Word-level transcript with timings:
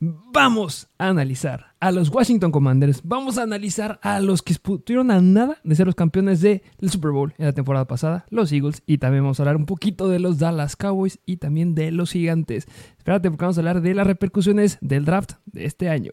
Vamos 0.00 0.88
a 0.96 1.08
analizar 1.08 1.74
a 1.80 1.90
los 1.90 2.08
Washington 2.08 2.52
Commanders. 2.52 3.00
Vamos 3.02 3.36
a 3.36 3.42
analizar 3.42 3.98
a 4.02 4.20
los 4.20 4.42
que 4.42 4.52
estuvieron 4.52 5.10
a 5.10 5.20
nada 5.20 5.58
de 5.64 5.74
ser 5.74 5.86
los 5.86 5.96
campeones 5.96 6.40
del 6.40 6.62
Super 6.88 7.10
Bowl 7.10 7.34
en 7.36 7.46
la 7.46 7.52
temporada 7.52 7.86
pasada, 7.86 8.24
los 8.30 8.52
Eagles. 8.52 8.82
Y 8.86 8.98
también 8.98 9.24
vamos 9.24 9.40
a 9.40 9.42
hablar 9.42 9.56
un 9.56 9.66
poquito 9.66 10.08
de 10.08 10.20
los 10.20 10.38
Dallas 10.38 10.76
Cowboys 10.76 11.18
y 11.26 11.38
también 11.38 11.74
de 11.74 11.90
los 11.90 12.12
Gigantes. 12.12 12.68
Espérate 12.96 13.28
porque 13.28 13.44
vamos 13.44 13.58
a 13.58 13.60
hablar 13.60 13.80
de 13.80 13.94
las 13.94 14.06
repercusiones 14.06 14.78
del 14.80 15.04
draft 15.04 15.32
de 15.46 15.64
este 15.64 15.88
año. 15.88 16.12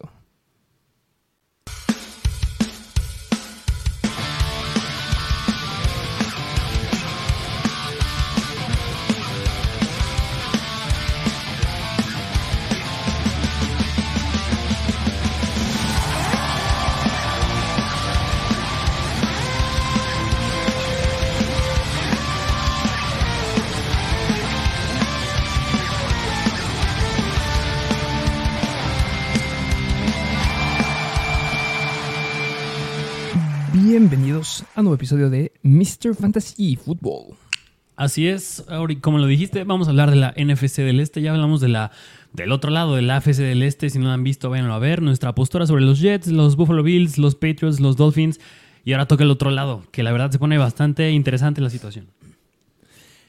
A 34.75 34.81
un 34.81 34.85
nuevo 34.85 34.95
episodio 34.95 35.29
de 35.29 35.53
Mr. 35.63 36.15
Fantasy 36.15 36.75
Football. 36.75 37.37
Así 37.95 38.27
es, 38.27 38.65
como 38.99 39.19
lo 39.19 39.25
dijiste, 39.25 39.63
vamos 39.63 39.87
a 39.87 39.91
hablar 39.91 40.09
de 40.11 40.17
la 40.17 40.33
NFC 40.37 40.79
del 40.79 40.99
Este. 40.99 41.21
Ya 41.21 41.31
hablamos 41.31 41.61
de 41.61 41.69
la 41.69 41.91
del 42.33 42.51
otro 42.51 42.69
lado, 42.71 42.95
de 42.95 43.01
la 43.01 43.15
AFC 43.15 43.37
del 43.37 43.63
Este. 43.63 43.89
Si 43.89 43.99
no 43.99 44.05
lo 44.05 44.11
han 44.11 44.25
visto, 44.25 44.49
váyanlo 44.49 44.73
a 44.73 44.79
ver. 44.79 45.01
Nuestra 45.01 45.33
postura 45.33 45.65
sobre 45.65 45.85
los 45.85 46.01
Jets, 46.01 46.27
los 46.27 46.57
Buffalo 46.57 46.83
Bills, 46.83 47.17
los 47.17 47.35
Patriots, 47.35 47.79
los 47.79 47.95
Dolphins. 47.95 48.41
Y 48.83 48.91
ahora 48.91 49.07
toca 49.07 49.23
el 49.23 49.31
otro 49.31 49.49
lado, 49.49 49.83
que 49.91 50.03
la 50.03 50.11
verdad 50.11 50.29
se 50.29 50.39
pone 50.39 50.57
bastante 50.57 51.09
interesante 51.11 51.61
la 51.61 51.69
situación. 51.69 52.07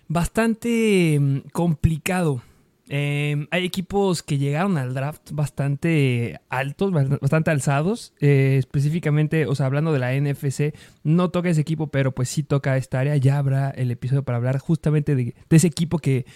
Bastante 0.08 1.18
mm, 1.20 1.38
complicado 1.52 2.42
Em, 2.88 3.48
hay 3.50 3.64
equipos 3.64 4.22
que 4.22 4.38
llegaron 4.38 4.78
al 4.78 4.94
draft 4.94 5.32
bastante 5.32 6.40
altos, 6.48 6.92
bastante 6.92 7.50
alzados. 7.50 8.12
Eh, 8.20 8.56
específicamente, 8.58 9.46
o 9.46 9.54
sea, 9.54 9.66
hablando 9.66 9.92
de 9.92 9.98
la 9.98 10.14
NFC, 10.14 10.74
no 11.02 11.30
toca 11.30 11.48
ese 11.48 11.60
equipo, 11.60 11.88
pero 11.88 12.12
pues 12.12 12.28
sí 12.28 12.42
toca 12.42 12.76
esta 12.76 13.00
área. 13.00 13.16
Ya 13.16 13.38
habrá 13.38 13.70
el 13.70 13.90
episodio 13.90 14.22
para 14.22 14.38
hablar 14.38 14.58
justamente 14.58 15.14
de, 15.14 15.34
ese 15.50 15.66
equipo 15.66 15.98
que. 15.98 16.26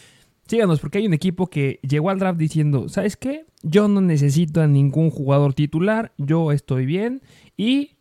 Síganos, 0.46 0.80
porque 0.80 0.98
hay 0.98 1.06
un 1.06 1.14
equipo 1.14 1.46
que 1.46 1.78
llegó 1.82 2.10
al 2.10 2.18
draft 2.18 2.38
diciendo: 2.38 2.88
¿Sabes 2.88 3.16
qué? 3.16 3.44
Yo 3.62 3.86
no 3.86 4.00
necesito 4.00 4.60
a 4.60 4.66
ningún 4.66 5.10
jugador 5.10 5.54
titular, 5.54 6.12
yo 6.18 6.50
estoy 6.50 6.86
bien. 6.86 7.22
Y 7.56 7.98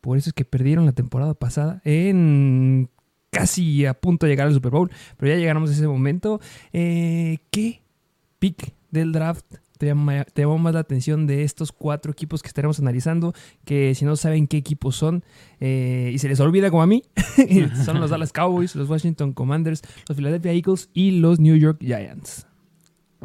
por 0.00 0.18
eso 0.18 0.30
es 0.30 0.34
que 0.34 0.44
perdieron 0.44 0.84
la 0.84 0.92
temporada 0.92 1.34
pasada 1.34 1.80
en 1.84 2.90
casi 3.30 3.86
a 3.86 3.94
punto 3.94 4.26
de 4.26 4.32
llegar 4.32 4.48
al 4.48 4.52
Super 4.52 4.72
Bowl, 4.72 4.90
pero 5.16 5.32
ya 5.32 5.38
llegamos 5.38 5.70
a 5.70 5.72
ese 5.74 5.86
momento. 5.86 6.40
Eh, 6.72 7.38
¿Qué 7.50 7.81
pick 8.42 8.74
del 8.90 9.12
draft 9.12 9.46
te 9.78 9.86
llama, 9.86 10.24
más 10.58 10.74
la 10.74 10.80
atención 10.80 11.28
de 11.28 11.44
estos 11.44 11.70
cuatro 11.70 12.10
equipos 12.10 12.42
que 12.42 12.48
estaremos 12.48 12.78
analizando, 12.80 13.34
que 13.64 13.94
si 13.94 14.04
no 14.04 14.16
saben 14.16 14.46
qué 14.46 14.56
equipos 14.56 14.96
son 14.96 15.24
eh, 15.60 16.10
y 16.12 16.18
se 16.18 16.28
les 16.28 16.38
olvida 16.40 16.70
como 16.70 16.82
a 16.82 16.86
mí, 16.86 17.04
son 17.84 18.00
los 18.00 18.10
Dallas 18.10 18.32
Cowboys, 18.32 18.74
los 18.74 18.88
Washington 18.88 19.32
Commanders, 19.32 19.82
los 20.08 20.16
Philadelphia 20.16 20.52
Eagles 20.52 20.88
y 20.92 21.12
los 21.12 21.38
New 21.40 21.56
York 21.56 21.78
Giants. 21.80 22.46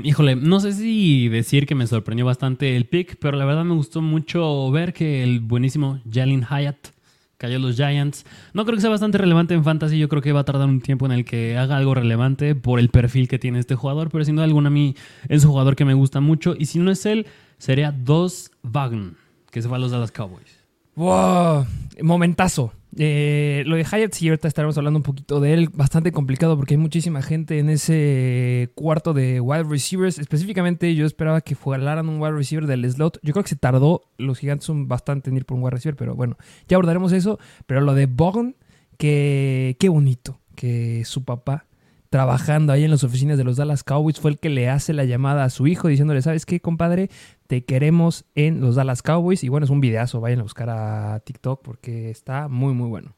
Híjole, 0.04 0.36
no 0.36 0.60
sé 0.60 0.74
si 0.74 1.30
decir 1.30 1.66
que 1.66 1.74
me 1.74 1.88
sorprendió 1.88 2.26
bastante 2.26 2.76
el 2.76 2.86
pick, 2.86 3.18
pero 3.20 3.38
la 3.38 3.46
verdad 3.46 3.64
me 3.64 3.74
gustó 3.74 4.02
mucho 4.02 4.70
ver 4.72 4.94
que 4.94 5.24
el 5.24 5.40
buenísimo 5.40 6.00
Jalen 6.12 6.44
Hyatt 6.44 6.90
cayó 7.38 7.60
los 7.60 7.76
Giants. 7.76 8.26
No 8.54 8.66
creo 8.66 8.76
que 8.76 8.82
sea 8.82 8.90
bastante 8.90 9.18
relevante 9.18 9.54
en 9.54 9.64
fantasy. 9.64 9.98
Yo 9.98 10.10
creo 10.10 10.22
que 10.22 10.32
va 10.32 10.42
a 10.42 10.46
tardar 10.46 10.68
un 10.68 10.82
tiempo 10.82 11.06
en 11.06 11.12
el 11.12 11.26
que 11.26 11.58
haga 11.58 11.78
algo 11.78 11.94
relevante 11.94 12.56
por 12.56 12.80
el 12.80 12.90
perfil 12.90 13.28
que 13.28 13.40
tiene 13.40 13.60
este 13.60 13.76
jugador. 13.76 14.10
Pero 14.10 14.26
sin 14.26 14.36
duda 14.36 14.46
alguna 14.46 14.68
a 14.68 14.72
mí 14.72 14.96
es 15.30 15.44
un 15.44 15.52
jugador 15.52 15.76
que 15.76 15.86
me 15.86 15.94
gusta 15.94 16.20
mucho. 16.20 16.56
Y 16.58 16.66
si 16.66 16.80
no 16.80 16.92
es 16.92 17.06
él, 17.06 17.28
sería 17.58 17.92
Dos 17.92 18.52
Wagner, 18.64 19.14
que 19.52 19.62
se 19.62 19.68
va 19.68 19.78
a 19.78 19.80
los 19.80 19.92
Dallas 19.92 20.12
Cowboys. 20.12 20.57
¡Wow! 20.98 21.68
Momentazo. 22.02 22.74
Eh, 22.98 23.62
lo 23.68 23.76
de 23.76 23.84
Hyatt, 23.84 24.14
sí, 24.14 24.28
ahorita 24.28 24.48
estaremos 24.48 24.76
hablando 24.80 24.98
un 24.98 25.04
poquito 25.04 25.40
de 25.40 25.54
él. 25.54 25.70
Bastante 25.72 26.12
complicado 26.12 26.58
porque 26.58 26.74
hay 26.74 26.80
muchísima 26.80 27.22
gente 27.22 27.60
en 27.60 27.70
ese 27.70 28.72
cuarto 28.74 29.14
de 29.14 29.40
wide 29.40 29.66
receivers. 29.66 30.18
Específicamente, 30.18 30.96
yo 30.96 31.06
esperaba 31.06 31.42
que 31.42 31.54
jugaran 31.54 32.10
un 32.10 32.20
wide 32.20 32.32
receiver 32.32 32.66
del 32.66 32.92
slot. 32.92 33.20
Yo 33.22 33.34
creo 33.34 33.44
que 33.44 33.50
se 33.50 33.56
tardó. 33.56 34.06
Los 34.18 34.40
gigantes 34.40 34.66
son 34.66 34.88
bastante 34.88 35.30
en 35.30 35.38
ir 35.38 35.46
por 35.46 35.58
un 35.58 35.64
wide 35.64 35.76
receiver, 35.76 35.96
pero 35.96 36.16
bueno, 36.16 36.36
ya 36.68 36.78
abordaremos 36.78 37.12
eso. 37.12 37.38
Pero 37.68 37.82
lo 37.82 37.94
de 37.94 38.08
Bogan, 38.08 38.56
que 38.98 39.78
qué 39.80 39.90
bonito 39.90 40.40
que 40.56 41.06
su 41.06 41.24
papá 41.24 41.68
trabajando 42.10 42.74
ahí 42.74 42.86
en 42.86 42.90
las 42.90 43.04
oficinas 43.04 43.38
de 43.38 43.44
los 43.44 43.58
Dallas 43.58 43.84
Cowboys, 43.84 44.20
fue 44.20 44.32
el 44.32 44.40
que 44.40 44.50
le 44.50 44.70
hace 44.70 44.94
la 44.94 45.06
llamada 45.06 45.44
a 45.44 45.52
su 45.52 45.68
hijo 45.68 45.90
diciéndole, 45.90 46.24
¿sabes 46.24 46.48
qué, 46.48 46.60
compadre? 46.60 47.12
Te 47.48 47.66
queremos 47.66 48.26
en 48.36 48.62
los 48.62 48.76
Dallas 48.76 49.02
Cowboys. 49.02 49.44
Y 49.44 49.50
bueno, 49.50 49.64
es 49.66 49.70
un 49.70 49.82
videazo, 49.82 50.22
vayan 50.22 50.40
a 50.40 50.44
buscar 50.44 50.70
a 50.70 51.20
TikTok 51.22 51.62
porque 51.64 52.10
está 52.10 52.48
muy, 52.48 52.74
muy 52.74 52.90
bueno. 52.90 53.16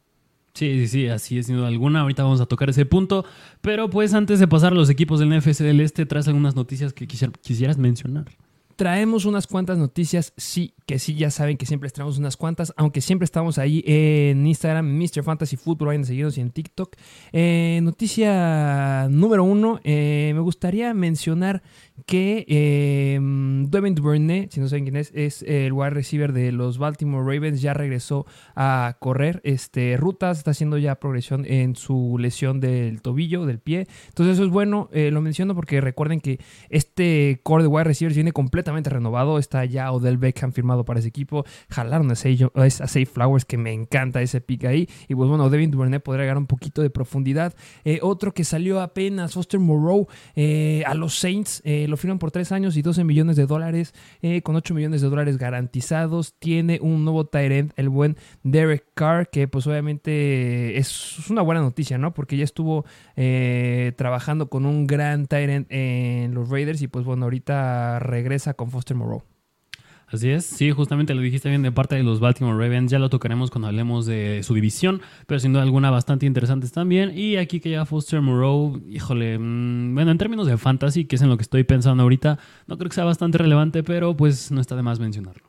Sí, 0.54 0.74
sí, 0.74 0.88
sí, 0.88 1.08
así 1.08 1.38
es, 1.38 1.46
sin 1.46 1.56
duda 1.56 1.68
alguna. 1.68 2.02
Ahorita 2.02 2.24
vamos 2.24 2.42
a 2.42 2.46
tocar 2.46 2.70
ese 2.70 2.86
punto. 2.86 3.26
Pero 3.62 3.90
pues 3.90 4.14
antes 4.14 4.40
de 4.40 4.48
pasar 4.48 4.74
a 4.74 4.76
los 4.76 4.90
equipos 4.90 5.20
del 5.20 5.30
NFC 5.30 5.60
del 5.60 5.80
Este, 5.82 6.06
traes 6.06 6.28
algunas 6.28 6.56
noticias 6.56 6.94
que 6.94 7.08
quisieras 7.08 7.78
mencionar. 7.78 8.26
Traemos 8.80 9.26
unas 9.26 9.46
cuantas 9.46 9.78
noticias, 9.78 10.32
sí, 10.38 10.74
que 10.86 11.00
sí, 11.00 11.14
ya 11.14 11.32
saben 11.32 11.58
que 11.58 11.66
siempre 11.66 11.90
traemos 11.90 12.18
unas 12.18 12.38
cuantas, 12.38 12.74
aunque 12.78 13.02
siempre 13.02 13.26
estamos 13.26 13.58
ahí 13.58 13.84
en 13.86 14.48
Instagram, 14.48 14.88
Mr. 14.98 15.22
Fantasy 15.22 15.58
Football, 15.58 15.88
vayan 15.88 16.04
a 16.04 16.06
seguirnos 16.06 16.38
y 16.38 16.42
en 16.42 16.50
TikTok. 16.50 16.96
Eh, 17.34 17.82
noticia 17.84 19.10
número 19.10 19.44
uno, 19.44 19.82
eh, 19.84 20.32
me 20.34 20.40
gustaría 20.40 20.94
mencionar 20.94 21.62
que 22.06 22.46
eh, 22.48 23.20
Devin 23.70 23.96
Duvernay, 23.96 24.48
si 24.50 24.62
no 24.62 24.70
saben 24.70 24.86
quién 24.86 24.96
es, 24.96 25.12
es 25.14 25.44
el 25.44 25.74
wide 25.74 25.90
receiver 25.90 26.32
de 26.32 26.54
los 26.54 26.78
Baltimore 26.78 27.26
Ravens, 27.36 27.62
ya 27.62 27.74
regresó 27.74 28.26
a 28.56 28.96
correr 29.02 29.42
este, 29.44 29.98
rutas, 29.98 30.38
está 30.38 30.52
haciendo 30.52 30.78
ya 30.78 30.96
progresión 31.02 31.44
en 31.46 31.76
su 31.76 32.16
lesión 32.18 32.62
del 32.62 33.02
tobillo, 33.02 33.46
del 33.46 33.60
pie. 33.60 33.88
Entonces 34.08 34.36
eso 34.36 34.46
es 34.46 34.50
bueno, 34.50 34.90
lo 34.94 35.20
menciono 35.20 35.54
porque 35.54 35.82
recuerden 35.82 36.22
que 36.22 36.40
este 36.70 37.42
core 37.44 37.64
de 37.64 37.68
wide 37.68 37.84
receivers 37.84 38.16
viene 38.16 38.32
completamente 38.32 38.69
renovado. 38.90 39.38
Está 39.38 39.66
ya 39.66 39.92
Odell 39.92 40.18
Beckham 40.18 40.52
firmado 40.52 40.86
para 40.86 41.00
ese 41.00 41.10
equipo. 41.10 41.46
Jalaron 41.70 42.12
a 42.12 42.16
Safe, 42.16 43.06
Flowers, 43.06 43.46
que 43.46 43.58
me 43.58 43.74
encanta 43.74 44.22
ese 44.22 44.42
pick 44.42 44.66
ahí. 44.66 44.88
Y 45.08 45.16
pues 45.16 45.30
bueno, 45.30 45.50
Devin 45.50 45.72
Duvernay 45.72 46.00
podría 46.00 46.26
ganar 46.26 46.38
un 46.38 46.48
poquito 46.48 46.82
de 46.82 46.90
profundidad. 46.90 47.54
Eh, 47.84 48.00
otro 48.02 48.34
que 48.34 48.44
salió 48.44 48.82
apenas, 48.82 49.34
Foster 49.34 49.60
Moreau, 49.60 50.08
eh, 50.36 50.84
a 50.86 50.94
los 50.94 51.18
Saints. 51.18 51.62
Eh, 51.66 51.88
lo 51.88 51.98
firman 51.98 52.20
por 52.20 52.32
3 52.32 52.52
años 52.52 52.78
y 52.78 52.82
12 52.82 53.04
millones 53.04 53.36
de 53.36 53.46
dólares. 53.46 53.94
con 54.44 54.56
8 54.56 54.74
millones 54.74 55.02
de 55.02 55.10
dólares 55.10 55.38
garantizados. 55.38 56.36
Tiene 56.40 56.80
un 56.82 57.04
nuevo 57.04 57.26
Tyrant, 57.26 57.72
el 57.78 57.90
buen 57.90 58.18
Derek 58.44 58.86
Carr, 58.94 59.30
que 59.30 59.48
pues 59.48 59.66
obviamente 59.68 60.78
es 60.78 61.30
una 61.30 61.42
buena 61.42 61.62
noticia, 61.62 61.98
¿no? 61.98 62.14
Porque 62.14 62.38
ya 62.38 62.44
estuvo 62.44 62.86
trabajando 63.96 64.50
con 64.50 64.66
un 64.66 64.88
gran 64.88 65.26
Tyrant 65.28 65.68
en 65.70 66.34
los 66.34 66.50
Raiders 66.50 66.82
y 66.82 66.88
pues 66.88 67.06
bueno, 67.06 67.26
ahorita 67.26 68.00
regresa 68.00 68.54
con 68.60 68.72
Foster 68.72 68.98
Moreau. 68.98 69.24
Así 70.08 70.30
es, 70.32 70.44
sí, 70.44 70.72
justamente 70.72 71.14
lo 71.14 71.22
dijiste 71.22 71.48
bien 71.48 71.62
de 71.62 71.72
parte 71.72 71.96
de 71.96 72.04
los 72.04 72.20
Baltimore 72.20 72.58
Ravens, 72.62 72.92
ya 72.92 73.00
lo 73.00 73.10
tocaremos 73.10 73.52
cuando 73.52 73.68
hablemos 73.70 74.06
de 74.06 74.42
su 74.44 74.54
división, 74.54 75.02
pero 75.28 75.40
sin 75.40 75.54
duda 75.54 75.62
alguna 75.62 75.92
bastante 75.92 76.26
interesantes 76.26 76.74
también. 76.74 77.18
Y 77.18 77.38
aquí 77.38 77.62
que 77.62 77.70
ya 77.70 77.86
Foster 77.86 78.20
Moreau, 78.20 78.82
híjole, 78.90 79.38
mm, 79.40 79.94
bueno, 79.94 80.12
en 80.12 80.18
términos 80.18 80.46
de 80.46 80.58
fantasy, 80.58 81.06
que 81.06 81.16
es 81.16 81.22
en 81.22 81.30
lo 81.30 81.38
que 81.38 81.44
estoy 81.44 81.64
pensando 81.64 82.04
ahorita, 82.04 82.38
no 82.68 82.78
creo 82.78 82.90
que 82.90 82.96
sea 82.96 83.06
bastante 83.06 83.38
relevante, 83.38 83.82
pero 83.84 84.18
pues 84.18 84.52
no 84.52 84.60
está 84.60 84.76
de 84.76 84.84
más 84.84 85.00
mencionarlo. 85.00 85.49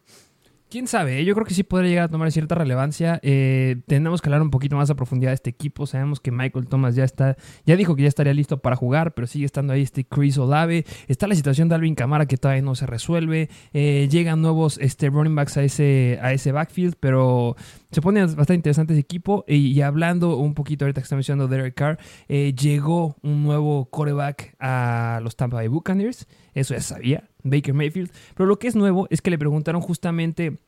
Quién 0.70 0.86
sabe, 0.86 1.24
yo 1.24 1.34
creo 1.34 1.44
que 1.44 1.52
sí 1.52 1.64
podría 1.64 1.90
llegar 1.90 2.04
a 2.04 2.08
tomar 2.08 2.30
cierta 2.30 2.54
relevancia. 2.54 3.18
Eh, 3.24 3.82
tenemos 3.88 4.22
que 4.22 4.28
hablar 4.28 4.40
un 4.40 4.50
poquito 4.50 4.76
más 4.76 4.88
a 4.88 4.94
profundidad 4.94 5.32
de 5.32 5.34
este 5.34 5.50
equipo. 5.50 5.84
Sabemos 5.84 6.20
que 6.20 6.30
Michael 6.30 6.68
Thomas 6.68 6.94
ya 6.94 7.02
está, 7.02 7.36
ya 7.66 7.74
dijo 7.74 7.96
que 7.96 8.02
ya 8.02 8.08
estaría 8.08 8.32
listo 8.34 8.58
para 8.58 8.76
jugar, 8.76 9.12
pero 9.12 9.26
sigue 9.26 9.46
estando 9.46 9.72
ahí 9.72 9.82
este 9.82 10.04
Chris 10.04 10.38
Olave. 10.38 10.84
Está 11.08 11.26
la 11.26 11.34
situación 11.34 11.68
de 11.68 11.74
Alvin 11.74 11.96
Camara 11.96 12.26
que 12.26 12.36
todavía 12.36 12.62
no 12.62 12.76
se 12.76 12.86
resuelve. 12.86 13.50
Eh, 13.72 14.06
llegan 14.12 14.42
nuevos 14.42 14.78
este, 14.78 15.10
running 15.10 15.34
backs 15.34 15.56
a 15.56 15.64
ese, 15.64 16.20
a 16.22 16.32
ese 16.32 16.52
backfield, 16.52 16.94
pero 17.00 17.56
se 17.90 18.00
pone 18.00 18.20
bastante 18.20 18.54
interesante 18.54 18.92
ese 18.92 19.00
equipo. 19.00 19.44
Y, 19.48 19.80
hablando 19.80 20.36
un 20.36 20.54
poquito 20.54 20.84
ahorita 20.84 21.00
que 21.00 21.04
está 21.04 21.16
mencionando 21.16 21.48
Derek 21.48 21.74
Carr, 21.74 21.98
eh, 22.28 22.54
llegó 22.54 23.16
un 23.22 23.42
nuevo 23.42 23.86
coreback 23.90 24.54
a 24.60 25.18
los 25.20 25.34
Tampa 25.34 25.56
Bay 25.56 25.66
Buccaneers. 25.66 26.28
Eso 26.54 26.74
ya 26.74 26.80
sabía. 26.80 27.29
Baker 27.42 27.74
Mayfield. 27.74 28.10
Pero 28.34 28.46
lo 28.46 28.58
que 28.58 28.68
es 28.68 28.76
nuevo 28.76 29.06
es 29.10 29.22
que 29.22 29.30
le 29.30 29.38
preguntaron 29.38 29.80
justamente 29.82 30.58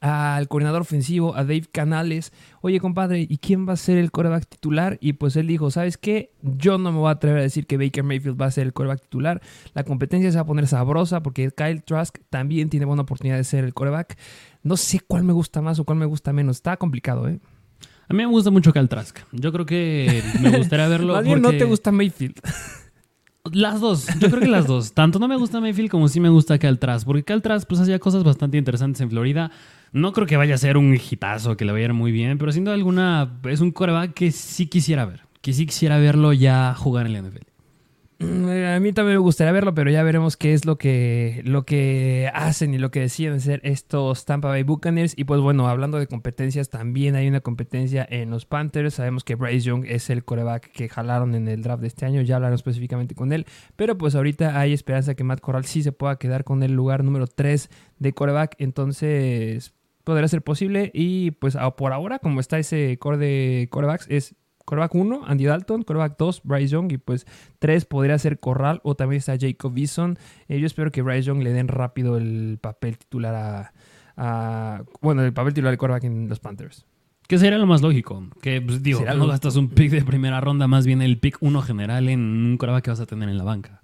al 0.00 0.48
coordinador 0.48 0.82
ofensivo, 0.82 1.36
a 1.36 1.42
Dave 1.44 1.66
Canales, 1.70 2.32
oye 2.60 2.80
compadre, 2.80 3.26
¿y 3.28 3.38
quién 3.38 3.68
va 3.68 3.74
a 3.74 3.76
ser 3.76 3.98
el 3.98 4.10
coreback 4.10 4.46
titular? 4.48 4.98
Y 5.00 5.14
pues 5.14 5.36
él 5.36 5.46
dijo, 5.46 5.70
¿sabes 5.70 5.96
qué? 5.96 6.32
Yo 6.42 6.78
no 6.78 6.92
me 6.92 6.98
voy 6.98 7.08
a 7.08 7.12
atrever 7.12 7.40
a 7.40 7.42
decir 7.42 7.66
que 7.66 7.76
Baker 7.76 8.02
Mayfield 8.02 8.40
va 8.40 8.46
a 8.46 8.50
ser 8.50 8.66
el 8.66 8.72
coreback 8.72 9.02
titular. 9.02 9.40
La 9.74 9.84
competencia 9.84 10.30
se 10.30 10.36
va 10.36 10.42
a 10.42 10.46
poner 10.46 10.66
sabrosa 10.66 11.22
porque 11.22 11.50
Kyle 11.50 11.82
Trask 11.82 12.18
también 12.30 12.68
tiene 12.68 12.86
buena 12.86 13.02
oportunidad 13.02 13.36
de 13.36 13.44
ser 13.44 13.64
el 13.64 13.74
coreback. 13.74 14.18
No 14.62 14.76
sé 14.76 15.00
cuál 15.00 15.24
me 15.24 15.32
gusta 15.32 15.60
más 15.60 15.78
o 15.78 15.84
cuál 15.84 15.98
me 15.98 16.06
gusta 16.06 16.32
menos. 16.32 16.56
Está 16.56 16.76
complicado, 16.76 17.28
¿eh? 17.28 17.38
A 18.08 18.14
mí 18.14 18.18
me 18.18 18.26
gusta 18.26 18.50
mucho 18.50 18.72
Kyle 18.72 18.88
Trask. 18.88 19.20
Yo 19.32 19.52
creo 19.52 19.66
que 19.66 20.22
me 20.40 20.56
gustaría 20.56 20.88
verlo. 20.88 21.14
Más 21.14 21.24
no 21.24 21.50
te 21.50 21.64
gusta 21.64 21.92
Mayfield. 21.92 22.34
Las 23.50 23.80
dos, 23.80 24.06
yo 24.20 24.28
creo 24.28 24.40
que 24.40 24.46
las 24.46 24.68
dos. 24.68 24.92
Tanto 24.94 25.18
no 25.18 25.26
me 25.26 25.36
gusta 25.36 25.60
Mayfield 25.60 25.90
como 25.90 26.06
sí 26.06 26.20
me 26.20 26.28
gusta 26.28 26.58
Caltras, 26.58 27.04
porque 27.04 27.24
Caltras 27.24 27.66
pues 27.66 27.80
hacía 27.80 27.98
cosas 27.98 28.22
bastante 28.22 28.56
interesantes 28.56 29.00
en 29.00 29.10
Florida. 29.10 29.50
No 29.92 30.12
creo 30.12 30.28
que 30.28 30.36
vaya 30.36 30.54
a 30.54 30.58
ser 30.58 30.76
un 30.76 30.94
hitazo, 30.94 31.56
que 31.56 31.64
le 31.64 31.72
vaya 31.72 31.86
a 31.86 31.88
ir 31.88 31.92
muy 31.92 32.12
bien, 32.12 32.38
pero 32.38 32.52
sin 32.52 32.64
duda 32.64 32.74
alguna 32.74 33.40
es 33.44 33.60
un 33.60 33.72
coreback 33.72 34.14
que 34.14 34.30
sí 34.30 34.66
quisiera 34.66 35.04
ver, 35.06 35.22
que 35.40 35.52
sí 35.52 35.66
quisiera 35.66 35.98
verlo 35.98 36.32
ya 36.32 36.74
jugar 36.76 37.06
en 37.06 37.12
la 37.14 37.22
NFL. 37.22 37.51
Mm, 38.22 38.48
a 38.76 38.78
mí 38.78 38.92
también 38.92 39.16
me 39.16 39.22
gustaría 39.22 39.52
verlo, 39.52 39.74
pero 39.74 39.90
ya 39.90 40.02
veremos 40.04 40.36
qué 40.36 40.54
es 40.54 40.64
lo 40.64 40.78
que, 40.78 41.42
lo 41.44 41.64
que 41.64 42.30
hacen 42.32 42.72
y 42.72 42.78
lo 42.78 42.92
que 42.92 43.00
deciden 43.00 43.34
hacer 43.34 43.60
estos 43.64 44.24
Tampa 44.24 44.48
Bay 44.48 44.62
Buccaneers. 44.62 45.14
Y 45.16 45.24
pues 45.24 45.40
bueno, 45.40 45.68
hablando 45.68 45.98
de 45.98 46.06
competencias, 46.06 46.70
también 46.70 47.16
hay 47.16 47.26
una 47.26 47.40
competencia 47.40 48.06
en 48.08 48.30
los 48.30 48.46
Panthers. 48.46 48.94
Sabemos 48.94 49.24
que 49.24 49.34
Bryce 49.34 49.66
Young 49.66 49.86
es 49.86 50.08
el 50.08 50.24
coreback 50.24 50.70
que 50.70 50.88
jalaron 50.88 51.34
en 51.34 51.48
el 51.48 51.62
draft 51.62 51.80
de 51.80 51.88
este 51.88 52.06
año, 52.06 52.22
ya 52.22 52.36
hablaron 52.36 52.54
específicamente 52.54 53.16
con 53.16 53.32
él. 53.32 53.44
Pero 53.74 53.98
pues 53.98 54.14
ahorita 54.14 54.58
hay 54.58 54.72
esperanza 54.72 55.14
que 55.14 55.24
Matt 55.24 55.40
Corral 55.40 55.64
sí 55.64 55.82
se 55.82 55.90
pueda 55.90 56.16
quedar 56.16 56.44
con 56.44 56.62
el 56.62 56.72
lugar 56.72 57.02
número 57.02 57.26
3 57.26 57.70
de 57.98 58.12
coreback. 58.12 58.54
Entonces 58.58 59.74
podría 60.04 60.28
ser 60.28 60.42
posible. 60.42 60.92
Y 60.94 61.32
pues 61.32 61.56
por 61.76 61.92
ahora, 61.92 62.20
como 62.20 62.38
está 62.38 62.58
ese 62.58 62.98
core 62.98 63.18
de 63.18 63.68
corebacks, 63.70 64.06
es 64.08 64.36
Coreback 64.64 64.94
1, 64.94 65.22
Andy 65.26 65.44
Dalton. 65.44 65.82
Coreback 65.82 66.16
2, 66.18 66.42
Bryce 66.44 66.68
Young. 66.68 66.92
Y 66.92 66.98
pues 66.98 67.26
3 67.58 67.84
podría 67.84 68.18
ser 68.18 68.38
Corral 68.40 68.80
o 68.84 68.94
también 68.94 69.18
está 69.18 69.36
Jacob 69.38 69.76
Eason. 69.76 70.18
Eh, 70.48 70.58
yo 70.58 70.66
espero 70.66 70.90
que 70.90 71.02
Bryce 71.02 71.22
Young 71.22 71.42
le 71.42 71.52
den 71.52 71.68
rápido 71.68 72.16
el 72.16 72.58
papel 72.60 72.98
titular 72.98 73.72
a, 74.16 74.82
bueno, 75.00 75.22
el 75.22 75.32
papel 75.32 75.54
titular 75.54 75.72
de 75.72 75.78
coreback 75.78 76.04
en 76.04 76.28
los 76.28 76.40
Panthers. 76.40 76.86
Que 77.26 77.38
sería 77.38 77.58
lo 77.58 77.66
más 77.66 77.82
lógico. 77.82 78.26
Que, 78.40 78.60
pues, 78.60 78.82
digo, 78.82 79.04
no 79.04 79.26
gastas 79.26 79.56
un 79.56 79.68
pick 79.68 79.90
de 79.90 80.04
primera 80.04 80.40
ronda, 80.40 80.66
más 80.66 80.86
bien 80.86 81.00
el 81.02 81.18
pick 81.18 81.38
1 81.40 81.62
general 81.62 82.08
en 82.08 82.20
un 82.20 82.56
coreback 82.58 82.84
que 82.84 82.90
vas 82.90 83.00
a 83.00 83.06
tener 83.06 83.28
en 83.28 83.38
la 83.38 83.44
banca. 83.44 83.81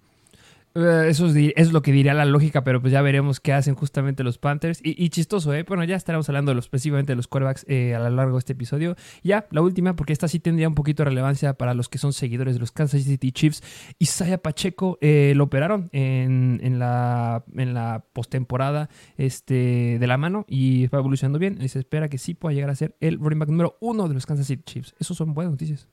Eh, 0.79 1.09
eso 1.09 1.27
es, 1.27 1.73
lo 1.73 1.83
que 1.83 1.91
diría 1.91 2.15
la 2.15 2.25
lógica, 2.25 2.63
pero 2.63 2.81
pues 2.81 2.93
ya 2.93 3.03
veremos 3.03 3.41
qué 3.41 3.53
hacen 3.53 3.75
justamente 3.75 4.23
los 4.23 4.39
Panthers. 4.39 4.81
Y, 4.83 5.09
chistoso, 5.11 5.53
¿eh? 5.53 5.65
Bueno, 5.65 5.83
ya 5.85 5.97
estaremos 5.97 6.29
hablando 6.29 6.55
de 6.55 6.61
específicamente 6.61 7.13
de 7.13 7.17
los 7.17 7.27
quarterbacks 7.27 7.65
eh, 7.69 7.95
a 7.95 7.99
lo 7.99 8.11
largo 8.11 8.35
de 8.35 8.39
este 8.39 8.53
episodio. 8.53 8.95
Ya, 9.25 9.47
la 9.51 9.61
última, 9.61 9.97
porque 9.97 10.13
esta 10.13 10.29
sí 10.29 10.39
tendría 10.39 10.69
un 10.69 10.75
poquito 10.75 11.03
de 11.03 11.11
relevancia 11.11 11.55
para 11.55 11.75
los 11.75 11.89
que 11.89 11.99
son 11.99 12.13
seguidores 12.13 12.55
de 12.55 12.61
los 12.61 12.71
Kansas 12.71 13.03
City 13.03 13.33
Chiefs. 13.33 13.63
Isaiah 13.99 14.39
Pacheco 14.39 14.99
eh, 15.01 15.33
lo 15.35 15.45
operaron 15.45 15.89
en, 15.93 16.61
en 16.63 16.79
la, 16.79 17.45
en 17.57 17.75
la 17.75 18.05
postemporada 18.13 18.89
este, 19.17 19.99
de 19.99 20.07
la 20.07 20.17
mano 20.17 20.45
y 20.49 20.87
va 20.89 20.99
evolucionando 20.99 21.39
bien. 21.39 21.59
Y 21.61 21.69
se 21.69 21.81
espera 21.81 22.09
que 22.09 22.19
sí 22.19 22.35
pueda 22.35 22.55
llegar 22.55 22.71
a 22.71 22.77
ser 22.77 22.95
el 23.01 23.19
running 23.19 23.41
back 23.41 23.49
número 23.49 23.77
uno 23.81 24.07
de 24.07 24.15
los 24.15 24.27
Kansas 24.27 24.47
City 24.47 24.63
Chiefs. 24.65 24.95
Esos 25.01 25.17
son 25.17 25.35
buenas 25.35 25.53
noticias. 25.53 25.89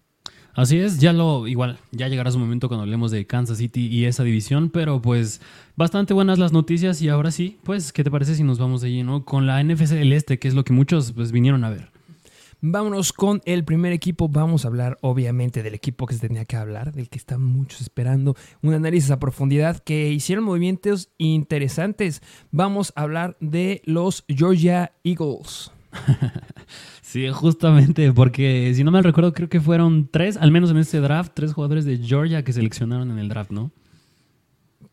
Así 0.56 0.80
es, 0.80 1.00
ya 1.00 1.12
lo, 1.12 1.48
igual, 1.48 1.78
ya 1.92 2.08
llegará 2.08 2.32
su 2.32 2.40
momento 2.40 2.70
cuando 2.70 2.84
hablemos 2.84 3.12
de 3.12 3.28
Kansas 3.28 3.58
City 3.58 3.88
y 3.88 4.06
esa 4.06 4.24
división, 4.24 4.70
pero 4.70 5.02
pues 5.02 5.42
bastante 5.76 6.14
buenas 6.14 6.40
las 6.40 6.54
noticias 6.54 7.02
y 7.02 7.10
ahora 7.10 7.32
sí, 7.32 7.60
pues, 7.64 7.92
¿qué 7.92 8.06
te 8.06 8.12
parece 8.12 8.36
si 8.36 8.44
nos 8.44 8.58
vamos 8.58 8.80
de 8.80 8.90
lleno 8.90 9.26
con 9.26 9.48
la 9.48 9.62
NFC 9.62 9.92
del 9.92 10.14
Este, 10.14 10.40
que 10.40 10.48
es 10.48 10.54
lo 10.54 10.64
que 10.64 10.72
muchos 10.72 11.12
pues 11.12 11.34
vinieron 11.34 11.66
a 11.66 11.72
ver? 11.72 11.92
Vámonos 12.62 13.12
con 13.12 13.42
el 13.46 13.66
primer 13.66 13.92
equipo. 13.92 14.30
Vamos 14.30 14.66
a 14.66 14.70
hablar, 14.70 14.98
obviamente, 15.02 15.62
del 15.62 15.76
equipo 15.76 16.08
que 16.08 16.16
se 16.16 16.22
tenía 16.22 16.46
que 16.46 16.56
hablar, 16.56 16.94
del 16.94 17.10
que 17.10 17.20
están 17.20 17.44
muchos 17.44 17.82
esperando. 17.82 18.36
Un 18.64 18.74
análisis 18.74 19.12
a 19.12 19.20
profundidad 19.20 19.80
que 19.80 20.10
hicieron 20.10 20.46
movimientos 20.46 21.10
interesantes. 21.18 22.22
Vamos 22.52 22.92
a 22.96 23.02
hablar 23.02 23.38
de 23.40 23.82
los 23.86 24.24
Georgia 24.28 24.94
Eagles. 25.04 25.72
sí, 27.06 27.30
justamente, 27.30 28.12
porque 28.12 28.74
si 28.76 28.84
no 28.84 28.92
me 28.92 29.02
recuerdo, 29.02 29.34
creo 29.34 29.50
que 29.50 29.62
fueron 29.62 30.10
tres, 30.12 30.38
al 30.38 30.52
menos 30.52 30.72
en 30.72 30.78
este 30.78 31.00
draft, 31.00 31.34
tres 31.36 31.54
jugadores 31.54 31.86
de 31.86 31.98
Georgia 31.98 32.44
que 32.44 32.54
seleccionaron 32.54 33.12
en 33.12 33.20
el 33.20 33.30
draft, 33.30 33.52
¿no? 33.52 33.72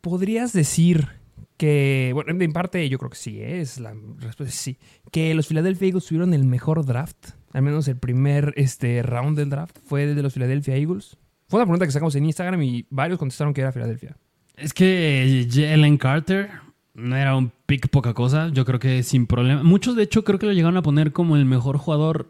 Podrías 0.00 0.52
decir 0.52 1.08
que, 1.56 2.10
bueno, 2.12 2.32
en 2.42 2.52
parte 2.52 2.88
yo 2.88 2.98
creo 2.98 3.10
que 3.10 3.16
sí, 3.16 3.40
¿eh? 3.40 3.60
es 3.60 3.78
la 3.78 3.94
respuesta 4.18 4.54
sí, 4.54 4.78
que 5.10 5.32
los 5.34 5.46
Philadelphia 5.46 5.86
Eagles 5.88 6.06
tuvieron 6.06 6.34
el 6.34 6.44
mejor 6.44 6.84
draft, 6.84 7.30
al 7.52 7.62
menos 7.62 7.86
el 7.88 7.96
primer 7.96 8.52
este, 8.56 9.02
round 9.02 9.38
del 9.38 9.50
draft 9.50 9.78
fue 9.84 10.04
el 10.04 10.16
de 10.16 10.22
los 10.22 10.34
Philadelphia 10.34 10.76
Eagles. 10.76 11.16
Fue 11.48 11.58
una 11.58 11.66
pregunta 11.66 11.86
que 11.86 11.92
sacamos 11.92 12.14
en 12.14 12.24
Instagram 12.24 12.62
y 12.62 12.86
varios 12.90 13.18
contestaron 13.18 13.52
que 13.54 13.60
era 13.60 13.72
Philadelphia. 13.72 14.16
Es 14.56 14.72
que 14.72 15.46
Jalen 15.50 15.98
Carter 15.98 16.50
no 16.94 17.16
era 17.16 17.36
un 17.36 17.52
pick 17.66 17.88
poca 17.88 18.12
cosa, 18.14 18.48
yo 18.52 18.64
creo 18.64 18.78
que 18.78 19.02
sin 19.02 19.26
problema. 19.26 19.62
Muchos 19.62 19.96
de 19.96 20.02
hecho 20.02 20.24
creo 20.24 20.38
que 20.38 20.46
lo 20.46 20.52
llegaron 20.52 20.76
a 20.76 20.82
poner 20.82 21.12
como 21.12 21.36
el 21.36 21.44
mejor 21.44 21.78
jugador, 21.78 22.28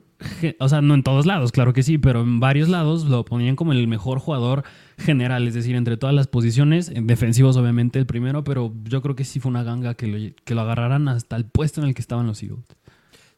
o 0.61 0.69
sea, 0.69 0.81
no 0.81 0.95
en 0.95 1.03
todos 1.03 1.27
lados, 1.27 1.53
claro 1.53 1.73
que 1.73 1.83
sí, 1.83 1.99
pero 1.99 2.21
en 2.23 2.39
varios 2.39 2.69
lados 2.69 3.05
lo 3.05 3.25
ponían 3.25 3.57
como 3.57 3.73
el 3.73 3.89
mejor 3.89 4.19
jugador 4.19 4.63
general, 4.99 5.49
es 5.49 5.55
decir, 5.55 5.75
entre 5.75 5.97
todas 5.97 6.15
las 6.15 6.29
posiciones, 6.29 6.93
defensivos 6.95 7.57
obviamente 7.57 7.99
el 7.99 8.07
primero, 8.07 8.45
pero 8.45 8.73
yo 8.85 9.03
creo 9.03 9.17
que 9.17 9.25
sí 9.25 9.41
fue 9.41 9.51
una 9.51 9.65
ganga 9.65 9.95
que 9.95 10.07
lo, 10.07 10.35
que 10.45 10.55
lo 10.55 10.61
agarraran 10.61 11.09
hasta 11.09 11.37
el 11.37 11.45
puesto 11.45 11.81
en 11.81 11.89
el 11.89 11.95
que 11.95 12.03
estaban 12.03 12.27
los 12.27 12.43
Eagles. 12.43 12.65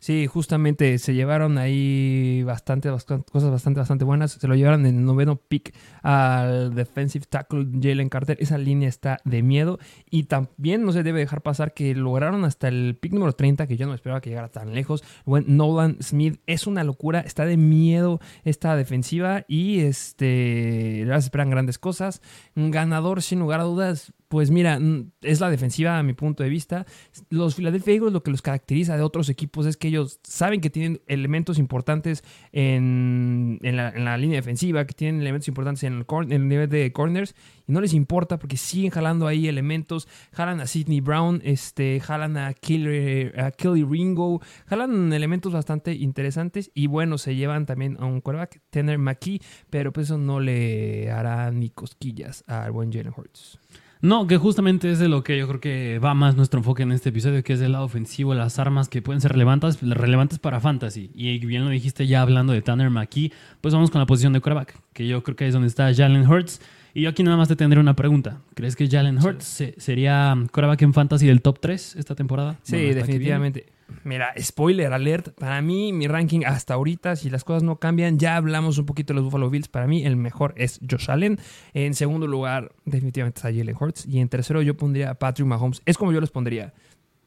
Sí, 0.04 0.26
justamente 0.26 0.98
se 0.98 1.14
llevaron 1.14 1.56
ahí 1.56 2.42
bastante, 2.42 2.90
cosas 2.90 3.50
bastante, 3.50 3.80
bastante 3.80 4.04
buenas. 4.04 4.32
Se 4.32 4.46
lo 4.46 4.54
llevaron 4.54 4.84
en 4.84 4.98
el 4.98 5.04
noveno 5.06 5.36
pick 5.36 5.74
al 6.02 6.74
defensive 6.74 7.24
tackle 7.26 7.66
Jalen 7.80 8.10
Carter. 8.10 8.36
Esa 8.38 8.58
línea 8.58 8.86
está 8.86 9.16
de 9.24 9.42
miedo. 9.42 9.78
Y 10.10 10.24
también 10.24 10.84
no 10.84 10.92
se 10.92 11.04
debe 11.04 11.20
dejar 11.20 11.40
pasar 11.40 11.72
que 11.72 11.94
lograron 11.94 12.44
hasta 12.44 12.68
el 12.68 12.98
pick 13.00 13.14
número 13.14 13.32
30, 13.32 13.66
que 13.66 13.78
yo 13.78 13.86
no 13.86 13.94
esperaba 13.94 14.20
que 14.20 14.28
llegara 14.28 14.50
tan 14.50 14.74
lejos. 14.74 15.02
Bueno, 15.24 15.46
Nolan 15.48 15.96
Smith 16.02 16.38
es 16.46 16.66
una 16.66 16.84
locura. 16.84 17.20
Está 17.20 17.46
de 17.46 17.56
miedo 17.56 18.20
esta 18.44 18.76
defensiva 18.76 19.46
y 19.48 19.80
este, 19.80 21.04
las 21.06 21.24
esperan 21.24 21.48
grandes 21.48 21.78
cosas. 21.78 22.20
Ganador, 22.54 23.22
sin 23.22 23.38
lugar 23.38 23.60
a 23.60 23.64
dudas 23.64 24.12
pues 24.34 24.50
mira, 24.50 24.80
es 25.22 25.40
la 25.40 25.48
defensiva 25.48 25.96
a 25.96 26.02
mi 26.02 26.12
punto 26.12 26.42
de 26.42 26.48
vista. 26.48 26.86
Los 27.30 27.54
Philadelphia 27.54 27.94
Eagles 27.94 28.12
lo 28.12 28.24
que 28.24 28.32
los 28.32 28.42
caracteriza 28.42 28.96
de 28.96 29.04
otros 29.04 29.28
equipos 29.28 29.64
es 29.64 29.76
que 29.76 29.86
ellos 29.86 30.18
saben 30.24 30.60
que 30.60 30.70
tienen 30.70 31.00
elementos 31.06 31.56
importantes 31.56 32.24
en, 32.50 33.60
la, 33.62 34.18
línea 34.18 34.34
defensiva, 34.34 34.88
que 34.88 34.94
tienen 34.94 35.20
elementos 35.20 35.46
importantes 35.46 35.84
en 35.84 36.04
el, 36.32 36.48
nivel 36.48 36.68
de 36.68 36.90
corners 36.90 37.36
y 37.68 37.70
no 37.70 37.80
les 37.80 37.94
importa 37.94 38.40
porque 38.40 38.56
siguen 38.56 38.90
jalando 38.90 39.28
ahí 39.28 39.46
elementos. 39.46 40.08
Jalan 40.32 40.60
a 40.60 40.66
Sidney 40.66 41.00
Brown, 41.00 41.40
este, 41.44 42.00
jalan 42.00 42.36
a, 42.36 42.48
a 42.48 42.54
Kelly 42.54 43.84
Ringo, 43.84 44.42
jalan 44.66 45.12
elementos 45.12 45.52
bastante 45.52 45.92
interesantes 45.92 46.72
y 46.74 46.88
bueno, 46.88 47.18
se 47.18 47.36
llevan 47.36 47.66
también 47.66 47.98
a 48.00 48.04
un 48.04 48.20
quarterback, 48.20 48.62
Tanner 48.70 48.98
McKee, 48.98 49.40
pero 49.70 49.92
pues 49.92 50.08
eso 50.08 50.18
no 50.18 50.40
le 50.40 51.12
hará 51.12 51.52
ni 51.52 51.70
cosquillas 51.70 52.42
al 52.48 52.72
buen 52.72 52.92
Jalen 52.92 53.14
Hurts. 53.16 53.60
No, 54.00 54.26
que 54.26 54.36
justamente 54.36 54.90
es 54.90 54.98
de 54.98 55.08
lo 55.08 55.24
que 55.24 55.38
yo 55.38 55.48
creo 55.48 55.60
que 55.60 55.98
va 55.98 56.12
más 56.12 56.36
nuestro 56.36 56.58
enfoque 56.60 56.82
en 56.82 56.92
este 56.92 57.08
episodio, 57.08 57.42
que 57.42 57.54
es 57.54 57.60
del 57.60 57.72
lado 57.72 57.84
ofensivo, 57.84 58.34
las 58.34 58.58
armas 58.58 58.88
que 58.88 59.00
pueden 59.00 59.22
ser 59.22 59.32
relevantes, 59.32 59.80
relevantes 59.80 60.38
para 60.38 60.60
fantasy. 60.60 61.10
Y 61.14 61.38
bien 61.38 61.64
lo 61.64 61.70
dijiste 61.70 62.06
ya 62.06 62.20
hablando 62.20 62.52
de 62.52 62.60
Tanner 62.60 62.90
McKee, 62.90 63.32
pues 63.60 63.72
vamos 63.72 63.90
con 63.90 64.00
la 64.00 64.06
posición 64.06 64.34
de 64.34 64.40
quarterback, 64.40 64.78
que 64.92 65.06
yo 65.06 65.22
creo 65.22 65.36
que 65.36 65.46
es 65.46 65.54
donde 65.54 65.68
está 65.68 65.92
Jalen 65.94 66.28
Hurts. 66.28 66.60
Y 66.96 67.02
yo 67.02 67.10
aquí 67.10 67.24
nada 67.24 67.36
más 67.36 67.48
te 67.48 67.56
tendré 67.56 67.80
una 67.80 67.96
pregunta. 67.96 68.40
¿Crees 68.54 68.76
que 68.76 68.88
Jalen 68.88 69.18
Hurts 69.18 69.64
sería 69.78 70.32
quarterback 70.52 70.82
en 70.82 70.94
fantasy 70.94 71.26
del 71.26 71.42
top 71.42 71.58
3 71.58 71.96
esta 71.96 72.14
temporada? 72.14 72.60
Sí, 72.62 72.76
definitivamente. 72.76 73.66
Mira, 74.04 74.32
spoiler 74.40 74.92
alert. 74.92 75.30
Para 75.34 75.60
mí, 75.60 75.92
mi 75.92 76.06
ranking 76.06 76.42
hasta 76.46 76.74
ahorita, 76.74 77.16
si 77.16 77.30
las 77.30 77.42
cosas 77.42 77.64
no 77.64 77.80
cambian, 77.80 78.20
ya 78.20 78.36
hablamos 78.36 78.78
un 78.78 78.86
poquito 78.86 79.12
de 79.12 79.16
los 79.16 79.24
Buffalo 79.24 79.50
Bills. 79.50 79.66
Para 79.66 79.88
mí, 79.88 80.06
el 80.06 80.14
mejor 80.14 80.54
es 80.56 80.78
Josh 80.88 81.10
Allen. 81.10 81.40
En 81.72 81.94
segundo 81.94 82.28
lugar, 82.28 82.72
definitivamente 82.84 83.38
está 83.38 83.48
Jalen 83.52 83.76
Hurts. 83.78 84.06
Y 84.06 84.20
en 84.20 84.28
tercero, 84.28 84.62
yo 84.62 84.76
pondría 84.76 85.10
a 85.10 85.14
Patrick 85.14 85.48
Mahomes. 85.48 85.82
Es 85.86 85.98
como 85.98 86.12
yo 86.12 86.20
los 86.20 86.30
pondría. 86.30 86.74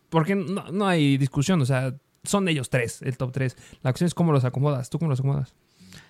Porque 0.10 0.34
no, 0.36 0.72
no 0.72 0.88
hay 0.88 1.18
discusión. 1.18 1.62
O 1.62 1.66
sea, 1.66 1.94
son 2.24 2.48
ellos 2.48 2.70
tres, 2.70 3.02
el 3.02 3.18
top 3.18 3.34
tres. 3.34 3.58
La 3.84 3.92
cuestión 3.92 4.08
es 4.08 4.14
cómo 4.14 4.32
los 4.32 4.46
acomodas. 4.46 4.90
¿Tú 4.90 4.98
cómo 4.98 5.10
los 5.10 5.20
acomodas? 5.20 5.54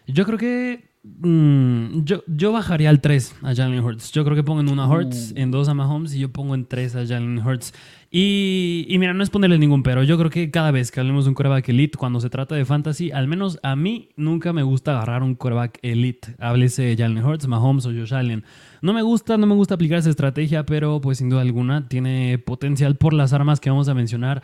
Yo 0.05 0.25
creo 0.25 0.37
que 0.37 0.85
Mm, 1.19 2.03
yo, 2.03 2.23
yo 2.27 2.51
bajaría 2.51 2.89
al 2.89 3.01
3 3.01 3.35
a 3.41 3.55
Jalen 3.55 3.83
Hurts. 3.83 4.11
Yo 4.11 4.23
creo 4.23 4.35
que 4.35 4.43
pongo 4.43 4.61
en 4.61 4.69
una 4.69 4.87
Hurts, 4.87 5.31
uh. 5.31 5.39
en 5.39 5.51
dos 5.51 5.67
a 5.67 5.73
Mahomes 5.73 6.13
y 6.13 6.19
yo 6.19 6.31
pongo 6.31 6.53
en 6.55 6.65
3 6.65 6.95
a 6.95 7.07
Jalen 7.07 7.39
Hurts. 7.39 7.73
Y, 8.11 8.85
y, 8.87 8.97
mira, 8.99 9.13
no 9.13 9.23
es 9.23 9.29
ponerle 9.29 9.57
ningún 9.57 9.83
pero. 9.83 10.03
Yo 10.03 10.17
creo 10.17 10.29
que 10.29 10.49
cada 10.51 10.71
vez 10.71 10.91
que 10.91 10.99
hablemos 10.99 11.25
de 11.25 11.29
un 11.29 11.35
quarterback 11.35 11.67
elite, 11.69 11.97
cuando 11.97 12.19
se 12.19 12.29
trata 12.29 12.55
de 12.55 12.65
fantasy, 12.65 13.11
al 13.11 13.27
menos 13.27 13.59
a 13.63 13.75
mí 13.75 14.09
nunca 14.15 14.53
me 14.53 14.63
gusta 14.63 14.91
agarrar 14.91 15.23
un 15.23 15.35
quarterback 15.35 15.79
elite. 15.81 16.35
Háblese 16.39 16.83
de 16.83 16.95
Jalen 16.95 17.23
Hurts, 17.23 17.47
Mahomes 17.47 17.85
o 17.85 17.89
Josh 17.89 18.13
Allen. 18.13 18.43
No 18.81 18.93
me 18.93 19.01
gusta, 19.01 19.37
no 19.37 19.47
me 19.47 19.55
gusta 19.55 19.75
aplicar 19.75 19.99
esa 19.99 20.09
estrategia, 20.09 20.65
pero 20.65 21.01
pues 21.01 21.17
sin 21.17 21.29
duda 21.29 21.41
alguna 21.41 21.87
tiene 21.87 22.37
potencial 22.37 22.95
por 22.95 23.13
las 23.13 23.33
armas 23.33 23.59
que 23.59 23.69
vamos 23.69 23.89
a 23.89 23.93
mencionar 23.93 24.43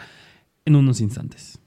en 0.65 0.75
unos 0.75 1.01
instantes. 1.01 1.62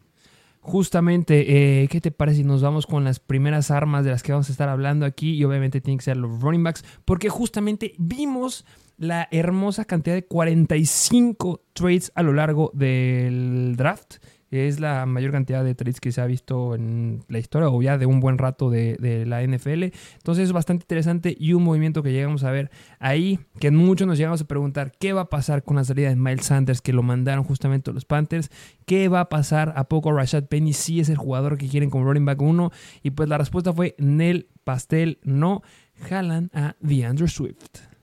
Justamente, 0.66 1.82
eh, 1.82 1.86
¿qué 1.86 2.00
te 2.00 2.10
parece 2.10 2.38
si 2.38 2.44
nos 2.44 2.60
vamos 2.60 2.88
con 2.88 3.04
las 3.04 3.20
primeras 3.20 3.70
armas 3.70 4.04
de 4.04 4.10
las 4.10 4.24
que 4.24 4.32
vamos 4.32 4.48
a 4.48 4.52
estar 4.52 4.68
hablando 4.68 5.06
aquí? 5.06 5.34
Y 5.34 5.44
obviamente 5.44 5.80
tienen 5.80 5.98
que 5.98 6.04
ser 6.06 6.16
los 6.16 6.40
running 6.40 6.64
backs, 6.64 6.84
porque 7.04 7.28
justamente 7.28 7.94
vimos 7.98 8.66
la 8.98 9.28
hermosa 9.30 9.84
cantidad 9.84 10.16
de 10.16 10.26
45 10.26 11.62
trades 11.72 12.10
a 12.16 12.24
lo 12.24 12.32
largo 12.32 12.72
del 12.74 13.76
draft 13.76 14.16
es 14.50 14.80
la 14.80 15.06
mayor 15.06 15.32
cantidad 15.32 15.64
de 15.64 15.74
trades 15.74 16.00
que 16.00 16.12
se 16.12 16.20
ha 16.20 16.26
visto 16.26 16.74
en 16.74 17.24
la 17.28 17.38
historia 17.38 17.68
o 17.68 17.82
ya 17.82 17.98
de 17.98 18.06
un 18.06 18.20
buen 18.20 18.38
rato 18.38 18.70
de, 18.70 18.96
la 19.26 19.42
NFL. 19.42 19.84
Entonces 20.16 20.44
es 20.44 20.52
bastante 20.52 20.84
interesante 20.84 21.36
y 21.38 21.52
un 21.52 21.64
movimiento 21.64 22.02
que 22.02 22.12
llegamos 22.12 22.44
a 22.44 22.50
ver 22.50 22.70
ahí, 22.98 23.40
que 23.58 23.70
muchos 23.70 24.06
nos 24.06 24.18
llegamos 24.18 24.40
a 24.40 24.44
preguntar 24.44 24.92
qué 24.98 25.12
va 25.12 25.22
a 25.22 25.28
pasar 25.28 25.62
con 25.62 25.76
la 25.76 25.84
salida 25.84 26.08
de 26.08 26.16
Miles 26.16 26.46
Sanders 26.46 26.80
que 26.80 26.92
lo 26.92 27.02
mandaron 27.02 27.44
justamente 27.44 27.92
los 27.92 28.04
Panthers, 28.04 28.50
qué 28.84 29.08
va 29.08 29.20
a 29.20 29.28
pasar, 29.28 29.72
a 29.76 29.84
poco 29.88 30.12
Rashad 30.12 30.44
Penny 30.44 30.72
sí 30.72 31.00
es 31.00 31.08
el 31.08 31.16
jugador 31.16 31.58
que 31.58 31.68
quieren 31.68 31.90
como 31.90 32.04
running 32.04 32.24
back 32.24 32.40
1 32.40 32.70
y 33.02 33.10
pues 33.10 33.28
la 33.28 33.38
respuesta 33.38 33.72
fue 33.72 33.94
Nel 33.98 34.48
Pastel, 34.64 35.18
no, 35.22 35.62
jalan 36.08 36.50
a 36.52 36.76
DeAndre 36.80 37.28
Swift. 37.28 37.95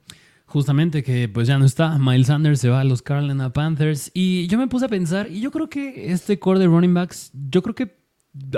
Justamente 0.54 1.02
que 1.02 1.28
pues 1.28 1.48
ya 1.48 1.58
no 1.58 1.66
está. 1.66 1.98
Miles 1.98 2.28
Sanders 2.28 2.60
se 2.60 2.70
va 2.70 2.82
a 2.82 2.84
los 2.84 3.02
Carolina 3.02 3.52
Panthers. 3.52 4.12
Y 4.14 4.46
yo 4.46 4.60
me 4.60 4.68
puse 4.68 4.86
a 4.86 4.88
pensar, 4.88 5.28
y 5.32 5.42
yo 5.42 5.50
creo 5.50 5.68
que 5.68 6.12
este 6.12 6.38
core 6.38 6.60
de 6.60 6.68
running 6.68 6.94
backs, 6.94 7.32
yo 7.50 7.64
creo 7.64 7.74
que 7.74 7.98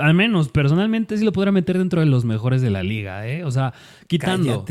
al 0.02 0.12
menos 0.12 0.50
personalmente 0.50 1.16
sí 1.16 1.24
lo 1.24 1.32
podrá 1.32 1.52
meter 1.52 1.78
dentro 1.78 2.00
de 2.00 2.06
los 2.06 2.26
mejores 2.26 2.60
de 2.60 2.68
la 2.68 2.82
liga, 2.82 3.26
¿eh? 3.26 3.44
O 3.44 3.50
sea, 3.50 3.72
quitando, 4.08 4.66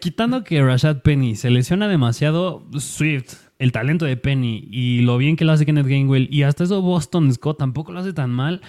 quitando 0.00 0.42
que 0.42 0.60
Rashad 0.60 1.02
Penny 1.02 1.36
se 1.36 1.48
lesiona 1.48 1.86
demasiado, 1.86 2.66
Swift, 2.76 3.34
el 3.60 3.70
talento 3.70 4.04
de 4.04 4.16
Penny 4.16 4.66
y 4.68 5.02
lo 5.02 5.16
bien 5.16 5.36
que 5.36 5.44
lo 5.44 5.52
hace 5.52 5.64
Kenneth 5.64 5.86
Gainwell 5.86 6.26
y 6.28 6.42
hasta 6.42 6.64
eso 6.64 6.82
Boston 6.82 7.32
Scott 7.32 7.58
tampoco 7.58 7.92
lo 7.92 8.00
hace 8.00 8.12
tan 8.12 8.30
mal. 8.30 8.62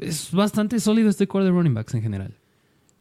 Es 0.00 0.30
bastante 0.30 0.78
sólido 0.78 1.10
este 1.10 1.26
core 1.26 1.46
de 1.46 1.50
running 1.50 1.74
backs 1.74 1.94
en 1.94 2.02
general. 2.02 2.37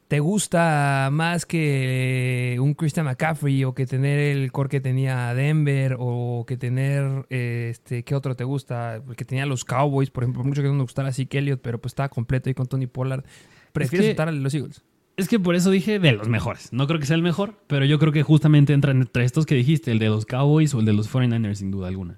¿Te 0.07 0.21
gusta 0.21 1.09
más 1.11 1.45
que 1.45 2.57
un 2.61 2.75
Christian 2.75 3.05
McCaffrey 3.05 3.65
o 3.65 3.75
que 3.75 3.85
tener 3.85 4.19
el 4.19 4.53
core 4.53 4.69
que 4.69 4.79
tenía 4.79 5.33
Denver 5.33 5.97
o 5.99 6.45
que 6.47 6.55
tener, 6.55 7.25
este, 7.29 8.03
¿qué 8.03 8.15
otro 8.15 8.33
te 8.33 8.45
gusta? 8.45 9.03
Que 9.17 9.25
tenía 9.25 9.45
los 9.45 9.65
Cowboys, 9.65 10.09
por 10.09 10.23
ejemplo, 10.23 10.45
mucho 10.45 10.61
que 10.61 10.69
no 10.69 10.75
me 10.75 10.83
gustara 10.83 11.09
así 11.09 11.27
Elliott, 11.29 11.59
pero 11.61 11.81
pues 11.81 11.91
estaba 11.91 12.07
completo 12.07 12.49
ahí 12.49 12.53
con 12.53 12.67
Tony 12.67 12.87
Pollard. 12.87 13.25
¿Prefieres 13.73 14.07
estar 14.07 14.29
a 14.29 14.31
los 14.31 14.53
Eagles? 14.53 14.81
Es 15.17 15.27
que 15.27 15.41
por 15.41 15.55
eso 15.55 15.71
dije 15.71 15.99
de 15.99 16.11
los 16.13 16.29
mejores. 16.29 16.71
No 16.71 16.87
creo 16.87 17.01
que 17.01 17.05
sea 17.05 17.17
el 17.17 17.21
mejor, 17.21 17.55
pero 17.67 17.83
yo 17.83 17.99
creo 17.99 18.13
que 18.13 18.23
justamente 18.23 18.71
entra 18.71 18.91
entre 18.91 19.25
estos 19.25 19.45
que 19.45 19.55
dijiste, 19.55 19.91
el 19.91 19.99
de 19.99 20.07
los 20.07 20.25
Cowboys 20.25 20.73
o 20.73 20.79
el 20.79 20.85
de 20.85 20.93
los 20.93 21.11
49ers, 21.11 21.55
sin 21.55 21.69
duda 21.69 21.89
alguna. 21.89 22.17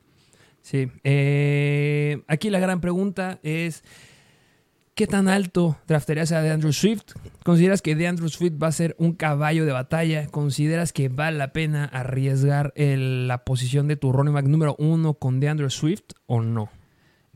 Sí. 0.62 0.92
Eh, 1.04 2.22
aquí 2.28 2.52
la 2.52 2.60
gran 2.60 2.82
pregunta 2.82 3.40
es... 3.42 3.84
¿Qué 5.00 5.08
tan 5.08 5.30
alto 5.30 5.78
draftarías 5.88 6.34
a 6.34 6.42
DeAndre 6.42 6.74
Swift? 6.74 7.14
¿Consideras 7.46 7.82
que 7.82 7.96
DeAndre 7.96 8.28
Swift 8.28 8.62
va 8.62 8.68
a 8.68 8.74
ser 8.74 8.98
un 9.00 9.14
caballo 9.14 9.66
de 9.66 9.72
batalla? 9.72 10.28
¿Consideras 10.28 10.92
que 10.92 11.08
vale 11.08 11.38
la 11.38 11.54
pena 11.54 11.86
arriesgar 11.86 12.74
la 12.76 13.46
posición 13.46 13.88
de 13.88 13.96
tu 13.96 14.12
running 14.12 14.34
back 14.34 14.48
número 14.48 14.76
uno 14.78 15.14
con 15.14 15.40
DeAndre 15.40 15.70
Swift 15.70 16.04
o 16.26 16.42
no? 16.42 16.68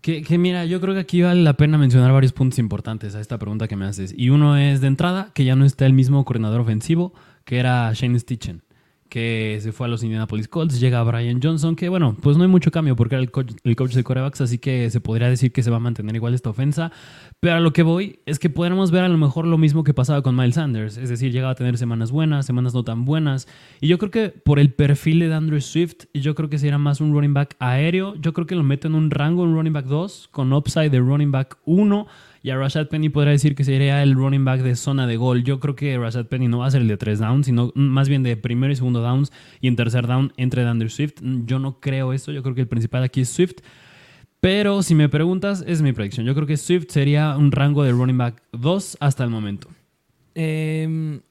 Que, 0.02 0.24
que, 0.24 0.38
mira, 0.38 0.66
yo 0.66 0.82
creo 0.82 0.94
que 0.94 1.00
aquí 1.00 1.22
vale 1.22 1.42
la 1.42 1.54
pena 1.54 1.78
mencionar 1.78 2.12
varios 2.12 2.34
puntos 2.34 2.60
importantes 2.60 3.16
a 3.16 3.22
esta 3.22 3.38
pregunta 3.38 3.70
que 3.70 3.78
me 3.78 3.86
haces. 3.86 4.14
Y 4.18 4.28
uno 4.28 4.58
es 4.58 4.82
de 4.82 4.88
entrada 4.88 5.32
que 5.34 5.46
ya 5.46 5.56
no 5.56 5.64
está 5.64 5.86
el 5.86 5.94
mismo 5.94 6.26
coordinador 6.26 6.60
ofensivo 6.60 7.14
que 7.46 7.60
era 7.60 7.90
Shane 7.94 8.20
Stitchen 8.20 8.62
que 9.14 9.60
se 9.62 9.72
fue 9.72 9.86
a 9.86 9.90
los 9.92 10.02
Indianapolis 10.02 10.48
Colts, 10.48 10.80
llega 10.80 11.04
Brian 11.04 11.40
Johnson, 11.40 11.76
que 11.76 11.88
bueno, 11.88 12.18
pues 12.20 12.36
no 12.36 12.42
hay 12.42 12.50
mucho 12.50 12.72
cambio 12.72 12.96
porque 12.96 13.14
era 13.14 13.22
el 13.22 13.30
coach, 13.30 13.52
el 13.64 13.76
coach 13.76 13.94
de 13.94 14.04
corebacks, 14.04 14.42
así 14.42 14.58
que 14.58 14.90
se 14.90 15.02
podría 15.02 15.30
decir 15.30 15.52
que 15.52 15.62
se 15.62 15.70
va 15.70 15.78
a 15.78 15.80
mantener 15.80 16.16
igual 16.16 16.34
esta 16.34 16.50
ofensa, 16.50 16.92
pero 17.40 17.58
a 17.58 17.60
lo 17.60 17.74
que 17.74 17.84
voy 17.84 18.22
es 18.26 18.40
que 18.40 18.50
podríamos 18.50 18.90
ver 18.90 19.04
a 19.04 19.10
lo 19.10 19.20
mejor 19.20 19.46
lo 19.46 19.60
mismo 19.60 19.84
que 19.84 19.94
pasaba 19.94 20.24
con 20.24 20.36
Miles 20.36 20.56
Sanders, 20.56 20.98
es 20.98 21.10
decir, 21.10 21.32
llegaba 21.32 21.52
a 21.52 21.56
tener 21.56 21.78
semanas 21.78 22.12
buenas, 22.12 22.48
semanas 22.48 22.74
no 22.74 22.84
tan 22.84 23.06
buenas, 23.06 23.48
y 23.82 23.88
yo 23.88 24.00
creo 24.00 24.10
que 24.10 24.30
por 24.30 24.58
el 24.58 24.74
perfil 24.74 25.20
de 25.20 25.32
Andrew 25.32 25.62
Swift, 25.62 26.06
yo 26.16 26.34
creo 26.34 26.50
que 26.50 26.58
sería 26.58 26.80
más 26.80 27.00
un 27.00 27.14
running 27.14 27.36
back 27.36 27.56
aéreo, 27.60 28.16
yo 28.16 28.34
creo 28.34 28.48
que 28.48 28.56
lo 28.56 28.64
meto 28.64 28.88
en 28.88 28.96
un 28.96 29.12
rango 29.12 29.44
en 29.44 29.54
running 29.54 29.74
back 29.74 29.86
2, 29.86 30.30
con 30.32 30.52
upside 30.54 30.90
de 30.90 30.98
running 30.98 31.32
back 31.32 31.60
1, 31.66 32.08
y 32.44 32.50
a 32.50 32.58
Rashad 32.58 32.90
Penny 32.90 33.08
podría 33.08 33.32
decir 33.32 33.56
que 33.56 33.64
sería 33.64 34.04
el 34.04 34.16
running 34.16 34.44
back 34.44 34.62
de 34.62 34.76
zona 34.76 35.08
de 35.08 35.16
gol. 35.16 35.46
Yo 35.46 35.62
creo 35.62 35.78
que 35.78 35.98
Rashad 35.98 36.26
Penny 36.26 36.50
no 36.50 36.60
va 36.60 36.68
a 36.68 36.72
ser 36.72 36.82
el 36.82 36.90
de 36.90 36.98
tres 36.98 37.20
downs, 37.20 37.46
sino 37.46 37.72
más 37.74 38.10
bien 38.10 38.22
de 38.22 38.36
primero 38.36 38.74
y 38.74 38.76
segundo 38.76 39.02
downs 39.02 39.32
y 39.62 39.70
en 39.70 39.78
tercer 39.78 40.08
down 40.08 40.34
entre 40.36 40.66
Andrew 40.66 40.90
Swift. 40.90 41.14
Yo 41.46 41.58
no 41.58 41.80
creo 41.80 42.12
eso. 42.12 42.34
Yo 42.34 42.44
creo 42.44 42.54
que 42.54 42.60
el 42.60 42.68
principal 42.68 43.02
aquí 43.02 43.22
es 43.22 43.30
Swift. 43.30 43.62
Pero 44.42 44.84
si 44.84 44.94
me 44.94 45.08
preguntas, 45.08 45.64
es 45.66 45.82
mi 45.82 45.94
predicción. 45.94 46.26
Yo 46.26 46.36
creo 46.36 46.46
que 46.46 46.58
Swift 46.58 46.88
sería 46.90 47.38
un 47.38 47.54
rango 47.54 47.82
de 47.82 47.94
running 47.94 48.18
back 48.18 48.44
2 48.52 48.98
hasta 49.00 49.24
el 49.24 49.30
momento. 49.30 49.70
Eh, 50.36 51.22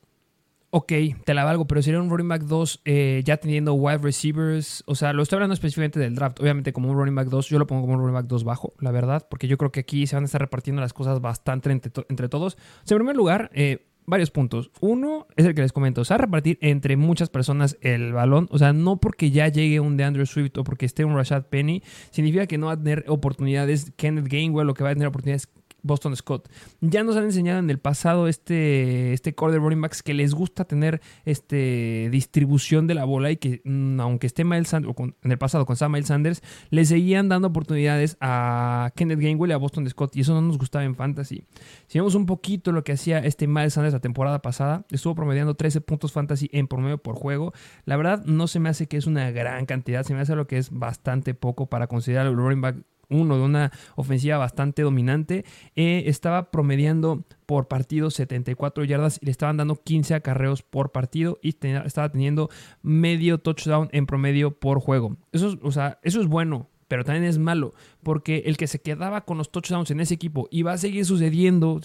ok, 0.74 0.92
te 1.24 1.34
la 1.34 1.44
valgo, 1.44 1.66
pero 1.66 1.82
sería 1.82 2.00
un 2.00 2.08
running 2.08 2.28
back 2.28 2.42
2 2.44 2.80
eh, 2.86 3.22
ya 3.26 3.36
teniendo 3.36 3.74
wide 3.74 3.98
receivers. 3.98 4.82
O 4.86 4.94
sea, 4.94 5.12
lo 5.12 5.22
estoy 5.22 5.36
hablando 5.36 5.52
específicamente 5.52 6.00
del 6.00 6.14
draft. 6.14 6.40
Obviamente, 6.40 6.72
como 6.72 6.90
un 6.90 6.96
running 6.96 7.14
back 7.14 7.28
2, 7.28 7.50
yo 7.50 7.58
lo 7.58 7.66
pongo 7.66 7.82
como 7.82 7.92
un 7.92 8.00
running 8.00 8.14
back 8.14 8.26
2 8.26 8.42
bajo, 8.44 8.72
la 8.80 8.90
verdad, 8.90 9.26
porque 9.30 9.48
yo 9.48 9.58
creo 9.58 9.70
que 9.70 9.80
aquí 9.80 10.06
se 10.06 10.16
van 10.16 10.24
a 10.24 10.26
estar 10.26 10.40
repartiendo 10.40 10.80
las 10.80 10.94
cosas 10.94 11.20
bastante 11.20 11.70
entre, 11.70 12.28
todos. 12.30 12.56
En 12.88 12.96
primer 12.96 13.16
lugar, 13.16 13.50
eh, 13.52 13.86
varios 14.06 14.30
puntos. 14.30 14.70
Uno 14.80 15.26
es 15.36 15.44
el 15.44 15.54
que 15.54 15.60
les 15.60 15.72
comento, 15.72 16.00
o 16.00 16.04
sea, 16.04 16.16
repartir 16.16 16.58
entre 16.62 16.96
muchas 16.96 17.28
personas 17.28 17.76
el 17.82 18.14
balón. 18.14 18.48
O 18.50 18.58
sea, 18.58 18.72
no 18.72 18.98
porque 18.98 19.30
ya 19.30 19.48
llegue 19.48 19.78
un 19.78 19.98
de 19.98 20.04
Andrew 20.04 20.24
Swift 20.24 20.56
o 20.56 20.64
porque 20.64 20.86
esté 20.86 21.04
un 21.04 21.14
Rashad 21.14 21.44
Penny, 21.46 21.82
significa 22.10 22.46
que 22.46 22.56
no 22.56 22.66
va 22.66 22.72
a 22.72 22.78
tener 22.78 23.04
oportunidades 23.08 23.92
Kenneth 23.96 24.28
Gainwell 24.28 24.70
o 24.70 24.74
que 24.74 24.84
va 24.84 24.90
a 24.90 24.94
tener 24.94 25.08
oportunidades 25.08 25.48
Boston 25.82 26.16
Scott. 26.16 26.48
Ya 26.80 27.02
nos 27.02 27.16
han 27.16 27.24
enseñado 27.24 27.58
en 27.58 27.70
el 27.70 27.78
pasado 27.78 28.28
este, 28.28 29.12
este 29.12 29.34
core 29.34 29.52
de 29.52 29.58
running 29.58 29.80
backs 29.80 30.02
que 30.02 30.14
les 30.14 30.34
gusta 30.34 30.64
tener 30.64 31.00
este, 31.24 32.08
distribución 32.10 32.86
de 32.86 32.94
la 32.94 33.04
bola 33.04 33.30
y 33.30 33.36
que 33.36 33.60
mm, 33.64 34.00
aunque 34.00 34.26
esté 34.26 34.44
Miles 34.44 34.68
Sanders, 34.68 34.94
o 34.96 35.02
en 35.02 35.30
el 35.30 35.38
pasado 35.38 35.66
con 35.66 35.76
Sam 35.76 35.92
Miles 35.92 36.08
Sanders, 36.08 36.42
le 36.70 36.84
seguían 36.84 37.28
dando 37.28 37.48
oportunidades 37.48 38.16
a 38.20 38.92
Kenneth 38.94 39.20
Gainwell 39.20 39.50
y 39.50 39.54
a 39.54 39.58
Boston 39.58 39.88
Scott 39.88 40.16
y 40.16 40.20
eso 40.20 40.34
no 40.34 40.42
nos 40.42 40.58
gustaba 40.58 40.84
en 40.84 40.94
fantasy. 40.94 41.44
Si 41.86 41.98
vemos 41.98 42.14
un 42.14 42.26
poquito 42.26 42.72
lo 42.72 42.84
que 42.84 42.92
hacía 42.92 43.18
este 43.18 43.46
Miles 43.46 43.74
Sanders 43.74 43.94
la 43.94 44.00
temporada 44.00 44.40
pasada, 44.40 44.86
estuvo 44.90 45.14
promediando 45.14 45.54
13 45.54 45.80
puntos 45.80 46.12
fantasy 46.12 46.48
en 46.52 46.68
promedio 46.68 46.98
por 46.98 47.16
juego. 47.16 47.52
La 47.84 47.96
verdad 47.96 48.24
no 48.24 48.46
se 48.46 48.60
me 48.60 48.68
hace 48.68 48.86
que 48.86 48.96
es 48.96 49.06
una 49.06 49.30
gran 49.30 49.66
cantidad, 49.66 50.04
se 50.04 50.14
me 50.14 50.20
hace 50.20 50.36
lo 50.36 50.46
que 50.46 50.58
es 50.58 50.70
bastante 50.70 51.34
poco 51.34 51.66
para 51.66 51.86
considerar 51.86 52.26
el 52.26 52.36
running 52.36 52.60
back 52.60 52.76
uno 53.12 53.36
de 53.36 53.42
una 53.42 53.72
ofensiva 53.96 54.38
bastante 54.38 54.82
dominante, 54.82 55.44
eh, 55.76 56.04
estaba 56.06 56.50
promediando 56.50 57.24
por 57.46 57.68
partido 57.68 58.10
74 58.10 58.84
yardas 58.84 59.18
y 59.20 59.26
le 59.26 59.30
estaban 59.30 59.56
dando 59.56 59.76
15 59.76 60.14
acarreos 60.14 60.62
por 60.62 60.92
partido 60.92 61.38
y 61.42 61.56
estaba 61.84 62.10
teniendo 62.10 62.48
medio 62.82 63.38
touchdown 63.38 63.88
en 63.92 64.06
promedio 64.06 64.58
por 64.58 64.80
juego. 64.80 65.16
Eso, 65.32 65.58
o 65.62 65.72
sea, 65.72 65.98
eso 66.02 66.20
es 66.20 66.26
bueno, 66.26 66.68
pero 66.88 67.04
también 67.04 67.24
es 67.24 67.38
malo, 67.38 67.72
porque 68.02 68.42
el 68.46 68.56
que 68.56 68.66
se 68.66 68.80
quedaba 68.80 69.24
con 69.24 69.38
los 69.38 69.50
touchdowns 69.50 69.90
en 69.90 70.00
ese 70.00 70.14
equipo 70.14 70.48
y 70.50 70.62
va 70.62 70.72
a 70.72 70.78
seguir 70.78 71.06
sucediendo 71.06 71.80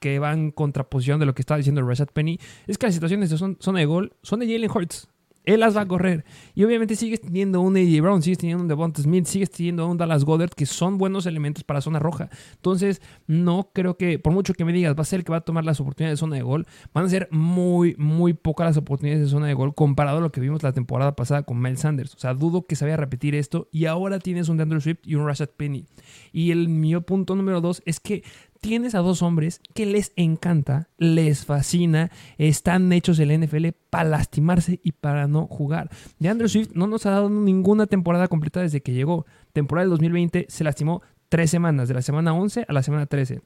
que 0.00 0.18
va 0.18 0.32
en 0.32 0.50
contraposición 0.50 1.20
de 1.20 1.26
lo 1.26 1.34
que 1.34 1.42
estaba 1.42 1.58
diciendo 1.58 1.82
Rashad 1.82 2.08
Penny, 2.12 2.38
es 2.66 2.78
que 2.78 2.86
las 2.86 2.94
situaciones 2.94 3.30
de 3.30 3.38
zona 3.38 3.78
de 3.78 3.86
gol 3.86 4.12
son 4.22 4.40
de 4.40 4.46
Jalen 4.46 4.70
Hurts. 4.70 5.08
Él 5.46 5.60
las 5.60 5.76
va 5.76 5.82
a 5.82 5.86
correr. 5.86 6.24
Y 6.54 6.64
obviamente 6.64 6.96
sigues 6.96 7.20
teniendo 7.20 7.60
un 7.60 7.76
AJ 7.76 8.02
Brown, 8.02 8.20
sigues 8.20 8.38
teniendo 8.38 8.62
un 8.62 8.68
Devonta 8.68 9.00
Smith, 9.00 9.26
sigues 9.26 9.50
teniendo 9.50 9.86
un 9.86 9.96
Dallas 9.96 10.24
Goddard, 10.24 10.50
que 10.50 10.66
son 10.66 10.98
buenos 10.98 11.24
elementos 11.24 11.64
para 11.64 11.80
zona 11.80 12.00
roja. 12.00 12.28
Entonces, 12.56 13.00
no 13.26 13.70
creo 13.72 13.96
que, 13.96 14.18
por 14.18 14.32
mucho 14.32 14.54
que 14.54 14.64
me 14.64 14.72
digas, 14.72 14.96
va 14.96 15.02
a 15.02 15.04
ser 15.04 15.20
el 15.20 15.24
que 15.24 15.30
va 15.32 15.38
a 15.38 15.42
tomar 15.42 15.64
las 15.64 15.80
oportunidades 15.80 16.18
de 16.18 16.20
zona 16.20 16.36
de 16.36 16.42
gol, 16.42 16.66
van 16.92 17.04
a 17.04 17.08
ser 17.08 17.28
muy, 17.30 17.94
muy 17.96 18.34
pocas 18.34 18.66
las 18.66 18.76
oportunidades 18.76 19.24
de 19.24 19.30
zona 19.30 19.46
de 19.46 19.54
gol 19.54 19.74
comparado 19.74 20.18
a 20.18 20.20
lo 20.20 20.32
que 20.32 20.40
vimos 20.40 20.62
la 20.64 20.72
temporada 20.72 21.14
pasada 21.14 21.44
con 21.44 21.58
Mel 21.58 21.78
Sanders. 21.78 22.14
O 22.14 22.18
sea, 22.18 22.34
dudo 22.34 22.66
que 22.66 22.74
se 22.74 22.84
vaya 22.84 22.94
a 22.94 22.98
repetir 22.98 23.36
esto. 23.36 23.68
Y 23.70 23.86
ahora 23.86 24.18
tienes 24.18 24.48
un 24.48 24.56
DeAndre 24.56 24.80
Swift 24.80 24.98
y 25.04 25.14
un 25.14 25.26
Rashad 25.26 25.50
Penny. 25.56 25.86
Y 26.32 26.50
el 26.50 26.68
mío 26.68 27.02
punto 27.02 27.36
número 27.36 27.60
dos 27.60 27.82
es 27.86 28.00
que 28.00 28.24
tienes 28.60 28.94
a 28.94 28.98
dos 28.98 29.22
hombres 29.22 29.60
que 29.74 29.86
les 29.86 30.12
encanta, 30.16 30.88
les 30.98 31.44
fascina, 31.44 32.10
están 32.38 32.92
hechos 32.92 33.18
el 33.18 33.40
NFL 33.40 33.68
para 33.90 34.08
lastimarse 34.08 34.80
y 34.82 34.92
para 34.92 35.26
no 35.26 35.46
jugar. 35.46 35.90
De 36.18 36.28
Andrew 36.28 36.48
Swift 36.48 36.70
no 36.74 36.86
nos 36.86 37.06
ha 37.06 37.10
dado 37.10 37.30
ninguna 37.30 37.86
temporada 37.86 38.28
completa 38.28 38.60
desde 38.60 38.82
que 38.82 38.92
llegó. 38.92 39.26
Temporada 39.52 39.84
del 39.84 39.90
2020 39.90 40.46
se 40.48 40.64
lastimó 40.64 41.02
tres 41.28 41.50
semanas, 41.50 41.88
de 41.88 41.94
la 41.94 42.02
semana 42.02 42.34
11 42.34 42.66
a 42.68 42.72
la 42.72 42.82
semana 42.82 43.06
13 43.06 43.42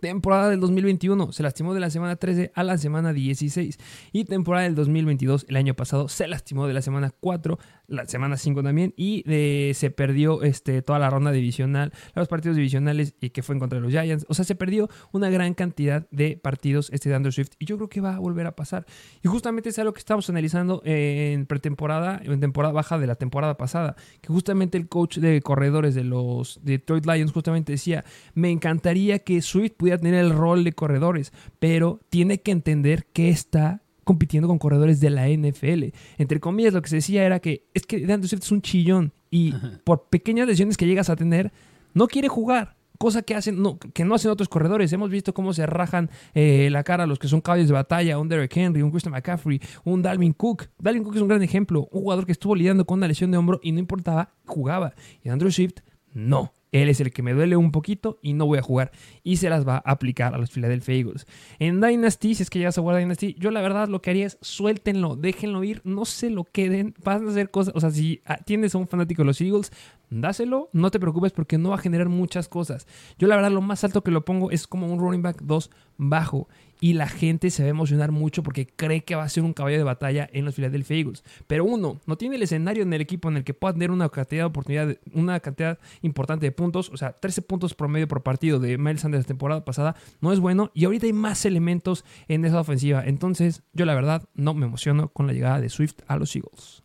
temporada 0.00 0.50
del 0.50 0.60
2021 0.60 1.32
se 1.32 1.42
lastimó 1.42 1.72
de 1.72 1.80
la 1.80 1.88
semana 1.88 2.16
13 2.16 2.52
a 2.54 2.62
la 2.62 2.76
semana 2.76 3.14
16 3.14 3.78
y 4.12 4.24
temporada 4.24 4.64
del 4.64 4.74
2022 4.74 5.46
el 5.48 5.56
año 5.56 5.72
pasado 5.72 6.08
se 6.08 6.28
lastimó 6.28 6.66
de 6.66 6.74
la 6.74 6.82
semana 6.82 7.10
4 7.20 7.58
la 7.86 8.06
semana 8.06 8.36
5 8.36 8.62
también, 8.62 8.94
y 8.96 9.24
eh, 9.26 9.72
se 9.74 9.90
perdió 9.90 10.42
este, 10.42 10.82
toda 10.82 10.98
la 10.98 11.10
ronda 11.10 11.32
divisional, 11.32 11.92
los 12.14 12.28
partidos 12.28 12.56
divisionales 12.56 13.14
y 13.20 13.30
que 13.30 13.42
fue 13.42 13.54
en 13.54 13.60
contra 13.60 13.78
de 13.78 13.82
los 13.82 13.92
Giants. 13.92 14.26
O 14.28 14.34
sea, 14.34 14.44
se 14.44 14.54
perdió 14.54 14.88
una 15.12 15.30
gran 15.30 15.54
cantidad 15.54 16.06
de 16.10 16.36
partidos 16.36 16.90
este 16.92 17.08
de 17.08 17.14
Andrew 17.14 17.32
Swift 17.32 17.52
y 17.58 17.66
yo 17.66 17.76
creo 17.76 17.88
que 17.88 18.00
va 18.00 18.16
a 18.16 18.18
volver 18.18 18.46
a 18.46 18.56
pasar. 18.56 18.86
Y 19.22 19.28
justamente 19.28 19.68
es 19.68 19.78
algo 19.78 19.92
que 19.92 20.00
estamos 20.00 20.28
analizando 20.30 20.82
en 20.84 21.46
pretemporada, 21.46 22.20
en 22.22 22.40
temporada 22.40 22.72
baja 22.72 22.98
de 22.98 23.06
la 23.06 23.14
temporada 23.14 23.56
pasada, 23.56 23.96
que 24.20 24.28
justamente 24.28 24.78
el 24.78 24.88
coach 24.88 25.18
de 25.18 25.40
corredores 25.42 25.94
de 25.94 26.04
los 26.04 26.60
Detroit 26.62 27.06
Lions 27.06 27.32
justamente 27.32 27.72
decía, 27.72 28.04
me 28.34 28.50
encantaría 28.50 29.18
que 29.20 29.42
Swift 29.42 29.74
pudiera 29.76 29.98
tener 29.98 30.14
el 30.14 30.30
rol 30.30 30.64
de 30.64 30.72
corredores, 30.72 31.32
pero 31.58 32.00
tiene 32.08 32.40
que 32.40 32.50
entender 32.50 33.06
que 33.12 33.28
está 33.28 33.83
compitiendo 34.04 34.48
con 34.48 34.58
corredores 34.58 35.00
de 35.00 35.10
la 35.10 35.28
NFL. 35.28 35.84
Entre 36.18 36.40
comillas, 36.40 36.74
lo 36.74 36.82
que 36.82 36.88
se 36.88 36.96
decía 36.96 37.24
era 37.24 37.40
que 37.40 37.66
es 37.74 37.86
que 37.86 37.96
Andrew 37.96 38.28
Swift 38.28 38.42
es 38.42 38.52
un 38.52 38.62
chillón 38.62 39.12
y 39.30 39.52
por 39.84 40.08
pequeñas 40.08 40.46
lesiones 40.46 40.76
que 40.76 40.86
llegas 40.86 41.10
a 41.10 41.16
tener, 41.16 41.52
no 41.92 42.06
quiere 42.06 42.28
jugar. 42.28 42.76
Cosa 42.96 43.22
que, 43.22 43.34
hacen, 43.34 43.60
no, 43.60 43.78
que 43.78 44.04
no 44.04 44.14
hacen 44.14 44.30
otros 44.30 44.48
corredores. 44.48 44.92
Hemos 44.92 45.10
visto 45.10 45.34
cómo 45.34 45.52
se 45.52 45.66
rajan 45.66 46.10
eh, 46.32 46.68
la 46.70 46.84
cara 46.84 47.04
a 47.04 47.06
los 47.08 47.18
que 47.18 47.26
son 47.26 47.40
caballos 47.40 47.66
de 47.66 47.74
batalla. 47.74 48.18
Un 48.18 48.28
Derek 48.28 48.56
Henry, 48.56 48.82
un 48.82 48.90
Christian 48.90 49.12
McCaffrey, 49.12 49.60
un 49.82 50.00
Dalvin 50.00 50.32
Cook. 50.32 50.68
Dalvin 50.78 51.02
Cook 51.02 51.16
es 51.16 51.22
un 51.22 51.28
gran 51.28 51.42
ejemplo. 51.42 51.88
Un 51.90 52.02
jugador 52.02 52.24
que 52.24 52.32
estuvo 52.32 52.54
lidiando 52.54 52.84
con 52.84 52.98
una 52.98 53.08
lesión 53.08 53.32
de 53.32 53.36
hombro 53.36 53.58
y 53.64 53.72
no 53.72 53.80
importaba, 53.80 54.34
jugaba. 54.46 54.94
Y 55.24 55.28
Andrew 55.28 55.50
Swift, 55.50 55.80
no. 56.12 56.54
Él 56.74 56.88
es 56.88 57.00
el 57.00 57.12
que 57.12 57.22
me 57.22 57.34
duele 57.34 57.56
un 57.56 57.70
poquito 57.70 58.18
y 58.20 58.32
no 58.32 58.46
voy 58.46 58.58
a 58.58 58.62
jugar. 58.62 58.90
Y 59.22 59.36
se 59.36 59.48
las 59.48 59.66
va 59.66 59.76
a 59.76 59.92
aplicar 59.92 60.34
a 60.34 60.38
los 60.38 60.50
Philadelphia 60.50 60.96
Eagles. 60.96 61.24
En 61.60 61.80
Dynasty, 61.80 62.34
si 62.34 62.42
es 62.42 62.50
que 62.50 62.58
llegas 62.58 62.76
a 62.76 62.80
jugar 62.80 62.98
Dynasty, 62.98 63.36
yo 63.38 63.52
la 63.52 63.62
verdad 63.62 63.86
lo 63.86 64.02
que 64.02 64.10
haría 64.10 64.26
es 64.26 64.38
suéltenlo, 64.40 65.14
déjenlo 65.14 65.62
ir, 65.62 65.82
no 65.84 66.04
se 66.04 66.30
lo 66.30 66.42
queden. 66.42 66.94
Van 67.04 67.28
a 67.28 67.30
hacer 67.30 67.52
cosas. 67.52 67.74
O 67.76 67.80
sea, 67.80 67.92
si 67.92 68.22
ah, 68.26 68.38
tienes 68.44 68.74
a 68.74 68.78
un 68.78 68.88
fanático 68.88 69.22
de 69.22 69.26
los 69.26 69.40
Eagles, 69.40 69.70
dáselo, 70.10 70.70
no 70.72 70.90
te 70.90 71.00
preocupes 71.00 71.32
porque 71.32 71.58
no 71.58 71.70
va 71.70 71.76
a 71.76 71.78
generar 71.78 72.08
muchas 72.08 72.48
cosas. 72.48 72.86
Yo 73.18 73.28
la 73.28 73.36
verdad 73.36 73.50
lo 73.50 73.62
más 73.62 73.84
alto 73.84 74.02
que 74.02 74.10
lo 74.10 74.24
pongo 74.24 74.50
es 74.50 74.66
como 74.66 74.92
un 74.92 74.98
running 74.98 75.22
back 75.22 75.42
2 75.42 75.70
bajo 75.96 76.48
y 76.80 76.92
la 76.94 77.08
gente 77.08 77.50
se 77.50 77.62
va 77.62 77.68
a 77.68 77.70
emocionar 77.70 78.12
mucho 78.12 78.42
porque 78.42 78.66
cree 78.66 79.04
que 79.04 79.14
va 79.14 79.22
a 79.22 79.28
ser 79.28 79.42
un 79.42 79.52
caballo 79.52 79.78
de 79.78 79.84
batalla 79.84 80.28
en 80.32 80.44
los 80.44 80.54
Philadelphia 80.54 80.98
Eagles. 80.98 81.24
Pero 81.46 81.64
uno, 81.64 82.00
no 82.06 82.16
tiene 82.16 82.36
el 82.36 82.42
escenario 82.42 82.82
en 82.82 82.92
el 82.92 83.00
equipo 83.00 83.28
en 83.28 83.38
el 83.38 83.44
que 83.44 83.54
pueda 83.54 83.72
tener 83.72 83.90
una 83.90 84.08
cantidad 84.08 84.42
de 84.42 84.46
oportunidad, 84.46 84.96
una 85.12 85.40
cantidad 85.40 85.78
importante 86.02 86.46
de 86.46 86.52
puntos, 86.52 86.90
o 86.90 86.96
sea, 86.96 87.12
13 87.12 87.42
puntos 87.42 87.74
promedio 87.74 88.08
por 88.08 88.22
partido 88.22 88.58
de 88.58 88.76
Miles 88.76 89.00
Sanders 89.00 89.24
la 89.24 89.28
temporada 89.28 89.64
pasada, 89.64 89.96
no 90.20 90.32
es 90.32 90.40
bueno 90.40 90.70
y 90.74 90.84
ahorita 90.84 91.06
hay 91.06 91.12
más 91.12 91.44
elementos 91.46 92.04
en 92.28 92.44
esa 92.44 92.60
ofensiva. 92.60 93.02
Entonces, 93.06 93.62
yo 93.72 93.86
la 93.86 93.94
verdad 93.94 94.28
no 94.34 94.54
me 94.54 94.66
emociono 94.66 95.08
con 95.08 95.26
la 95.26 95.32
llegada 95.32 95.60
de 95.60 95.70
Swift 95.70 96.00
a 96.06 96.16
los 96.16 96.36
Eagles. 96.36 96.83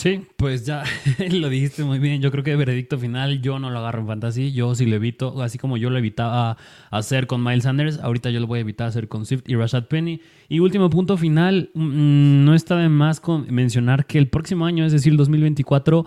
Sí, 0.00 0.22
pues 0.36 0.64
ya 0.64 0.82
lo 1.30 1.50
dijiste 1.50 1.84
muy 1.84 1.98
bien. 1.98 2.22
Yo 2.22 2.30
creo 2.30 2.42
que 2.42 2.52
de 2.52 2.56
veredicto 2.56 2.98
final 2.98 3.42
yo 3.42 3.58
no 3.58 3.68
lo 3.68 3.80
agarro 3.80 4.00
en 4.00 4.06
fantasy. 4.06 4.50
Yo 4.50 4.74
sí 4.74 4.86
lo 4.86 4.96
evito, 4.96 5.42
así 5.42 5.58
como 5.58 5.76
yo 5.76 5.90
lo 5.90 5.98
evitaba 5.98 6.56
hacer 6.90 7.26
con 7.26 7.44
Miles 7.44 7.64
Sanders, 7.64 7.98
ahorita 7.98 8.30
yo 8.30 8.40
lo 8.40 8.46
voy 8.46 8.60
a 8.60 8.62
evitar 8.62 8.88
hacer 8.88 9.08
con 9.08 9.26
Swift 9.26 9.42
y 9.46 9.56
Rashad 9.56 9.88
Penny. 9.88 10.22
Y 10.48 10.60
último 10.60 10.88
punto 10.88 11.18
final, 11.18 11.68
mm, 11.74 12.44
no 12.46 12.54
está 12.54 12.76
de 12.76 12.88
más 12.88 13.20
con 13.20 13.44
mencionar 13.52 14.06
que 14.06 14.16
el 14.16 14.28
próximo 14.28 14.64
año, 14.64 14.86
es 14.86 14.92
decir, 14.92 15.12
el 15.12 15.18
2024, 15.18 16.06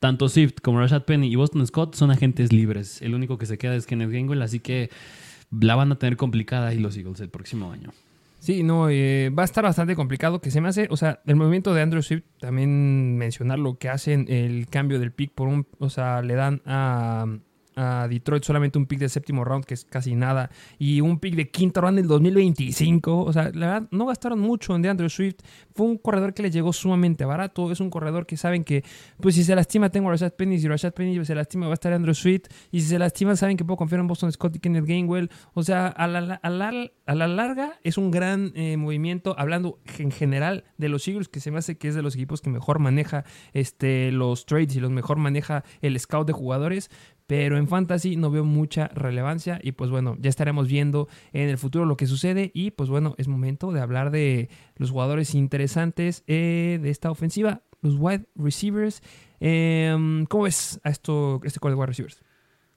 tanto 0.00 0.30
Swift 0.30 0.54
como 0.62 0.80
Rashad 0.80 1.02
Penny 1.02 1.30
y 1.30 1.36
Boston 1.36 1.66
Scott 1.66 1.96
son 1.96 2.10
agentes 2.10 2.50
libres. 2.50 3.02
El 3.02 3.14
único 3.14 3.36
que 3.36 3.44
se 3.44 3.58
queda 3.58 3.76
es 3.76 3.84
Kenneth 3.84 4.10
Gainwell, 4.10 4.40
así 4.40 4.60
que 4.60 4.88
la 5.50 5.74
van 5.74 5.92
a 5.92 5.98
tener 5.98 6.16
complicada 6.16 6.68
ahí 6.68 6.78
los 6.78 6.96
Eagles 6.96 7.20
el 7.20 7.28
próximo 7.28 7.70
año. 7.70 7.90
Sí, 8.44 8.62
no, 8.62 8.90
eh, 8.90 9.30
va 9.30 9.40
a 9.40 9.46
estar 9.46 9.64
bastante 9.64 9.96
complicado 9.96 10.42
que 10.42 10.50
se 10.50 10.60
me 10.60 10.68
hace, 10.68 10.86
o 10.90 10.98
sea, 10.98 11.22
el 11.24 11.34
movimiento 11.34 11.72
de 11.72 11.80
Andrew 11.80 12.02
Swift, 12.02 12.24
también 12.40 13.16
mencionar 13.16 13.58
lo 13.58 13.78
que 13.78 13.88
hacen 13.88 14.26
el 14.28 14.68
cambio 14.68 15.00
del 15.00 15.12
pick 15.12 15.32
por 15.32 15.48
un, 15.48 15.66
o 15.78 15.88
sea, 15.88 16.20
le 16.20 16.34
dan 16.34 16.60
a 16.66 17.24
a 17.76 18.06
Detroit 18.08 18.44
solamente 18.44 18.78
un 18.78 18.86
pick 18.86 18.98
de 18.98 19.08
séptimo 19.08 19.44
round, 19.44 19.64
que 19.64 19.74
es 19.74 19.84
casi 19.84 20.14
nada, 20.14 20.50
y 20.78 21.00
un 21.00 21.18
pick 21.18 21.34
de 21.34 21.50
quinto 21.50 21.80
round 21.80 21.98
del 21.98 22.06
2025. 22.06 23.24
O 23.24 23.32
sea, 23.32 23.50
la 23.54 23.66
verdad, 23.66 23.88
no 23.90 24.06
gastaron 24.06 24.40
mucho 24.40 24.74
en 24.74 24.82
DeAndre 24.82 25.08
Swift. 25.08 25.36
Fue 25.74 25.86
un 25.86 25.98
corredor 25.98 26.34
que 26.34 26.42
les 26.42 26.52
llegó 26.52 26.72
sumamente 26.72 27.24
barato. 27.24 27.70
Es 27.70 27.80
un 27.80 27.90
corredor 27.90 28.26
que 28.26 28.36
saben 28.36 28.64
que, 28.64 28.84
pues 29.20 29.34
si 29.34 29.44
se 29.44 29.54
lastima, 29.54 29.90
tengo 29.90 30.08
a 30.08 30.12
Rashad 30.12 30.32
Penny. 30.32 30.58
Si 30.58 30.68
Rashad 30.68 30.92
Penny 30.92 31.24
se 31.24 31.34
lastima, 31.34 31.66
va 31.66 31.72
a 31.72 31.74
estar 31.74 31.92
Andrew 31.92 32.14
Swift. 32.14 32.46
Y 32.70 32.80
si 32.80 32.88
se 32.88 32.98
lastima, 32.98 33.36
saben 33.36 33.56
que 33.56 33.64
puedo 33.64 33.76
confiar 33.76 34.00
en 34.00 34.06
Boston 34.06 34.30
Scott 34.32 34.56
y 34.56 34.58
Kenneth 34.60 34.86
Gainwell. 34.86 35.30
O 35.54 35.62
sea, 35.62 35.88
a 35.88 36.06
la, 36.06 36.40
a 36.42 36.50
la, 37.14 37.28
larga 37.28 37.78
es 37.82 37.98
un 37.98 38.10
gran 38.10 38.52
eh, 38.54 38.76
movimiento, 38.76 39.34
hablando 39.38 39.78
en 39.98 40.10
general 40.10 40.64
de 40.78 40.88
los 40.88 41.06
Eagles, 41.08 41.28
que 41.28 41.40
se 41.40 41.50
me 41.50 41.58
hace 41.58 41.76
que 41.76 41.88
es 41.88 41.94
de 41.94 42.02
los 42.02 42.14
equipos 42.14 42.40
que 42.40 42.50
mejor 42.50 42.78
maneja 42.78 43.24
este, 43.52 44.12
los 44.12 44.46
trades 44.46 44.76
y 44.76 44.80
los 44.80 44.90
mejor 44.90 45.18
maneja 45.18 45.64
el 45.80 45.98
scout 45.98 46.26
de 46.26 46.32
jugadores. 46.32 46.90
Pero 47.26 47.56
en 47.56 47.68
fantasy 47.68 48.16
no 48.16 48.30
veo 48.30 48.44
mucha 48.44 48.88
relevancia 48.88 49.58
y 49.62 49.72
pues 49.72 49.90
bueno, 49.90 50.16
ya 50.20 50.28
estaremos 50.28 50.68
viendo 50.68 51.08
en 51.32 51.48
el 51.48 51.56
futuro 51.56 51.86
lo 51.86 51.96
que 51.96 52.06
sucede 52.06 52.50
y 52.54 52.70
pues 52.72 52.90
bueno, 52.90 53.14
es 53.16 53.28
momento 53.28 53.72
de 53.72 53.80
hablar 53.80 54.10
de 54.10 54.50
los 54.76 54.90
jugadores 54.90 55.34
interesantes 55.34 56.22
eh, 56.26 56.78
de 56.82 56.90
esta 56.90 57.10
ofensiva, 57.10 57.62
los 57.80 57.96
wide 57.98 58.26
receivers. 58.34 59.02
Em, 59.40 60.26
¿Cómo 60.26 60.44
ves 60.44 60.80
a 60.84 60.90
esto, 60.90 61.40
este 61.44 61.60
core 61.60 61.74
de 61.74 61.80
wide 61.80 61.86
receivers? 61.86 62.20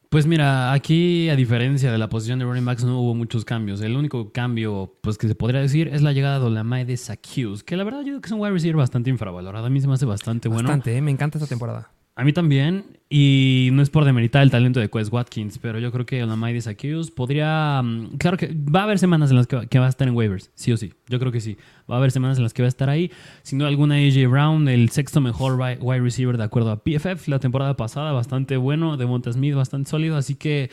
Pues 0.10 0.26
mira, 0.26 0.72
aquí 0.72 1.28
a 1.28 1.36
diferencia 1.36 1.92
de 1.92 1.98
la 1.98 2.08
posición 2.08 2.40
de 2.40 2.46
running 2.46 2.64
backs 2.64 2.86
no 2.86 3.02
hubo 3.02 3.14
muchos 3.14 3.44
cambios. 3.44 3.82
El 3.82 3.98
único 3.98 4.32
cambio 4.32 4.98
pues 5.02 5.18
que 5.18 5.28
se 5.28 5.36
podría 5.36 5.60
decir 5.60 5.90
es 5.90 6.02
la 6.02 6.14
llegada 6.14 6.40
de 6.40 6.46
Olamide 6.46 6.86
de 6.86 6.98
Zacchaeus, 6.98 7.64
que 7.64 7.76
la 7.76 7.84
verdad 7.84 8.00
yo 8.00 8.06
creo 8.06 8.22
que 8.22 8.28
es 8.28 8.32
un 8.32 8.40
wide 8.40 8.54
receiver 8.54 8.78
bastante 8.78 9.10
infravalorado. 9.10 9.66
A 9.66 9.70
mí 9.70 9.82
se 9.82 9.88
me 9.88 9.96
hace 9.96 10.06
bastante, 10.06 10.48
bueno. 10.48 10.70
Bastante, 10.70 10.96
eh, 10.96 11.02
me 11.02 11.12
encanta 11.12 11.38
esta 11.38 11.50
temporada. 11.50 11.92
A 12.18 12.24
mí 12.24 12.34
también, 12.34 12.84
y 13.12 13.70
no 13.74 13.84
es 13.84 13.92
por 13.92 14.04
demeritar 14.04 14.42
el 14.42 14.50
talento 14.50 14.80
de 14.80 14.90
Quest 14.90 15.14
Watkins, 15.14 15.60
pero 15.60 15.78
yo 15.78 15.92
creo 15.92 16.08
que 16.08 16.24
Olamide 16.24 16.60
Zacchaeus 16.62 17.12
podría... 17.12 17.80
Mm, 17.84 18.18
claro 18.18 18.38
que 18.38 18.48
va 18.48 18.80
a 18.80 18.84
haber 18.86 18.98
semanas 18.98 19.30
en 19.30 19.38
las 19.38 19.46
que 19.46 19.56
va, 19.56 19.86
a 19.86 19.90
estar 19.90 20.08
en 20.08 20.16
waivers, 20.16 20.50
sí 20.56 20.72
o 20.72 20.78
sí. 20.78 20.96
Yo 21.08 21.20
creo 21.20 21.32
que 21.32 21.42
sí. 21.42 21.58
Va 21.88 21.94
a 21.94 21.98
haber 22.00 22.10
semanas 22.10 22.38
en 22.38 22.44
las 22.44 22.56
que 22.56 22.64
va 22.64 22.66
a 22.66 22.70
estar 22.70 22.90
ahí. 22.90 23.12
Sin 23.44 23.60
duda 23.60 23.70
alguna, 23.70 23.98
AJ 23.98 24.28
Brown, 24.32 24.68
el 24.68 24.90
sexto 24.90 25.22
mejor 25.22 25.60
wide 25.80 26.02
receiver 26.02 26.38
de 26.38 26.44
acuerdo 26.44 26.72
a 26.72 26.84
PFF 26.84 27.28
la 27.28 27.38
temporada 27.38 27.78
pasada, 27.78 28.14
bastante 28.14 28.58
bueno. 28.58 28.98
De 28.98 29.06
Smith, 29.32 29.54
bastante 29.54 29.88
sólido. 29.88 30.18
Así 30.18 30.34
que 30.34 30.72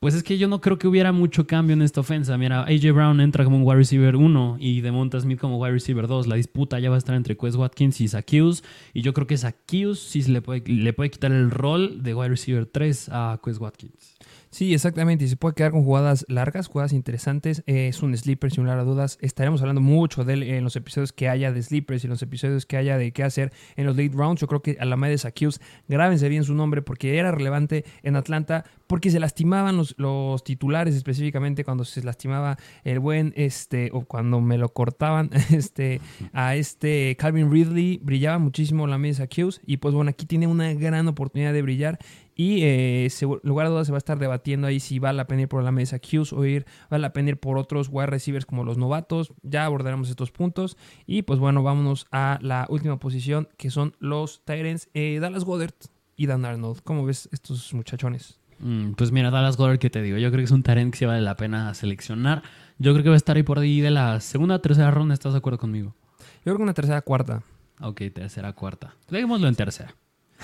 pues 0.00 0.14
es 0.14 0.22
que 0.22 0.38
yo 0.38 0.48
no 0.48 0.62
creo 0.62 0.78
que 0.78 0.88
hubiera 0.88 1.12
mucho 1.12 1.46
cambio 1.46 1.74
en 1.74 1.82
esta 1.82 2.00
ofensa. 2.00 2.38
Mira, 2.38 2.62
AJ 2.62 2.92
Brown 2.94 3.20
entra 3.20 3.44
como 3.44 3.58
un 3.58 3.64
wide 3.64 3.76
receiver 3.76 4.16
1 4.16 4.56
y 4.58 4.80
Demonta 4.80 5.20
Smith 5.20 5.38
como 5.38 5.58
wide 5.58 5.74
receiver 5.74 6.06
2. 6.06 6.26
La 6.26 6.36
disputa 6.36 6.80
ya 6.80 6.88
va 6.88 6.94
a 6.94 6.98
estar 6.98 7.14
entre 7.14 7.36
Quest 7.36 7.56
Watkins 7.56 8.00
y 8.00 8.08
Zacchaeus. 8.08 8.64
Y 8.94 9.02
yo 9.02 9.12
creo 9.12 9.26
que 9.26 9.36
Zacchaeus 9.36 10.00
sí 10.00 10.22
le 10.22 10.40
puede, 10.40 10.62
le 10.66 10.94
puede 10.94 11.10
quitar 11.10 11.32
el 11.32 11.50
rol 11.50 12.02
de 12.02 12.14
wide 12.14 12.30
receiver 12.30 12.64
3 12.64 13.10
a 13.12 13.40
Quest 13.44 13.60
Watkins. 13.60 14.16
Sí, 14.50 14.74
exactamente. 14.74 15.24
Y 15.24 15.28
se 15.28 15.36
puede 15.36 15.54
quedar 15.54 15.70
con 15.70 15.84
jugadas 15.84 16.26
largas, 16.28 16.66
jugadas 16.66 16.92
interesantes. 16.92 17.62
es 17.66 18.02
un 18.02 18.16
sleeper, 18.16 18.50
sin 18.50 18.64
lugar 18.64 18.80
a 18.80 18.84
dudas. 18.84 19.16
Estaremos 19.20 19.60
hablando 19.60 19.80
mucho 19.80 20.24
de 20.24 20.32
él 20.32 20.42
en 20.42 20.64
los 20.64 20.74
episodios 20.74 21.12
que 21.12 21.28
haya 21.28 21.52
de 21.52 21.62
sleepers 21.62 22.02
y 22.02 22.08
en 22.08 22.10
los 22.10 22.22
episodios 22.22 22.66
que 22.66 22.76
haya 22.76 22.98
de 22.98 23.12
qué 23.12 23.22
hacer 23.22 23.52
en 23.76 23.86
los 23.86 23.96
late 23.96 24.10
rounds. 24.12 24.40
Yo 24.40 24.48
creo 24.48 24.60
que 24.60 24.76
a 24.80 25.08
de 25.08 25.18
Zacchaeus, 25.18 25.60
grábense 25.88 26.28
bien 26.28 26.42
su 26.42 26.54
nombre 26.54 26.82
porque 26.82 27.16
era 27.16 27.30
relevante 27.30 27.84
en 28.02 28.16
Atlanta, 28.16 28.64
porque 28.88 29.10
se 29.10 29.20
lastimaban 29.20 29.76
los, 29.76 29.94
los 29.98 30.42
titulares, 30.42 30.96
específicamente 30.96 31.64
cuando 31.64 31.84
se 31.84 32.02
lastimaba 32.02 32.58
el 32.82 32.98
buen, 32.98 33.32
este, 33.36 33.90
o 33.92 34.00
cuando 34.04 34.40
me 34.40 34.58
lo 34.58 34.70
cortaban, 34.70 35.30
este, 35.50 36.00
a 36.32 36.56
este 36.56 37.16
Calvin 37.16 37.52
Ridley, 37.52 38.00
brillaba 38.02 38.38
muchísimo 38.38 38.88
la 38.88 38.98
de 38.98 39.14
Zacchaeus. 39.14 39.60
Y 39.64 39.76
pues 39.76 39.94
bueno, 39.94 40.10
aquí 40.10 40.26
tiene 40.26 40.48
una 40.48 40.74
gran 40.74 41.06
oportunidad 41.06 41.52
de 41.52 41.62
brillar. 41.62 41.98
Y 42.40 42.62
eh, 42.62 43.08
lugar 43.42 43.66
de 43.66 43.72
dudas 43.72 43.86
se 43.86 43.92
va 43.92 43.98
a 43.98 43.98
estar 43.98 44.18
debatiendo 44.18 44.66
ahí 44.66 44.80
si 44.80 44.98
vale 44.98 45.18
la 45.18 45.26
pena 45.26 45.42
ir 45.42 45.48
por 45.48 45.62
la 45.62 45.72
mesa 45.72 45.98
Qs 45.98 46.32
o 46.32 46.46
ir, 46.46 46.64
vale 46.88 47.02
la 47.02 47.12
pena 47.12 47.28
ir 47.28 47.36
por 47.38 47.58
otros 47.58 47.90
wide 47.92 48.06
receivers 48.06 48.46
como 48.46 48.64
los 48.64 48.78
novatos. 48.78 49.34
Ya 49.42 49.66
abordaremos 49.66 50.08
estos 50.08 50.30
puntos. 50.30 50.78
Y 51.06 51.20
pues 51.20 51.38
bueno, 51.38 51.62
vámonos 51.62 52.06
a 52.12 52.38
la 52.40 52.64
última 52.70 52.98
posición 52.98 53.46
que 53.58 53.68
son 53.68 53.94
los 53.98 54.42
Tyrants. 54.46 54.88
Eh, 54.94 55.18
Dallas 55.20 55.44
Goddard 55.44 55.74
y 56.16 56.24
Dan 56.24 56.46
Arnold. 56.46 56.80
¿Cómo 56.82 57.04
ves 57.04 57.28
estos 57.30 57.74
muchachones? 57.74 58.40
Mm, 58.60 58.92
pues 58.92 59.12
mira, 59.12 59.30
Dallas 59.30 59.58
Goddard, 59.58 59.78
¿qué 59.78 59.90
te 59.90 60.00
digo? 60.00 60.16
Yo 60.16 60.30
creo 60.30 60.38
que 60.38 60.44
es 60.44 60.50
un 60.50 60.62
Tyrant 60.62 60.92
que 60.94 60.98
sí 60.98 61.04
vale 61.04 61.20
la 61.20 61.36
pena 61.36 61.74
seleccionar. 61.74 62.42
Yo 62.78 62.94
creo 62.94 63.02
que 63.02 63.10
va 63.10 63.16
a 63.16 63.18
estar 63.18 63.36
ahí 63.36 63.42
por 63.42 63.58
ahí 63.58 63.82
de 63.82 63.90
la 63.90 64.18
segunda 64.20 64.54
o 64.54 64.60
tercera 64.62 64.90
ronda. 64.90 65.12
¿Estás 65.12 65.34
de 65.34 65.38
acuerdo 65.40 65.58
conmigo? 65.58 65.94
Yo 66.18 66.44
creo 66.44 66.56
que 66.56 66.62
una 66.62 66.72
tercera 66.72 67.02
cuarta. 67.02 67.42
Ok, 67.82 68.00
tercera 68.14 68.54
cuarta. 68.54 68.94
Dejémoslo 69.10 69.46
en 69.46 69.56
tercera. 69.56 69.94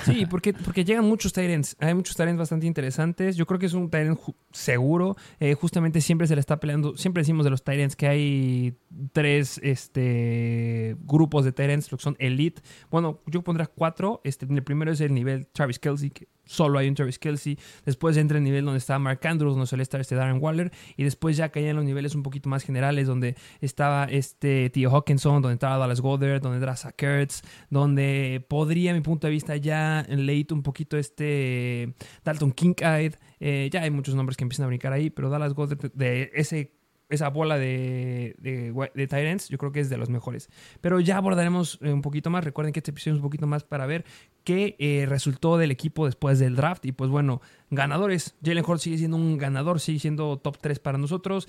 Sí, 0.05 0.27
porque, 0.27 0.53
porque 0.53 0.85
llegan 0.85 1.05
muchos 1.05 1.33
Tyrants. 1.33 1.77
Hay 1.81 1.95
muchos 1.95 2.17
Tyrants 2.17 2.39
bastante 2.39 2.67
interesantes. 2.67 3.37
Yo 3.37 3.47
creo 3.47 3.59
que 3.59 3.67
es 3.67 3.73
un 3.73 3.91
Tyrant 3.91 4.21
seguro. 4.53 5.17
Eh, 5.41 5.55
justamente 5.55 6.01
siempre 6.01 6.27
se 6.27 6.35
le 6.35 6.41
está 6.41 6.61
peleando. 6.61 6.97
Siempre 6.97 7.23
decimos 7.23 7.45
de 7.45 7.51
los 7.51 7.65
Tyrants 7.65 7.97
que 7.97 8.07
hay 8.07 8.75
tres 9.13 9.61
este, 9.63 10.97
grupos 11.01 11.45
de 11.45 11.53
Tyrants, 11.53 11.89
que 11.89 11.97
son 11.99 12.17
Elite. 12.19 12.63
Bueno, 12.91 13.21
yo 13.27 13.43
pondré 13.43 13.67
cuatro. 13.67 14.21
Este, 14.25 14.47
el 14.49 14.63
primero 14.63 14.93
es 14.93 15.01
el 15.01 15.15
nivel 15.15 15.47
Travis 15.49 15.79
Kelsey, 15.79 16.13
solo 16.47 16.79
hay 16.79 16.89
un 16.89 16.95
Travis 16.95 17.19
Kelsey. 17.19 17.59
Después 17.85 18.17
entra 18.17 18.39
el 18.39 18.45
nivel 18.45 18.65
donde 18.65 18.79
está 18.79 18.99
Mark 18.99 19.21
Andrews, 19.27 19.55
donde 19.55 19.67
suele 19.67 19.83
estar 19.83 20.01
este 20.01 20.15
Darren 20.15 20.43
Waller. 20.43 20.73
Y 20.97 21.05
después 21.05 21.37
ya 21.37 21.51
caía 21.51 21.71
en 21.71 21.77
los 21.77 21.85
niveles 21.85 22.15
un 22.15 22.23
poquito 22.23 22.49
más 22.49 22.65
generales, 22.65 23.07
donde 23.07 23.37
estaba 23.61 24.05
este 24.05 24.71
Tío 24.71 24.91
Hawkinson, 24.91 25.43
donde 25.43 25.55
estaba 25.55 25.77
Dallas 25.77 26.01
Goddard, 26.01 26.41
donde 26.41 26.67
Zach 26.77 27.01
Ertz, 27.03 27.43
donde 27.71 28.45
podría, 28.49 28.95
mi 28.95 29.01
punto 29.01 29.27
de 29.27 29.33
vista, 29.33 29.57
ya 29.57 30.05
leíto 30.09 30.55
un 30.55 30.63
poquito 30.63 30.97
este 30.97 31.95
Dalton 32.25 32.53
Kincaid. 32.53 33.15
Eh, 33.39 33.69
ya 33.71 33.83
hay 33.83 33.91
muchos 33.91 34.15
nombres 34.15 34.37
que 34.37 34.45
empiezan 34.45 34.65
a 34.65 34.69
brincar 34.69 34.93
ahí, 34.93 35.11
pero 35.11 35.29
Dallas 35.29 35.55
Goddard 35.55 35.93
de 35.93 36.31
ese 36.35 36.76
esa 37.09 37.29
bola 37.29 37.59
de, 37.59 38.35
de, 38.39 39.07
Tyrants, 39.07 39.49
yo 39.49 39.59
creo 39.59 39.73
que 39.73 39.81
es 39.81 39.89
de 39.89 39.97
los 39.97 40.09
mejores. 40.11 40.49
Pero 40.81 41.01
ya 41.01 41.17
abordaremos 41.17 41.79
eh, 41.83 41.93
un 41.93 42.03
poquito 42.03 42.31
más. 42.31 42.45
Recuerden 42.45 42.73
que 42.73 42.81
este 42.81 42.91
episodio 42.91 43.15
es 43.15 43.19
un 43.19 43.23
poquito 43.23 43.47
más 43.47 43.65
para 43.65 43.87
ver 43.87 44.05
qué 44.45 44.77
eh, 44.79 45.07
resultó 45.09 45.57
del 45.59 45.71
equipo 45.71 46.07
después 46.07 46.39
del 46.39 46.57
draft. 46.57 46.85
Y 46.87 46.93
pues 46.93 47.11
bueno, 47.11 47.41
ganadores. 47.71 48.37
Jalen 48.45 48.65
Hurts 48.67 48.83
sigue 48.83 48.99
siendo 48.99 49.17
un 49.17 49.39
ganador, 49.39 49.81
sigue 49.81 50.01
siendo 50.01 50.39
top 50.39 50.59
3 50.59 50.79
para 50.81 50.99
nosotros. 50.99 51.49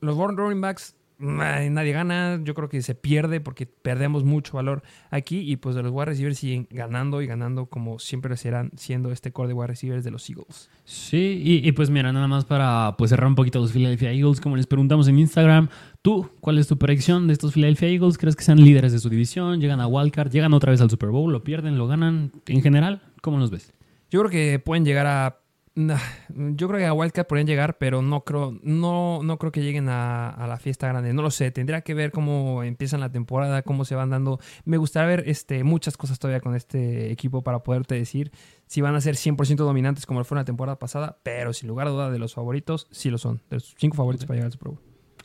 Los 0.00 0.16
running 0.16 0.60
backs 0.60 0.96
nadie 1.18 1.92
gana, 1.92 2.40
yo 2.42 2.54
creo 2.54 2.68
que 2.68 2.82
se 2.82 2.94
pierde 2.94 3.40
porque 3.40 3.66
perdemos 3.66 4.24
mucho 4.24 4.56
valor 4.56 4.82
aquí 5.10 5.38
y 5.40 5.56
pues 5.56 5.76
de 5.76 5.82
los 5.82 5.92
wide 5.92 6.06
receivers 6.06 6.38
siguen 6.38 6.66
ganando 6.70 7.22
y 7.22 7.26
ganando 7.26 7.66
como 7.66 7.98
siempre 7.98 8.36
serán 8.36 8.70
siendo 8.76 9.12
este 9.12 9.32
core 9.32 9.48
de 9.48 9.54
wide 9.54 9.68
receivers 9.68 10.04
de 10.04 10.10
los 10.10 10.28
Eagles. 10.28 10.70
Sí, 10.84 11.40
y, 11.44 11.72
pues 11.72 11.90
mira, 11.90 12.12
nada 12.12 12.28
más 12.28 12.44
para 12.44 12.96
pues 12.98 13.10
cerrar 13.10 13.26
un 13.26 13.34
poquito 13.34 13.60
los 13.60 13.72
Philadelphia 13.72 14.12
Eagles, 14.12 14.40
como 14.40 14.56
les 14.56 14.66
preguntamos 14.66 15.08
en 15.08 15.18
Instagram, 15.18 15.68
tú, 16.02 16.30
¿cuál 16.40 16.58
es 16.58 16.66
tu 16.66 16.78
predicción 16.78 17.26
de 17.26 17.32
estos 17.32 17.54
Philadelphia 17.54 17.88
Eagles? 17.88 18.18
¿Crees 18.18 18.36
que 18.36 18.44
sean 18.44 18.60
líderes 18.60 18.92
de 18.92 18.98
su 18.98 19.08
división? 19.08 19.60
¿Llegan 19.60 19.80
a 19.80 19.86
Wildcard? 19.86 20.30
¿Llegan 20.30 20.52
otra 20.52 20.72
vez 20.72 20.80
al 20.80 20.90
Super 20.90 21.10
Bowl? 21.10 21.32
¿Lo 21.32 21.44
pierden? 21.44 21.78
¿Lo 21.78 21.86
ganan? 21.86 22.32
En 22.46 22.62
general, 22.62 23.02
¿cómo 23.22 23.38
los 23.38 23.50
ves? 23.50 23.72
Yo 24.10 24.20
creo 24.20 24.30
que 24.30 24.58
pueden 24.58 24.84
llegar 24.84 25.06
a 25.06 25.43
yo 25.76 26.68
creo 26.68 26.78
que 26.78 26.86
a 26.86 26.92
Wildcat 26.92 27.26
podrían 27.26 27.48
llegar, 27.48 27.78
pero 27.78 28.00
no 28.00 28.22
creo, 28.22 28.56
no, 28.62 29.22
no 29.24 29.38
creo 29.38 29.50
que 29.50 29.60
lleguen 29.62 29.88
a, 29.88 30.46
la 30.48 30.56
fiesta 30.58 30.86
grande. 30.86 31.12
No 31.12 31.22
lo 31.22 31.30
sé. 31.30 31.50
Tendría 31.50 31.80
que 31.80 31.94
ver 31.94 32.12
cómo 32.12 32.62
empiezan 32.62 33.00
la 33.00 33.10
temporada, 33.10 33.62
cómo 33.62 33.84
se 33.84 33.96
van 33.96 34.10
dando. 34.10 34.38
Me 34.64 34.76
gustaría 34.76 35.08
ver 35.08 35.24
este, 35.26 35.64
muchas 35.64 35.96
cosas 35.96 36.18
todavía 36.18 36.40
con 36.40 36.54
este 36.54 37.10
equipo 37.10 37.42
para 37.42 37.64
poderte 37.64 37.96
decir 37.96 38.30
si 38.66 38.80
van 38.80 38.94
a 38.94 39.00
ser 39.00 39.16
100% 39.16 39.56
dominantes 39.56 40.06
como 40.06 40.20
lo 40.20 40.24
fue 40.24 40.36
la 40.36 40.44
temporada 40.44 40.78
pasada, 40.78 41.18
pero 41.22 41.52
sin 41.52 41.68
lugar 41.68 41.88
a 41.88 41.90
duda 41.90 42.10
de 42.10 42.18
los 42.18 42.34
favoritos, 42.34 42.86
sí 42.90 43.10
lo 43.10 43.18
son. 43.18 43.42
De 43.50 43.56
los 43.56 43.74
cinco 43.76 43.96
favoritos 43.96 44.26
para 44.26 44.36
llegar 44.36 44.46
al 44.46 44.52
Super 44.52 44.68
Bowl. 44.68 44.80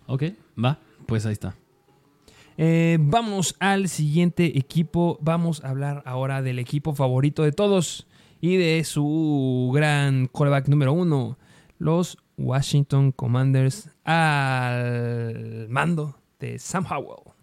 Ok, 0.08 0.24
va, 0.64 0.80
pues 1.06 1.26
ahí 1.28 1.34
está. 1.34 1.56
Eh, 2.58 2.98
vamos 3.00 3.56
al 3.60 3.88
siguiente 3.88 4.58
equipo. 4.58 5.18
Vamos 5.22 5.64
a 5.64 5.70
hablar 5.70 6.04
ahora 6.06 6.42
del 6.42 6.60
equipo 6.60 6.94
favorito 6.94 7.44
de 7.44 7.54
todos 7.54 8.09
y 8.42 8.58
de 8.58 8.84
su 8.84 9.72
gran 9.74 10.28
quarterback 10.28 10.68
número 10.68 10.94
uno, 10.94 11.38
los 11.78 12.18
Washington 12.38 13.12
Commanders 13.12 13.90
al 14.04 15.68
mando 15.70 16.18
de 16.40 16.58
Sam 16.60 16.86
Howell. 16.90 17.34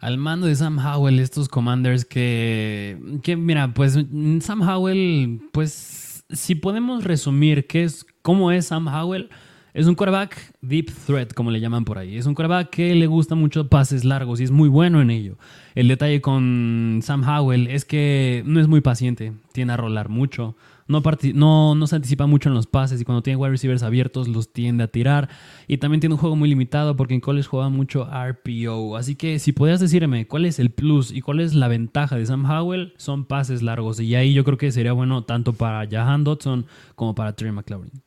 Al 0.00 0.18
mando 0.18 0.46
de 0.46 0.54
Sam 0.54 0.78
Howell, 0.78 1.18
estos 1.18 1.48
Commanders 1.48 2.04
que, 2.04 2.98
que 3.22 3.36
mira, 3.36 3.72
pues 3.72 3.98
Sam 4.40 4.62
Howell, 4.62 5.40
pues 5.52 6.24
si 6.30 6.54
podemos 6.54 7.04
resumir 7.04 7.66
qué 7.66 7.84
es, 7.84 8.06
cómo 8.22 8.52
es 8.52 8.66
Sam 8.66 8.88
Howell, 8.88 9.30
es 9.74 9.86
un 9.86 9.94
quarterback 9.94 10.54
deep 10.62 10.90
threat, 11.06 11.34
como 11.34 11.50
le 11.50 11.60
llaman 11.60 11.84
por 11.84 11.98
ahí. 11.98 12.16
Es 12.16 12.26
un 12.26 12.34
quarterback 12.34 12.70
que 12.70 12.94
le 12.94 13.06
gusta 13.06 13.34
mucho 13.34 13.68
pases 13.68 14.04
largos 14.04 14.40
y 14.40 14.44
es 14.44 14.50
muy 14.50 14.68
bueno 14.68 15.02
en 15.02 15.10
ello. 15.10 15.36
El 15.74 15.88
detalle 15.88 16.20
con 16.20 17.00
Sam 17.02 17.28
Howell 17.28 17.66
es 17.66 17.84
que 17.84 18.42
no 18.46 18.60
es 18.60 18.68
muy 18.68 18.80
paciente, 18.80 19.32
tiene 19.52 19.72
a 19.72 19.76
rolar 19.76 20.08
mucho, 20.08 20.54
no, 20.86 21.86
se 21.86 21.96
anticipa 21.96 22.26
mucho 22.26 22.48
en 22.48 22.54
los 22.54 22.66
pases 22.66 23.00
y 23.00 23.04
cuando 23.04 23.22
tiene 23.22 23.36
wide 23.36 23.52
receivers 23.52 23.82
abiertos 23.82 24.28
los 24.28 24.52
tiende 24.52 24.84
a 24.84 24.88
tirar. 24.88 25.28
Y 25.66 25.78
también 25.78 26.00
tiene 26.00 26.14
un 26.14 26.20
juego 26.20 26.36
muy 26.36 26.48
limitado 26.48 26.96
porque 26.96 27.14
en 27.14 27.20
college 27.20 27.48
juega 27.48 27.68
mucho 27.68 28.04
RPO. 28.06 28.96
Así 28.96 29.14
que 29.16 29.38
si 29.38 29.52
podías 29.52 29.80
decirme 29.80 30.26
cuál 30.26 30.44
es 30.44 30.58
el 30.58 30.70
plus 30.70 31.10
y 31.10 31.20
cuál 31.20 31.40
es 31.40 31.54
la 31.54 31.68
ventaja 31.68 32.16
de 32.16 32.26
Sam 32.26 32.44
Howell, 32.48 32.94
son 32.96 33.24
pases 33.24 33.62
largos. 33.62 33.98
Y 34.00 34.14
ahí 34.14 34.34
yo 34.34 34.44
creo 34.44 34.58
que 34.58 34.72
sería 34.72 34.92
bueno 34.92 35.24
tanto 35.24 35.54
para 35.54 35.88
Jahan 35.88 36.24
Dodson 36.24 36.66
como 36.94 37.14
para 37.14 37.34
Trey 37.34 37.50
McLaurin. 37.50 38.03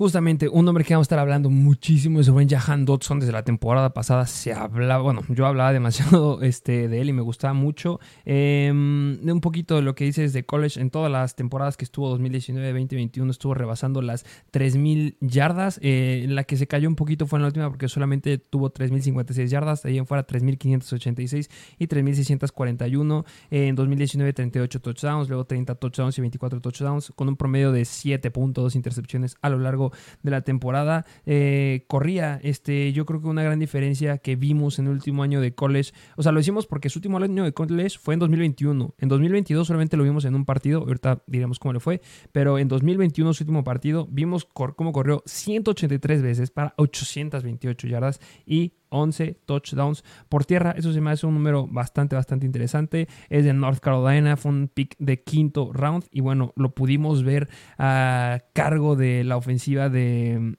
Justamente, 0.00 0.48
un 0.48 0.64
nombre 0.64 0.82
que 0.82 0.94
vamos 0.94 1.04
a 1.04 1.08
estar 1.08 1.18
hablando 1.18 1.50
muchísimo 1.50 2.20
es 2.20 2.26
sobre 2.26 2.48
Jahan 2.48 2.86
Dodson. 2.86 3.20
Desde 3.20 3.32
la 3.32 3.42
temporada 3.42 3.92
pasada 3.92 4.26
se 4.26 4.54
hablaba, 4.54 5.02
bueno, 5.02 5.22
yo 5.28 5.44
hablaba 5.44 5.74
demasiado 5.74 6.40
este, 6.42 6.88
de 6.88 7.02
él 7.02 7.10
y 7.10 7.12
me 7.12 7.20
gustaba 7.20 7.52
mucho. 7.52 8.00
Em, 8.24 9.18
un 9.22 9.40
poquito 9.42 9.76
de 9.76 9.82
lo 9.82 9.94
que 9.94 10.06
dices 10.06 10.32
de 10.32 10.46
college, 10.46 10.80
en 10.80 10.88
todas 10.88 11.12
las 11.12 11.36
temporadas 11.36 11.76
que 11.76 11.84
estuvo 11.84 12.18
2019-2021 12.18 13.28
estuvo 13.28 13.52
rebasando 13.52 14.00
las 14.00 14.24
3.000 14.54 15.18
yardas. 15.20 15.78
Eh, 15.82 16.24
la 16.30 16.44
que 16.44 16.56
se 16.56 16.66
cayó 16.66 16.88
un 16.88 16.96
poquito 16.96 17.26
fue 17.26 17.38
en 17.38 17.42
la 17.42 17.48
última 17.48 17.68
porque 17.68 17.86
solamente 17.86 18.38
tuvo 18.38 18.72
3.056 18.72 19.48
yardas, 19.48 19.84
ahí 19.84 19.98
en 19.98 20.06
fuera 20.06 20.26
3.586 20.26 21.50
y 21.78 21.88
3.641. 21.88 23.26
en 23.50 23.74
2019 23.74 24.32
38 24.32 24.80
touchdowns, 24.80 25.28
luego 25.28 25.44
30 25.44 25.74
touchdowns 25.74 26.16
y 26.16 26.22
24 26.22 26.62
touchdowns 26.62 27.12
con 27.14 27.28
un 27.28 27.36
promedio 27.36 27.70
de 27.70 27.82
7.2 27.82 28.76
intercepciones 28.76 29.36
a 29.42 29.50
lo 29.50 29.58
largo 29.58 29.89
de 30.22 30.30
la 30.30 30.42
temporada. 30.42 31.04
Eh, 31.26 31.84
corría, 31.88 32.40
este, 32.42 32.92
yo 32.92 33.06
creo 33.06 33.20
que 33.20 33.28
una 33.28 33.42
gran 33.42 33.58
diferencia 33.58 34.18
que 34.18 34.36
vimos 34.36 34.78
en 34.78 34.86
el 34.86 34.92
último 34.92 35.22
año 35.22 35.40
de 35.40 35.54
college, 35.54 35.92
o 36.16 36.22
sea, 36.22 36.32
lo 36.32 36.40
hicimos 36.40 36.66
porque 36.66 36.88
su 36.88 36.98
último 36.98 37.18
año 37.18 37.44
de 37.44 37.52
college 37.52 37.98
fue 37.98 38.14
en 38.14 38.20
2021. 38.20 38.94
En 38.98 39.08
2022 39.08 39.66
solamente 39.66 39.96
lo 39.96 40.04
vimos 40.04 40.24
en 40.24 40.34
un 40.34 40.44
partido, 40.44 40.80
ahorita 40.80 41.22
diremos 41.26 41.58
cómo 41.58 41.72
le 41.72 41.80
fue, 41.80 42.00
pero 42.32 42.58
en 42.58 42.68
2021 42.68 43.34
su 43.34 43.44
último 43.44 43.64
partido 43.64 44.08
vimos 44.10 44.44
cómo 44.44 44.92
corrió 44.92 45.22
183 45.26 46.22
veces 46.22 46.50
para 46.50 46.74
828 46.76 47.86
yardas 47.88 48.20
y 48.46 48.74
11 48.90 49.38
touchdowns 49.46 50.04
por 50.28 50.44
tierra. 50.44 50.74
Eso 50.76 50.92
se 50.92 51.00
me 51.00 51.10
hace 51.10 51.26
un 51.26 51.34
número 51.34 51.66
bastante, 51.66 52.16
bastante 52.16 52.46
interesante. 52.46 53.08
Es 53.28 53.44
de 53.44 53.52
North 53.52 53.80
Carolina, 53.80 54.36
fue 54.36 54.52
un 54.52 54.68
pick 54.68 54.96
de 54.98 55.22
quinto 55.22 55.72
round 55.72 56.04
y 56.10 56.20
bueno, 56.20 56.52
lo 56.56 56.74
pudimos 56.74 57.24
ver 57.24 57.48
a 57.78 58.40
cargo 58.52 58.96
de 58.96 59.24
la 59.24 59.36
ofensiva 59.36 59.88
de, 59.88 60.56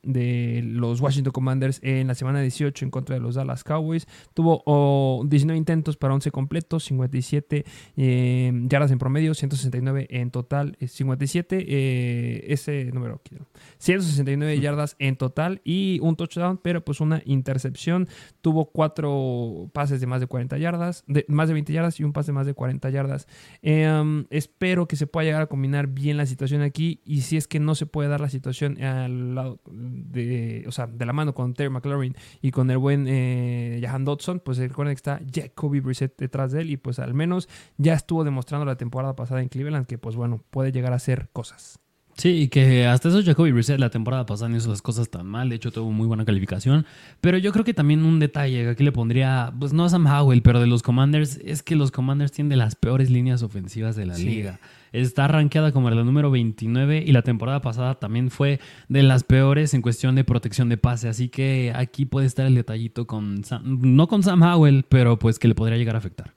los 0.63 1.01
Washington 1.01 1.31
Commanders 1.31 1.79
en 1.83 2.07
la 2.07 2.15
semana 2.15 2.41
18 2.41 2.85
en 2.85 2.91
contra 2.91 3.15
de 3.15 3.21
los 3.21 3.35
Dallas 3.35 3.63
Cowboys. 3.63 4.07
Tuvo 4.33 5.23
19 5.25 5.57
intentos 5.57 5.97
para 5.97 6.13
11 6.13 6.31
completos, 6.31 6.83
57 6.85 7.65
eh, 7.97 8.51
yardas 8.67 8.91
en 8.91 8.99
promedio, 8.99 9.33
169 9.33 10.07
en 10.09 10.31
total, 10.31 10.77
57, 10.79 11.57
eh, 11.57 11.65
eh, 11.71 12.45
ese 12.47 12.85
número, 12.93 13.21
169 13.77 14.59
yardas 14.59 14.95
en 14.99 15.15
total 15.15 15.61
y 15.63 15.99
un 16.01 16.15
touchdown, 16.15 16.59
pero 16.61 16.83
pues 16.83 17.01
una 17.01 17.21
intercepción. 17.25 18.07
Tuvo 18.41 18.65
cuatro 18.65 19.69
pases 19.73 20.01
de 20.01 20.07
más 20.07 20.21
de 20.21 20.27
40 20.27 20.57
yardas, 20.57 21.03
de 21.07 21.25
más 21.27 21.47
de 21.47 21.53
20 21.53 21.73
yardas 21.73 21.99
y 21.99 22.03
un 22.03 22.13
pase 22.13 22.27
de 22.27 22.33
más 22.33 22.45
de 22.45 22.53
40 22.53 22.89
yardas. 22.89 23.27
Em, 23.61 24.25
espero 24.29 24.87
que 24.87 24.95
se 24.95 25.07
pueda 25.07 25.25
llegar 25.25 25.41
a 25.41 25.47
combinar 25.47 25.87
bien 25.87 26.17
la 26.17 26.25
situación 26.25 26.61
aquí 26.61 27.01
y 27.05 27.21
si 27.21 27.37
es 27.37 27.47
que 27.47 27.59
no 27.59 27.75
se 27.75 27.85
puede 27.85 28.09
dar 28.09 28.21
la 28.21 28.29
situación 28.29 28.81
al 28.81 29.35
lado 29.35 29.59
de, 29.71 30.65
o 30.67 30.71
sea, 30.71 30.87
de 30.87 31.05
la 31.05 31.13
mano 31.13 31.33
con 31.33 31.53
Terry 31.53 31.69
McLaurin 31.69 32.15
y 32.41 32.51
con 32.51 32.69
el 32.71 32.77
buen 32.77 33.05
eh, 33.07 33.79
Jahan 33.81 34.05
Dodson, 34.05 34.39
pues 34.39 34.57
recuerden 34.57 34.95
que 34.95 34.99
está 34.99 35.21
Jacoby 35.33 35.79
Brissett 35.79 36.17
detrás 36.17 36.51
de 36.51 36.61
él 36.61 36.69
y 36.71 36.77
pues 36.77 36.99
al 36.99 37.13
menos 37.13 37.49
ya 37.77 37.93
estuvo 37.93 38.23
demostrando 38.23 38.65
la 38.65 38.75
temporada 38.75 39.15
pasada 39.15 39.41
en 39.41 39.49
Cleveland 39.49 39.85
que 39.85 39.97
pues 39.97 40.15
bueno, 40.15 40.43
puede 40.49 40.71
llegar 40.71 40.93
a 40.93 40.97
hacer 40.97 41.29
cosas. 41.33 41.79
Sí, 42.21 42.43
y 42.43 42.47
que 42.49 42.85
hasta 42.85 43.09
eso 43.09 43.23
Jacoby 43.23 43.51
Brissett 43.51 43.79
la 43.79 43.89
temporada 43.89 44.27
pasada 44.27 44.49
no 44.49 44.57
hizo 44.57 44.69
las 44.69 44.83
cosas 44.83 45.09
tan 45.09 45.25
mal. 45.25 45.49
De 45.49 45.55
hecho, 45.55 45.71
tuvo 45.71 45.91
muy 45.91 46.05
buena 46.05 46.23
calificación. 46.23 46.85
Pero 47.19 47.39
yo 47.39 47.51
creo 47.51 47.65
que 47.65 47.73
también 47.73 48.05
un 48.05 48.19
detalle 48.19 48.61
que 48.61 48.69
aquí 48.69 48.83
le 48.83 48.91
pondría, 48.91 49.51
pues 49.59 49.73
no 49.73 49.85
a 49.85 49.89
Sam 49.89 50.05
Howell, 50.05 50.43
pero 50.43 50.59
de 50.59 50.67
los 50.67 50.83
Commanders, 50.83 51.39
es 51.43 51.63
que 51.63 51.75
los 51.75 51.89
Commanders 51.89 52.31
tienen 52.31 52.49
de 52.49 52.57
las 52.57 52.75
peores 52.75 53.09
líneas 53.09 53.41
ofensivas 53.41 53.95
de 53.95 54.05
la 54.05 54.15
liga. 54.19 54.59
Está 54.91 55.27
rankeada 55.27 55.71
como 55.71 55.89
la 55.89 56.03
número 56.03 56.29
29 56.29 57.03
y 57.03 57.11
la 57.11 57.23
temporada 57.23 57.59
pasada 57.63 57.95
también 57.95 58.29
fue 58.29 58.59
de 58.87 59.01
las 59.01 59.23
peores 59.23 59.73
en 59.73 59.81
cuestión 59.81 60.13
de 60.13 60.23
protección 60.23 60.69
de 60.69 60.77
pase. 60.77 61.09
Así 61.09 61.27
que 61.27 61.73
aquí 61.75 62.05
puede 62.05 62.27
estar 62.27 62.45
el 62.45 62.53
detallito 62.53 63.07
con, 63.07 63.41
no 63.63 64.07
con 64.07 64.21
Sam 64.21 64.43
Howell, 64.43 64.85
pero 64.87 65.17
pues 65.17 65.39
que 65.39 65.47
le 65.47 65.55
podría 65.55 65.79
llegar 65.79 65.95
a 65.95 65.97
afectar. 65.97 66.35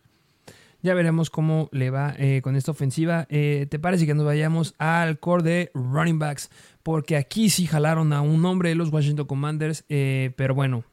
Ya 0.85 0.93
veremos 0.93 1.31
cómo 1.31 1.71
le 1.73 1.89
va 1.89 2.15
eh, 2.19 2.43
con 2.43 2.57
esta 2.57 2.71
ofensiva. 2.71 3.27
Eh, 3.31 3.67
¿Te 3.71 3.79
parece 3.79 4.05
que 4.05 4.13
nos 4.13 4.27
vayamos 4.27 4.75
al 4.77 5.19
core 5.19 5.43
de 5.43 5.71
running 5.73 6.19
backs? 6.19 6.51
Porque 6.83 7.17
aquí 7.17 7.49
sí 7.49 7.67
jalaron 7.67 8.13
a 8.13 8.21
un 8.21 8.45
hombre 8.45 8.69
de 8.69 8.75
los 8.75 8.93
Washington 8.93 9.27
Commanders. 9.27 9.87
Eh, 9.89 10.33
pero 10.37 10.55
bueno, 10.55 10.85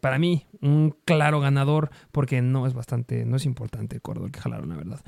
para 0.00 0.18
mí, 0.18 0.48
un 0.60 0.92
claro 1.04 1.38
ganador. 1.38 1.90
Porque 2.10 2.42
no 2.42 2.66
es 2.66 2.74
bastante, 2.74 3.24
no 3.24 3.36
es 3.36 3.46
importante 3.46 3.94
el 3.94 4.02
core 4.02 4.28
que 4.32 4.40
jalaron, 4.40 4.70
la 4.70 4.76
verdad. 4.76 5.04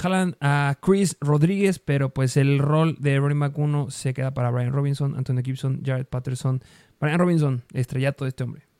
Jalan 0.00 0.34
a 0.40 0.78
Chris 0.80 1.18
Rodríguez, 1.20 1.78
pero 1.78 2.08
pues 2.08 2.38
el 2.38 2.58
rol 2.58 2.96
de 3.00 3.18
running 3.18 3.40
back 3.40 3.58
1 3.58 3.90
se 3.90 4.14
queda 4.14 4.32
para 4.32 4.50
Brian 4.50 4.72
Robinson, 4.72 5.14
Antonio 5.14 5.42
Gibson, 5.44 5.82
Jared 5.84 6.06
Patterson. 6.06 6.62
Brian 6.98 7.18
Robinson, 7.18 7.64
estrellato 7.74 8.24
de 8.24 8.30
este 8.30 8.44
hombre. 8.44 8.71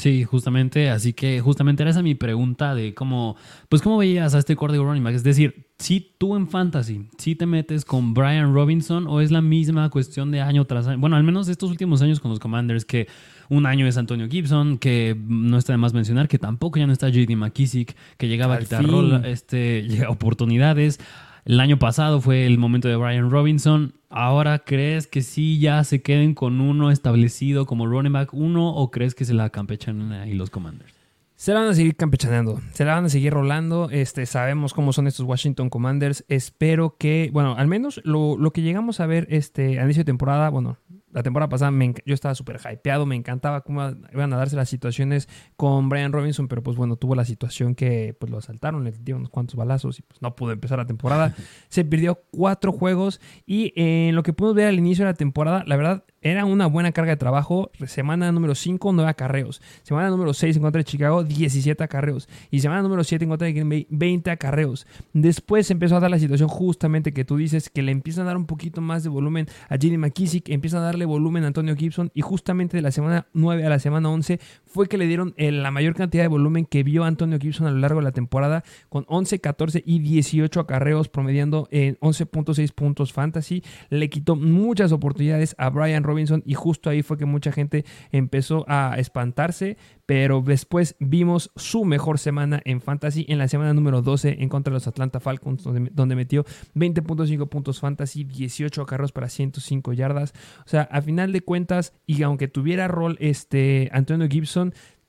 Sí, 0.00 0.24
justamente, 0.24 0.88
así 0.88 1.12
que 1.12 1.42
justamente 1.42 1.82
era 1.82 1.90
esa 1.90 2.00
mi 2.00 2.14
pregunta 2.14 2.74
de 2.74 2.94
cómo, 2.94 3.36
pues 3.68 3.82
cómo 3.82 3.98
veías 3.98 4.34
a 4.34 4.38
este 4.38 4.56
core 4.56 4.72
de 4.72 4.78
running 4.78 5.04
back. 5.04 5.14
Es 5.14 5.22
decir, 5.22 5.66
si 5.78 6.14
tú 6.16 6.36
en 6.36 6.48
fantasy, 6.48 7.10
si 7.18 7.34
te 7.34 7.44
metes 7.44 7.84
con 7.84 8.14
Brian 8.14 8.54
Robinson 8.54 9.06
o 9.06 9.20
es 9.20 9.30
la 9.30 9.42
misma 9.42 9.90
cuestión 9.90 10.30
de 10.30 10.40
año 10.40 10.64
tras 10.64 10.86
año. 10.86 10.98
Bueno, 10.98 11.16
al 11.16 11.22
menos 11.22 11.48
estos 11.48 11.70
últimos 11.70 12.00
años 12.00 12.18
con 12.18 12.30
los 12.30 12.40
Commanders, 12.40 12.86
que 12.86 13.08
un 13.50 13.66
año 13.66 13.86
es 13.86 13.98
Antonio 13.98 14.26
Gibson, 14.26 14.78
que 14.78 15.14
no 15.22 15.58
está 15.58 15.74
de 15.74 15.76
más 15.76 15.92
mencionar, 15.92 16.28
que 16.28 16.38
tampoco 16.38 16.78
ya 16.78 16.86
no 16.86 16.94
está 16.94 17.10
JD 17.10 17.36
McKissick, 17.36 17.94
que 18.16 18.26
llegaba 18.26 18.54
a 18.54 18.58
quitar 18.58 18.86
rol, 18.86 19.26
este, 19.26 20.06
oportunidades. 20.08 20.98
El 21.44 21.58
año 21.60 21.78
pasado 21.78 22.20
fue 22.20 22.46
el 22.46 22.58
momento 22.58 22.88
de 22.88 22.96
Brian 22.96 23.30
Robinson. 23.30 23.94
Ahora, 24.08 24.60
¿crees 24.60 25.06
que 25.06 25.22
sí 25.22 25.58
ya 25.58 25.82
se 25.84 26.02
queden 26.02 26.34
con 26.34 26.60
uno 26.60 26.90
establecido 26.90 27.66
como 27.66 27.86
running 27.86 28.12
back 28.12 28.34
uno 28.34 28.74
o 28.74 28.90
crees 28.90 29.14
que 29.14 29.24
se 29.24 29.34
la 29.34 29.50
campechan 29.50 30.12
ahí 30.12 30.34
los 30.34 30.50
Commanders? 30.50 30.92
Se 31.36 31.54
la 31.54 31.60
van 31.60 31.70
a 31.70 31.74
seguir 31.74 31.96
campechaneando, 31.96 32.60
se 32.74 32.84
la 32.84 32.96
van 32.96 33.06
a 33.06 33.08
seguir 33.08 33.32
rolando. 33.32 33.88
Este, 33.90 34.26
sabemos 34.26 34.74
cómo 34.74 34.92
son 34.92 35.06
estos 35.06 35.24
Washington 35.24 35.70
Commanders. 35.70 36.22
Espero 36.28 36.96
que, 36.98 37.30
bueno, 37.32 37.54
al 37.56 37.66
menos 37.66 38.02
lo, 38.04 38.36
lo 38.36 38.50
que 38.52 38.60
llegamos 38.60 39.00
a 39.00 39.06
ver 39.06 39.26
este 39.30 39.80
a 39.80 39.84
inicio 39.84 40.02
de 40.02 40.04
temporada, 40.04 40.50
bueno, 40.50 40.76
la 41.12 41.22
temporada 41.22 41.48
pasada 41.48 41.72
yo 42.04 42.14
estaba 42.14 42.34
súper 42.34 42.60
hypeado, 42.60 43.06
me 43.06 43.16
encantaba 43.16 43.62
cómo 43.62 43.90
iban 44.12 44.32
a 44.32 44.36
darse 44.36 44.56
las 44.56 44.68
situaciones 44.68 45.28
con 45.56 45.88
Brian 45.88 46.12
Robinson, 46.12 46.48
pero 46.48 46.62
pues 46.62 46.76
bueno, 46.76 46.96
tuvo 46.96 47.14
la 47.14 47.24
situación 47.24 47.74
que 47.74 48.14
pues 48.18 48.30
lo 48.30 48.38
asaltaron, 48.38 48.84
le 48.84 48.92
dieron 48.92 49.22
unos 49.22 49.30
cuantos 49.30 49.56
balazos 49.56 49.98
y 49.98 50.02
pues 50.02 50.22
no 50.22 50.36
pudo 50.36 50.52
empezar 50.52 50.78
la 50.78 50.86
temporada. 50.86 51.34
Se 51.68 51.84
perdió 51.84 52.22
cuatro 52.30 52.72
juegos 52.72 53.20
y 53.46 53.72
en 53.76 54.14
lo 54.14 54.22
que 54.22 54.32
pudimos 54.32 54.56
ver 54.56 54.68
al 54.68 54.78
inicio 54.78 55.04
de 55.04 55.10
la 55.10 55.16
temporada, 55.16 55.64
la 55.66 55.76
verdad 55.76 56.04
era 56.22 56.44
una 56.44 56.66
buena 56.66 56.92
carga 56.92 57.12
de 57.12 57.16
trabajo. 57.16 57.70
Semana 57.86 58.30
número 58.30 58.54
5, 58.54 58.92
9 58.92 59.10
acarreos. 59.10 59.62
Semana 59.82 60.10
número 60.10 60.34
6 60.34 60.56
en 60.56 60.62
contra 60.62 60.80
de 60.80 60.84
Chicago, 60.84 61.24
17 61.24 61.82
acarreos. 61.82 62.28
Y 62.50 62.60
semana 62.60 62.82
número 62.82 63.04
7 63.04 63.24
en 63.24 63.30
contra 63.30 63.46
de 63.46 63.52
Green 63.54 63.68
Bay, 63.68 63.86
20 63.88 64.30
acarreos. 64.30 64.86
Después 65.14 65.70
empezó 65.70 65.96
a 65.96 66.00
dar 66.00 66.10
la 66.10 66.18
situación 66.18 66.48
justamente 66.48 67.12
que 67.12 67.24
tú 67.24 67.38
dices, 67.38 67.70
que 67.70 67.82
le 67.82 67.92
empiezan 67.92 68.24
a 68.24 68.28
dar 68.28 68.36
un 68.36 68.46
poquito 68.46 68.82
más 68.82 69.02
de 69.02 69.08
volumen 69.08 69.46
a 69.68 69.76
Jenny 69.78 69.96
McKissick, 69.96 70.48
empiezan 70.50 70.80
a 70.80 70.84
darle 70.84 71.06
volumen 71.06 71.44
a 71.44 71.46
Antonio 71.46 71.74
Gibson. 71.74 72.10
Y 72.14 72.20
justamente 72.20 72.76
de 72.76 72.82
la 72.82 72.90
semana 72.90 73.26
9 73.32 73.64
a 73.64 73.70
la 73.70 73.78
semana 73.78 74.10
11 74.10 74.40
fue 74.70 74.86
que 74.88 74.96
le 74.96 75.06
dieron 75.06 75.34
la 75.36 75.70
mayor 75.72 75.94
cantidad 75.94 76.22
de 76.22 76.28
volumen 76.28 76.64
que 76.64 76.84
vio 76.84 77.02
Antonio 77.04 77.38
Gibson 77.38 77.66
a 77.66 77.72
lo 77.72 77.78
largo 77.78 77.98
de 77.98 78.04
la 78.04 78.12
temporada, 78.12 78.62
con 78.88 79.04
11, 79.08 79.40
14 79.40 79.82
y 79.84 79.98
18 79.98 80.60
acarreos, 80.60 81.08
promediando 81.08 81.66
en 81.72 81.96
11.6 81.98 82.72
puntos 82.72 83.12
fantasy. 83.12 83.64
Le 83.88 84.08
quitó 84.08 84.36
muchas 84.36 84.92
oportunidades 84.92 85.56
a 85.58 85.70
Brian 85.70 86.04
Robinson 86.04 86.42
y 86.46 86.54
justo 86.54 86.88
ahí 86.88 87.02
fue 87.02 87.18
que 87.18 87.24
mucha 87.26 87.50
gente 87.50 87.84
empezó 88.12 88.64
a 88.68 88.94
espantarse, 88.96 89.76
pero 90.06 90.40
después 90.40 90.96
vimos 91.00 91.50
su 91.56 91.84
mejor 91.84 92.18
semana 92.18 92.62
en 92.64 92.80
fantasy 92.80 93.26
en 93.28 93.38
la 93.38 93.48
semana 93.48 93.74
número 93.74 94.02
12 94.02 94.36
en 94.40 94.48
contra 94.48 94.70
de 94.70 94.76
los 94.76 94.86
Atlanta 94.86 95.18
Falcons, 95.18 95.64
donde, 95.64 96.14
metió 96.14 96.44
20.5 96.74 97.48
puntos 97.48 97.80
fantasy, 97.80 98.24
18 98.24 98.86
carros 98.86 99.10
para 99.12 99.28
105 99.28 99.92
yardas. 99.94 100.32
O 100.64 100.68
sea, 100.68 100.82
a 100.82 101.02
final 101.02 101.32
de 101.32 101.40
cuentas, 101.40 101.92
y 102.06 102.22
aunque 102.22 102.46
tuviera 102.48 102.86
rol 102.86 103.16
este 103.20 103.88
Antonio 103.92 104.28
Gibson, 104.28 104.59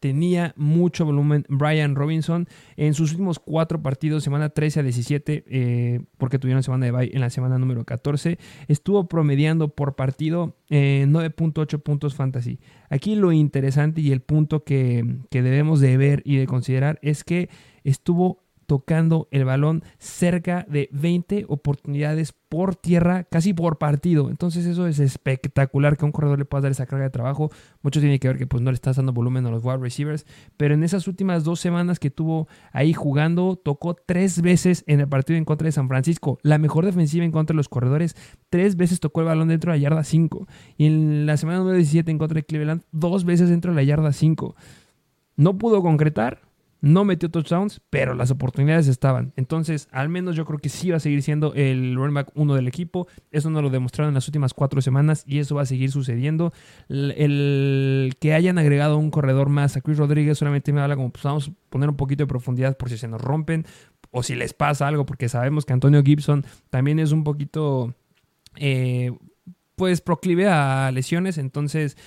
tenía 0.01 0.53
mucho 0.57 1.05
volumen 1.05 1.45
Brian 1.47 1.95
Robinson 1.95 2.47
en 2.75 2.95
sus 2.95 3.11
últimos 3.11 3.39
cuatro 3.39 3.81
partidos, 3.81 4.23
semana 4.23 4.49
13 4.49 4.79
a 4.79 4.83
17, 4.83 5.45
eh, 5.47 6.01
porque 6.17 6.39
tuvieron 6.39 6.63
semana 6.63 6.87
de 6.87 6.91
bye 6.91 7.11
en 7.13 7.21
la 7.21 7.29
semana 7.29 7.59
número 7.59 7.85
14, 7.85 8.39
estuvo 8.67 9.07
promediando 9.07 9.69
por 9.69 9.95
partido 9.95 10.57
9.8 10.69 11.75
eh, 11.75 11.77
puntos 11.77 12.15
fantasy. 12.15 12.59
Aquí 12.89 13.15
lo 13.15 13.31
interesante 13.31 14.01
y 14.01 14.11
el 14.11 14.21
punto 14.21 14.63
que, 14.63 15.05
que 15.29 15.43
debemos 15.43 15.79
de 15.79 15.95
ver 15.97 16.23
y 16.25 16.37
de 16.37 16.47
considerar 16.47 16.97
es 17.03 17.23
que 17.23 17.49
estuvo 17.83 18.43
tocando 18.71 19.27
el 19.31 19.43
balón 19.43 19.83
cerca 19.97 20.65
de 20.69 20.87
20 20.93 21.43
oportunidades 21.49 22.31
por 22.47 22.77
tierra, 22.77 23.25
casi 23.25 23.53
por 23.53 23.77
partido. 23.77 24.29
Entonces 24.29 24.65
eso 24.65 24.87
es 24.87 24.99
espectacular 24.99 25.97
que 25.97 26.05
a 26.05 26.07
un 26.07 26.13
corredor 26.13 26.39
le 26.39 26.45
pueda 26.45 26.61
dar 26.61 26.71
esa 26.71 26.85
carga 26.85 27.03
de 27.03 27.09
trabajo. 27.09 27.51
Mucho 27.81 27.99
tiene 27.99 28.17
que 28.17 28.29
ver 28.29 28.37
que 28.37 28.47
pues 28.47 28.63
no 28.63 28.71
le 28.71 28.75
estás 28.75 28.95
dando 28.95 29.11
volumen 29.11 29.45
a 29.45 29.51
los 29.51 29.61
wide 29.61 29.79
receivers, 29.79 30.25
pero 30.55 30.73
en 30.73 30.85
esas 30.85 31.05
últimas 31.09 31.43
dos 31.43 31.59
semanas 31.59 31.99
que 31.99 32.11
tuvo 32.11 32.47
ahí 32.71 32.93
jugando, 32.93 33.57
tocó 33.57 33.93
tres 33.93 34.41
veces 34.41 34.85
en 34.87 35.01
el 35.01 35.09
partido 35.09 35.35
en 35.35 35.43
contra 35.43 35.65
de 35.65 35.73
San 35.73 35.89
Francisco, 35.89 36.39
la 36.41 36.57
mejor 36.57 36.85
defensiva 36.85 37.25
en 37.25 37.33
contra 37.33 37.53
de 37.53 37.57
los 37.57 37.67
corredores, 37.67 38.15
tres 38.49 38.77
veces 38.77 39.01
tocó 39.01 39.19
el 39.19 39.27
balón 39.27 39.49
dentro 39.49 39.73
de 39.73 39.79
la 39.79 39.81
yarda 39.81 40.05
5 40.05 40.47
y 40.77 40.85
en 40.85 41.25
la 41.25 41.35
semana 41.35 41.59
número 41.59 41.75
17 41.75 42.09
en 42.09 42.17
contra 42.17 42.35
de 42.35 42.43
Cleveland, 42.43 42.83
dos 42.93 43.25
veces 43.25 43.49
dentro 43.49 43.73
de 43.73 43.75
la 43.75 43.83
yarda 43.83 44.13
5. 44.13 44.55
No 45.35 45.57
pudo 45.57 45.81
concretar, 45.81 46.39
no 46.81 47.05
metió 47.05 47.29
touchdowns, 47.29 47.79
pero 47.91 48.15
las 48.15 48.31
oportunidades 48.31 48.87
estaban. 48.87 49.33
Entonces, 49.35 49.87
al 49.91 50.09
menos 50.09 50.35
yo 50.35 50.45
creo 50.45 50.57
que 50.57 50.69
sí 50.69 50.89
va 50.89 50.97
a 50.97 50.99
seguir 50.99 51.21
siendo 51.21 51.53
el 51.53 51.95
running 51.95 52.15
back 52.15 52.31
uno 52.33 52.55
del 52.55 52.67
equipo. 52.67 53.07
Eso 53.29 53.51
nos 53.51 53.61
lo 53.61 53.69
demostraron 53.69 54.09
en 54.09 54.15
las 54.15 54.27
últimas 54.27 54.55
cuatro 54.55 54.81
semanas 54.81 55.23
y 55.27 55.37
eso 55.37 55.55
va 55.55 55.61
a 55.61 55.67
seguir 55.67 55.91
sucediendo. 55.91 56.53
El, 56.89 58.15
que 58.19 58.33
hayan 58.33 58.57
agregado 58.57 58.97
un 58.97 59.11
corredor 59.11 59.49
más 59.49 59.77
a 59.77 59.81
Chris 59.81 59.97
Rodríguez 59.97 60.39
solamente 60.39 60.73
me 60.73 60.81
habla 60.81 60.95
como, 60.95 61.11
pues 61.11 61.23
vamos 61.23 61.49
a 61.49 61.51
poner 61.69 61.89
un 61.89 61.97
poquito 61.97 62.23
de 62.23 62.27
profundidad 62.27 62.75
por 62.75 62.89
si 62.89 62.97
se 62.97 63.07
nos 63.07 63.21
rompen 63.21 63.65
o 64.09 64.23
si 64.23 64.35
les 64.35 64.53
pasa 64.53 64.87
algo, 64.87 65.05
porque 65.05 65.29
sabemos 65.29 65.65
que 65.65 65.73
Antonio 65.73 66.01
Gibson 66.03 66.45
también 66.69 66.99
es 66.99 67.11
un 67.11 67.23
poquito... 67.23 67.93
Eh, 68.57 69.11
pues 69.81 69.99
proclive 69.99 70.47
a 70.47 70.91
lesiones, 70.91 71.39
entonces 71.39 71.97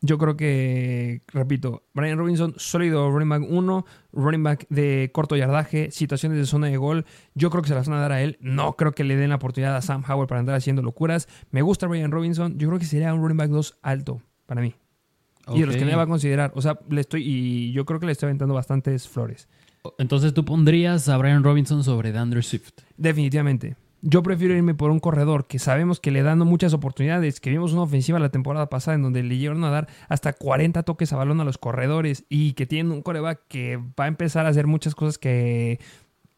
yo 0.00 0.18
creo 0.18 0.36
que, 0.36 1.22
repito, 1.28 1.84
Brian 1.94 2.18
Robinson, 2.18 2.54
sólido 2.56 3.10
running 3.10 3.28
back 3.28 3.42
1, 3.48 3.86
running 4.12 4.42
back 4.42 4.66
de 4.68 5.10
corto 5.12 5.36
yardaje, 5.36 5.90
situaciones 5.90 6.38
de 6.38 6.46
zona 6.46 6.66
de 6.68 6.76
gol. 6.76 7.06
Yo 7.34 7.50
creo 7.50 7.62
que 7.62 7.68
se 7.68 7.74
las 7.74 7.88
van 7.88 7.98
a 7.98 8.02
dar 8.02 8.12
a 8.12 8.22
él. 8.22 8.38
No 8.40 8.74
creo 8.74 8.92
que 8.92 9.04
le 9.04 9.16
den 9.16 9.30
la 9.30 9.36
oportunidad 9.36 9.76
a 9.76 9.82
Sam 9.82 10.04
Howell 10.08 10.28
para 10.28 10.40
andar 10.40 10.54
haciendo 10.54 10.82
locuras. 10.82 11.28
Me 11.50 11.62
gusta 11.62 11.86
Brian 11.86 12.10
Robinson. 12.10 12.58
Yo 12.58 12.68
creo 12.68 12.78
que 12.78 12.86
sería 12.86 13.12
un 13.14 13.20
running 13.20 13.36
back 13.36 13.50
2 13.50 13.78
alto 13.82 14.22
para 14.46 14.60
mí. 14.60 14.74
Y 15.48 15.60
de 15.60 15.66
los 15.66 15.76
que 15.76 15.84
me 15.84 15.94
va 15.94 16.02
a 16.02 16.06
considerar. 16.06 16.52
O 16.54 16.62
sea, 16.62 16.78
le 16.88 17.00
estoy. 17.00 17.22
Y 17.24 17.72
yo 17.72 17.84
creo 17.84 18.00
que 18.00 18.06
le 18.06 18.12
estoy 18.12 18.26
aventando 18.26 18.54
bastantes 18.54 19.08
flores. 19.08 19.48
Entonces 19.98 20.34
tú 20.34 20.44
pondrías 20.44 21.08
a 21.08 21.16
Brian 21.16 21.44
Robinson 21.44 21.84
sobre 21.84 22.10
Dandre 22.12 22.42
Swift. 22.42 22.80
Definitivamente. 22.96 23.76
Yo 24.02 24.22
prefiero 24.22 24.54
irme 24.54 24.74
por 24.74 24.90
un 24.90 25.00
corredor 25.00 25.46
que 25.46 25.58
sabemos 25.58 26.00
que 26.00 26.10
le 26.10 26.22
dan 26.22 26.38
muchas 26.40 26.74
oportunidades, 26.74 27.40
que 27.40 27.50
vimos 27.50 27.72
una 27.72 27.82
ofensiva 27.82 28.18
la 28.18 28.28
temporada 28.28 28.68
pasada 28.68 28.94
en 28.94 29.02
donde 29.02 29.22
le 29.22 29.38
llegaron 29.38 29.64
a 29.64 29.70
dar 29.70 29.88
hasta 30.08 30.32
40 30.32 30.82
toques 30.82 31.12
a 31.12 31.16
balón 31.16 31.40
a 31.40 31.44
los 31.44 31.58
corredores 31.58 32.24
y 32.28 32.52
que 32.52 32.66
tienen 32.66 32.92
un 32.92 33.02
coreback 33.02 33.40
que 33.48 33.78
va 33.98 34.04
a 34.04 34.08
empezar 34.08 34.46
a 34.46 34.50
hacer 34.50 34.66
muchas 34.66 34.94
cosas 34.94 35.18
que 35.18 35.80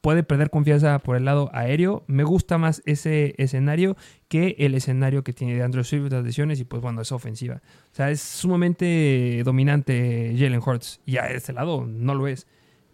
puede 0.00 0.22
perder 0.22 0.50
confianza 0.50 1.00
por 1.00 1.16
el 1.16 1.24
lado 1.24 1.50
aéreo. 1.52 2.04
Me 2.06 2.22
gusta 2.22 2.58
más 2.58 2.80
ese 2.86 3.34
escenario 3.38 3.96
que 4.28 4.54
el 4.58 4.74
escenario 4.74 5.24
que 5.24 5.32
tiene 5.32 5.54
de 5.54 5.62
Andrew 5.62 5.84
Swift, 5.84 6.12
las 6.12 6.24
lesiones 6.24 6.60
y 6.60 6.64
pues 6.64 6.80
bueno, 6.80 7.02
es 7.02 7.10
ofensiva. 7.10 7.60
O 7.92 7.94
sea, 7.94 8.10
es 8.10 8.20
sumamente 8.20 9.42
dominante 9.44 10.34
Jalen 10.38 10.62
Hurts 10.64 11.00
y 11.04 11.16
a 11.16 11.26
ese 11.26 11.52
lado 11.52 11.84
no 11.86 12.14
lo 12.14 12.28
es 12.28 12.46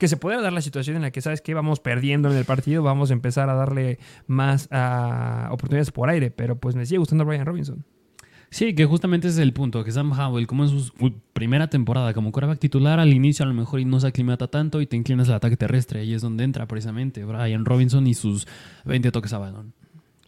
que 0.04 0.08
se 0.08 0.18
pudiera 0.18 0.42
dar 0.42 0.52
la 0.52 0.60
situación 0.60 0.96
en 0.96 1.02
la 1.02 1.10
que 1.10 1.22
sabes 1.22 1.40
que 1.40 1.54
vamos 1.54 1.80
perdiendo 1.80 2.30
en 2.30 2.36
el 2.36 2.44
partido, 2.44 2.82
vamos 2.82 3.08
a 3.08 3.14
empezar 3.14 3.48
a 3.48 3.54
darle 3.54 3.98
más 4.26 4.68
uh, 4.70 5.50
oportunidades 5.50 5.90
por 5.92 6.10
aire, 6.10 6.30
pero 6.30 6.58
pues 6.58 6.76
me 6.76 6.84
sigue 6.84 6.98
gustando 6.98 7.24
Brian 7.24 7.46
Robinson. 7.46 7.86
Sí, 8.50 8.74
que 8.74 8.84
justamente 8.84 9.28
ese 9.28 9.40
es 9.40 9.42
el 9.42 9.54
punto, 9.54 9.82
que 9.82 9.92
Sam 9.92 10.12
Howell, 10.12 10.46
como 10.46 10.64
en 10.64 10.68
su 10.68 10.92
primera 11.32 11.68
temporada 11.68 12.12
como 12.12 12.32
quarterback 12.32 12.58
titular, 12.58 13.00
al 13.00 13.14
inicio 13.14 13.46
a 13.46 13.48
lo 13.48 13.54
mejor 13.54 13.84
no 13.86 13.98
se 13.98 14.08
aclimata 14.08 14.46
tanto 14.46 14.82
y 14.82 14.86
te 14.86 14.94
inclinas 14.94 15.30
al 15.30 15.36
ataque 15.36 15.56
terrestre, 15.56 16.04
y 16.04 16.12
es 16.12 16.20
donde 16.20 16.44
entra 16.44 16.66
precisamente 16.66 17.24
Brian 17.24 17.64
Robinson 17.64 18.06
y 18.06 18.12
sus 18.12 18.46
20 18.84 19.10
toques 19.10 19.32
a 19.32 19.38
balón. 19.38 19.72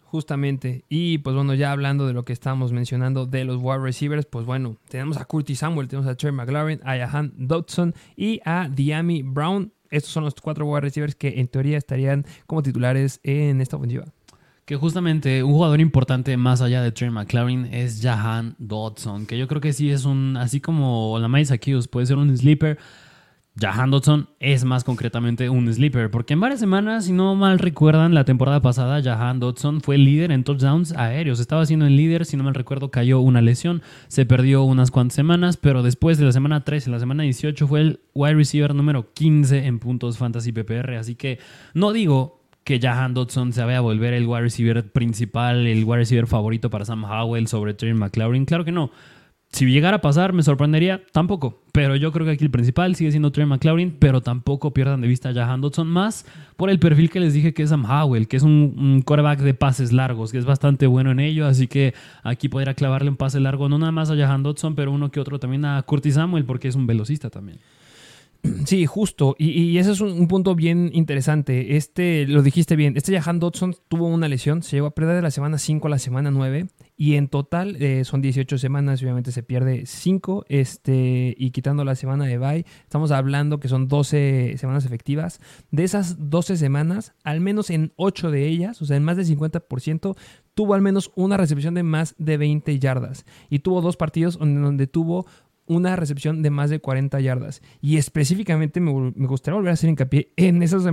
Justamente. 0.09 0.85
Y 0.87 1.17
pues 1.17 1.35
bueno, 1.35 1.53
ya 1.53 1.73
hablando 1.73 2.07
de 2.07 2.13
lo 2.13 2.23
que 2.23 2.31
estábamos 2.31 2.71
mencionando 2.71 3.25
de 3.25 3.43
los 3.43 3.57
wide 3.61 3.79
receivers, 3.79 4.25
pues 4.25 4.45
bueno, 4.45 4.77
tenemos 4.87 5.17
a 5.17 5.25
Curtis 5.25 5.59
Samuel, 5.59 5.89
tenemos 5.89 6.09
a 6.09 6.15
Trey 6.15 6.31
McLaren, 6.31 6.79
a 6.85 6.95
Jahan 6.97 7.33
Dodson 7.35 7.93
y 8.15 8.39
a 8.45 8.69
Diami 8.69 9.23
Brown. 9.23 9.73
Estos 9.89 10.13
son 10.13 10.23
los 10.23 10.35
cuatro 10.35 10.65
wide 10.65 10.81
receivers 10.81 11.13
que 11.13 11.39
en 11.39 11.49
teoría 11.49 11.77
estarían 11.77 12.25
como 12.45 12.63
titulares 12.63 13.19
en 13.23 13.59
esta 13.59 13.75
ofensiva. 13.75 14.05
Que 14.63 14.77
justamente 14.77 15.43
un 15.43 15.51
jugador 15.51 15.81
importante 15.81 16.35
más 16.37 16.61
allá 16.61 16.81
de 16.81 16.93
Trey 16.93 17.09
McLaren 17.09 17.73
es 17.73 17.99
Jahan 18.01 18.55
Dodson, 18.59 19.25
que 19.25 19.37
yo 19.37 19.49
creo 19.49 19.59
que 19.59 19.73
sí 19.73 19.91
es 19.91 20.05
un, 20.05 20.37
así 20.37 20.61
como 20.61 21.17
la 21.19 21.27
Miles 21.27 21.51
Akius, 21.51 21.89
puede 21.89 22.05
ser 22.05 22.17
un 22.17 22.35
sleeper 22.37 22.77
Jahan 23.59 23.89
Dodson 23.89 24.29
es 24.39 24.65
más 24.65 24.83
concretamente 24.83 25.49
un 25.49 25.71
sleeper, 25.73 26.11
porque 26.11 26.33
en 26.33 26.39
varias 26.39 26.59
semanas, 26.59 27.05
si 27.05 27.13
no 27.13 27.33
mal 27.33 27.57
recuerdan, 27.57 28.13
la 28.13 28.23
temporada 28.23 28.61
pasada 28.61 29.01
Jahan 29.01 29.39
Dodson 29.39 29.81
fue 29.81 29.97
líder 29.97 30.31
en 30.31 30.43
touchdowns 30.43 30.91
aéreos. 30.91 31.39
Estaba 31.39 31.65
siendo 31.65 31.87
el 31.87 31.97
líder, 31.97 32.25
si 32.25 32.37
no 32.37 32.43
mal 32.43 32.53
recuerdo, 32.53 32.91
cayó 32.91 33.19
una 33.19 33.41
lesión, 33.41 33.81
se 34.09 34.27
perdió 34.27 34.63
unas 34.63 34.91
cuantas 34.91 35.15
semanas, 35.15 35.57
pero 35.57 35.81
después 35.81 36.19
de 36.19 36.25
la 36.25 36.31
semana 36.33 36.63
13, 36.63 36.91
la 36.91 36.99
semana 36.99 37.23
18 37.23 37.67
fue 37.67 37.81
el 37.81 37.99
wide 38.13 38.35
receiver 38.35 38.75
número 38.75 39.11
15 39.13 39.65
en 39.65 39.79
puntos 39.79 40.19
fantasy 40.19 40.51
PPR. 40.51 40.95
Así 40.95 41.15
que 41.15 41.39
no 41.73 41.93
digo 41.93 42.43
que 42.63 42.79
Jahan 42.79 43.15
Dodson 43.15 43.53
se 43.53 43.63
vaya 43.63 43.79
a 43.79 43.81
volver 43.81 44.13
el 44.13 44.27
wide 44.27 44.41
receiver 44.41 44.91
principal, 44.91 45.65
el 45.65 45.83
wide 45.83 45.99
receiver 45.99 46.27
favorito 46.27 46.69
para 46.69 46.85
Sam 46.85 47.05
Howell 47.05 47.47
sobre 47.47 47.73
Trey 47.73 47.93
McLaurin. 47.93 48.45
Claro 48.45 48.65
que 48.65 48.71
no 48.71 48.91
Si 49.51 49.65
llegara 49.65 49.97
a 49.97 50.01
pasar, 50.01 50.33
me 50.33 50.43
sorprendería, 50.43 51.01
tampoco. 51.11 51.61
Pero 51.71 51.95
yo 51.95 52.11
creo 52.11 52.25
que 52.25 52.33
aquí 52.33 52.43
el 52.43 52.51
principal 52.51 52.95
sigue 52.95 53.11
siendo 53.11 53.31
Trey 53.31 53.45
McLaurin, 53.45 53.95
pero 53.97 54.21
tampoco 54.21 54.71
pierdan 54.71 55.01
de 55.01 55.07
vista 55.07 55.29
a 55.29 55.33
Jahan 55.33 55.61
Dodson, 55.61 55.87
más 55.87 56.25
por 56.57 56.69
el 56.69 56.79
perfil 56.79 57.09
que 57.09 57.19
les 57.19 57.33
dije 57.33 57.53
que 57.53 57.63
es 57.63 57.69
Sam 57.69 57.85
Howell, 57.85 58.27
que 58.27 58.37
es 58.37 58.43
un, 58.43 59.03
un 59.07 59.37
de 59.43 59.53
pases 59.53 59.93
largos, 59.93 60.31
que 60.31 60.37
es 60.37 60.45
bastante 60.45 60.85
bueno 60.85 61.11
en 61.11 61.19
ello, 61.19 61.47
así 61.47 61.67
que 61.67 61.93
aquí 62.23 62.49
podría 62.49 62.73
clavarle 62.73 63.09
un 63.09 63.15
pase 63.15 63.39
largo, 63.39 63.69
no 63.69 63.77
nada 63.77 63.91
más 63.91 64.09
a 64.09 64.15
Jahan 64.15 64.43
Dodson, 64.43 64.75
pero 64.75 64.91
uno 64.91 65.11
que 65.11 65.19
otro 65.19 65.39
también 65.39 65.65
a 65.65 65.81
Curtis 65.83 66.15
Samuel, 66.15 66.45
porque 66.45 66.67
es 66.67 66.75
un 66.75 66.85
velocista 66.85 67.29
también. 67.29 67.59
Sí, 68.65 68.85
justo. 68.85 69.35
Y, 69.37 69.49
y 69.49 69.77
ese 69.77 69.91
es 69.91 70.01
un, 70.01 70.11
un 70.11 70.27
punto 70.27 70.55
bien 70.55 70.91
interesante. 70.93 71.75
Este, 71.75 72.27
lo 72.27 72.41
dijiste 72.41 72.75
bien, 72.75 72.95
este 72.95 73.19
Jahan 73.19 73.39
Dodson 73.39 73.75
tuvo 73.87 74.07
una 74.07 74.27
lesión, 74.27 74.63
se 74.63 74.77
llegó 74.77 74.87
a 74.87 74.91
perder 74.91 75.15
de 75.15 75.21
la 75.21 75.31
semana 75.31 75.57
5 75.57 75.87
a 75.87 75.89
la 75.89 75.99
semana 75.99 76.31
9. 76.31 76.67
Y 76.99 77.13
en 77.13 77.27
total 77.27 77.75
eh, 77.75 78.03
son 78.05 78.21
18 78.21 78.57
semanas, 78.57 79.03
obviamente 79.03 79.31
se 79.31 79.43
pierde 79.43 79.85
5, 79.85 80.45
este, 80.49 81.35
y 81.37 81.51
quitando 81.51 81.85
la 81.85 81.93
semana 81.93 82.25
de 82.25 82.39
bye, 82.39 82.65
estamos 82.81 83.11
hablando 83.11 83.59
que 83.59 83.67
son 83.67 83.87
12 83.87 84.55
semanas 84.57 84.83
efectivas. 84.83 85.39
De 85.69 85.83
esas 85.83 86.29
12 86.31 86.57
semanas, 86.57 87.13
al 87.23 87.39
menos 87.39 87.69
en 87.69 87.93
8 87.97 88.31
de 88.31 88.47
ellas, 88.47 88.81
o 88.81 88.85
sea, 88.85 88.97
en 88.97 89.03
más 89.03 89.15
del 89.15 89.27
50%, 89.27 90.17
tuvo 90.55 90.73
al 90.73 90.81
menos 90.81 91.11
una 91.13 91.37
recepción 91.37 91.75
de 91.75 91.83
más 91.83 92.15
de 92.17 92.37
20 92.37 92.79
yardas. 92.79 93.25
Y 93.51 93.59
tuvo 93.59 93.81
dos 93.81 93.95
partidos 93.95 94.39
donde, 94.39 94.59
donde 94.59 94.87
tuvo 94.87 95.27
una 95.67 95.95
recepción 95.95 96.41
de 96.41 96.49
más 96.49 96.69
de 96.69 96.79
40 96.79 97.19
yardas. 97.19 97.61
Y 97.81 97.97
específicamente 97.97 98.79
me, 98.79 98.91
me 99.15 99.27
gustaría 99.27 99.55
volver 99.55 99.71
a 99.71 99.73
hacer 99.73 99.89
hincapié 99.89 100.31
en 100.37 100.63
esos 100.63 100.85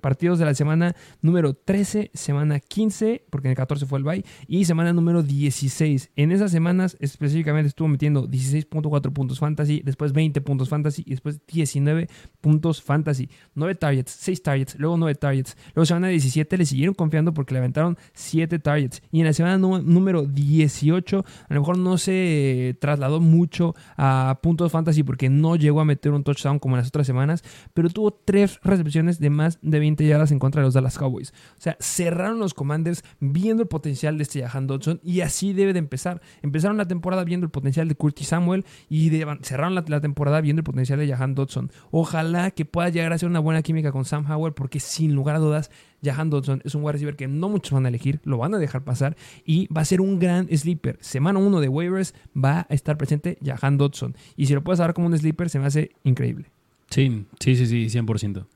partidos 0.00 0.38
de 0.38 0.44
la 0.44 0.54
semana 0.54 0.96
número 1.22 1.54
13, 1.54 2.10
semana 2.14 2.60
15, 2.60 3.24
porque 3.30 3.48
en 3.48 3.50
el 3.50 3.56
14 3.56 3.86
fue 3.86 3.98
el 3.98 4.04
bye, 4.04 4.24
y 4.46 4.64
semana 4.64 4.92
número 4.92 5.22
16. 5.22 6.10
En 6.16 6.32
esas 6.32 6.50
semanas 6.50 6.96
específicamente 7.00 7.68
estuvo 7.68 7.88
metiendo 7.88 8.28
16.4 8.28 9.12
puntos 9.12 9.38
fantasy, 9.38 9.82
después 9.84 10.12
20 10.12 10.40
puntos 10.40 10.68
fantasy 10.68 11.02
y 11.06 11.10
después 11.10 11.40
19 11.46 12.08
puntos 12.40 12.82
fantasy. 12.82 13.28
9 13.54 13.74
targets, 13.74 14.12
6 14.12 14.42
targets, 14.42 14.78
luego 14.78 14.96
9 14.96 15.14
targets. 15.16 15.56
Luego 15.74 15.86
semana 15.86 16.08
17 16.08 16.58
le 16.58 16.66
siguieron 16.66 16.94
confiando 16.94 17.34
porque 17.34 17.54
le 17.54 17.58
aventaron 17.58 17.98
7 18.14 18.58
targets. 18.58 19.02
Y 19.10 19.20
en 19.20 19.26
la 19.26 19.32
semana 19.32 19.58
número 19.58 20.22
18 20.22 21.24
a 21.48 21.54
lo 21.54 21.60
mejor 21.60 21.78
no 21.78 21.98
se 21.98 22.76
trasladó 22.80 23.20
mucho 23.20 23.74
a 23.96 24.13
puntos 24.42 24.72
fantasy 24.72 25.02
porque 25.02 25.28
no 25.28 25.56
llegó 25.56 25.80
a 25.80 25.84
meter 25.84 26.12
un 26.12 26.24
touchdown 26.24 26.58
como 26.58 26.76
en 26.76 26.80
las 26.80 26.88
otras 26.88 27.06
semanas, 27.06 27.42
pero 27.72 27.90
tuvo 27.90 28.12
tres 28.12 28.60
recepciones 28.62 29.18
de 29.18 29.30
más 29.30 29.58
de 29.62 29.78
20 29.78 30.06
yardas 30.06 30.32
en 30.32 30.38
contra 30.38 30.60
de 30.60 30.66
los 30.66 30.74
Dallas 30.74 30.98
Cowboys. 30.98 31.32
O 31.58 31.60
sea, 31.60 31.76
cerraron 31.80 32.38
los 32.38 32.54
Commanders 32.54 33.04
viendo 33.20 33.62
el 33.62 33.68
potencial 33.68 34.16
de 34.18 34.22
este 34.22 34.42
Jahan 34.42 34.66
Dodson 34.66 35.00
y 35.02 35.20
así 35.20 35.52
debe 35.52 35.72
de 35.72 35.78
empezar. 35.78 36.20
Empezaron 36.42 36.76
la 36.76 36.86
temporada 36.86 37.24
viendo 37.24 37.44
el 37.44 37.50
potencial 37.50 37.88
de 37.88 37.94
Curtis 37.94 38.28
Samuel 38.28 38.64
y 38.88 39.10
cerraron 39.42 39.74
la, 39.74 39.84
la, 39.86 40.00
temporada 40.00 40.40
viendo 40.40 40.60
el 40.60 40.64
potencial 40.64 40.98
de 40.98 41.08
Jahan 41.08 41.34
Dodson. 41.34 41.70
Ojalá 41.90 42.50
que 42.50 42.64
pueda 42.64 42.88
llegar 42.88 43.12
a 43.12 43.18
ser 43.18 43.28
una 43.28 43.40
buena 43.40 43.62
química 43.62 43.92
con 43.92 44.04
Sam 44.04 44.30
Howell 44.30 44.54
porque 44.54 44.80
sin 44.80 45.14
lugar 45.14 45.36
a 45.36 45.38
dudas 45.38 45.70
Jahan 46.04 46.30
Dodson 46.30 46.60
es 46.64 46.74
un 46.74 46.82
wide 46.82 46.92
receiver 46.92 47.16
que 47.16 47.26
no 47.26 47.48
muchos 47.48 47.72
van 47.72 47.86
a 47.86 47.88
elegir, 47.88 48.20
lo 48.24 48.38
van 48.38 48.54
a 48.54 48.58
dejar 48.58 48.84
pasar 48.84 49.16
y 49.44 49.66
va 49.72 49.80
a 49.80 49.84
ser 49.84 50.00
un 50.00 50.18
gran 50.18 50.48
sleeper. 50.48 50.98
Semana 51.00 51.38
1 51.38 51.60
de 51.60 51.68
waivers 51.68 52.14
va 52.36 52.66
a 52.68 52.74
estar 52.74 52.96
presente 52.96 53.38
Jahan 53.42 53.78
Dodson. 53.78 54.16
Y 54.36 54.46
si 54.46 54.54
lo 54.54 54.62
puedes 54.62 54.78
dar 54.78 54.94
como 54.94 55.06
un 55.06 55.18
sleeper, 55.18 55.48
se 55.48 55.58
me 55.58 55.66
hace 55.66 55.92
increíble. 56.04 56.50
Sí, 56.90 57.26
sí, 57.40 57.56
sí, 57.56 57.66
sí, 57.66 57.98
100%. 57.98 58.46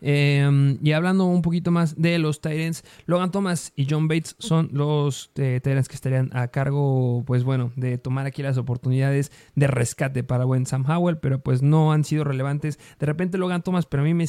Eh, 0.00 0.78
y 0.82 0.92
hablando 0.92 1.26
un 1.26 1.42
poquito 1.42 1.70
más 1.70 2.00
de 2.00 2.18
los 2.18 2.40
Tyrants, 2.40 2.84
Logan 3.06 3.30
Thomas 3.30 3.72
y 3.76 3.86
John 3.88 4.08
Bates 4.08 4.36
son 4.38 4.70
los 4.72 5.30
eh, 5.36 5.60
Tyrants 5.62 5.88
que 5.88 5.94
estarían 5.94 6.30
a 6.32 6.48
cargo, 6.48 7.22
pues 7.26 7.44
bueno, 7.44 7.72
de 7.76 7.98
tomar 7.98 8.26
aquí 8.26 8.42
las 8.42 8.58
oportunidades 8.58 9.32
de 9.54 9.66
rescate 9.66 10.24
para 10.24 10.44
buen 10.44 10.66
Sam 10.66 10.84
Howell, 10.88 11.18
pero 11.18 11.40
pues 11.42 11.62
no 11.62 11.92
han 11.92 12.04
sido 12.04 12.24
relevantes. 12.24 12.78
De 12.98 13.06
repente 13.06 13.38
Logan 13.38 13.62
Thomas, 13.62 13.86
pero 13.86 14.02
a 14.02 14.06
mí 14.06 14.14
me 14.14 14.26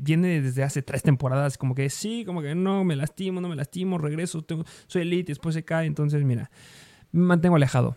viene 0.00 0.40
desde 0.40 0.62
hace 0.62 0.82
tres 0.82 1.02
temporadas, 1.02 1.58
como 1.58 1.74
que 1.74 1.90
sí, 1.90 2.24
como 2.24 2.42
que 2.42 2.54
no, 2.54 2.84
me 2.84 2.96
lastimo, 2.96 3.40
no 3.40 3.48
me 3.48 3.56
lastimo, 3.56 3.98
regreso, 3.98 4.42
tengo, 4.42 4.64
soy 4.86 5.02
elite, 5.02 5.32
después 5.32 5.54
se 5.54 5.64
cae, 5.64 5.86
entonces 5.86 6.24
mira, 6.24 6.50
me 7.12 7.22
mantengo 7.22 7.56
alejado. 7.56 7.96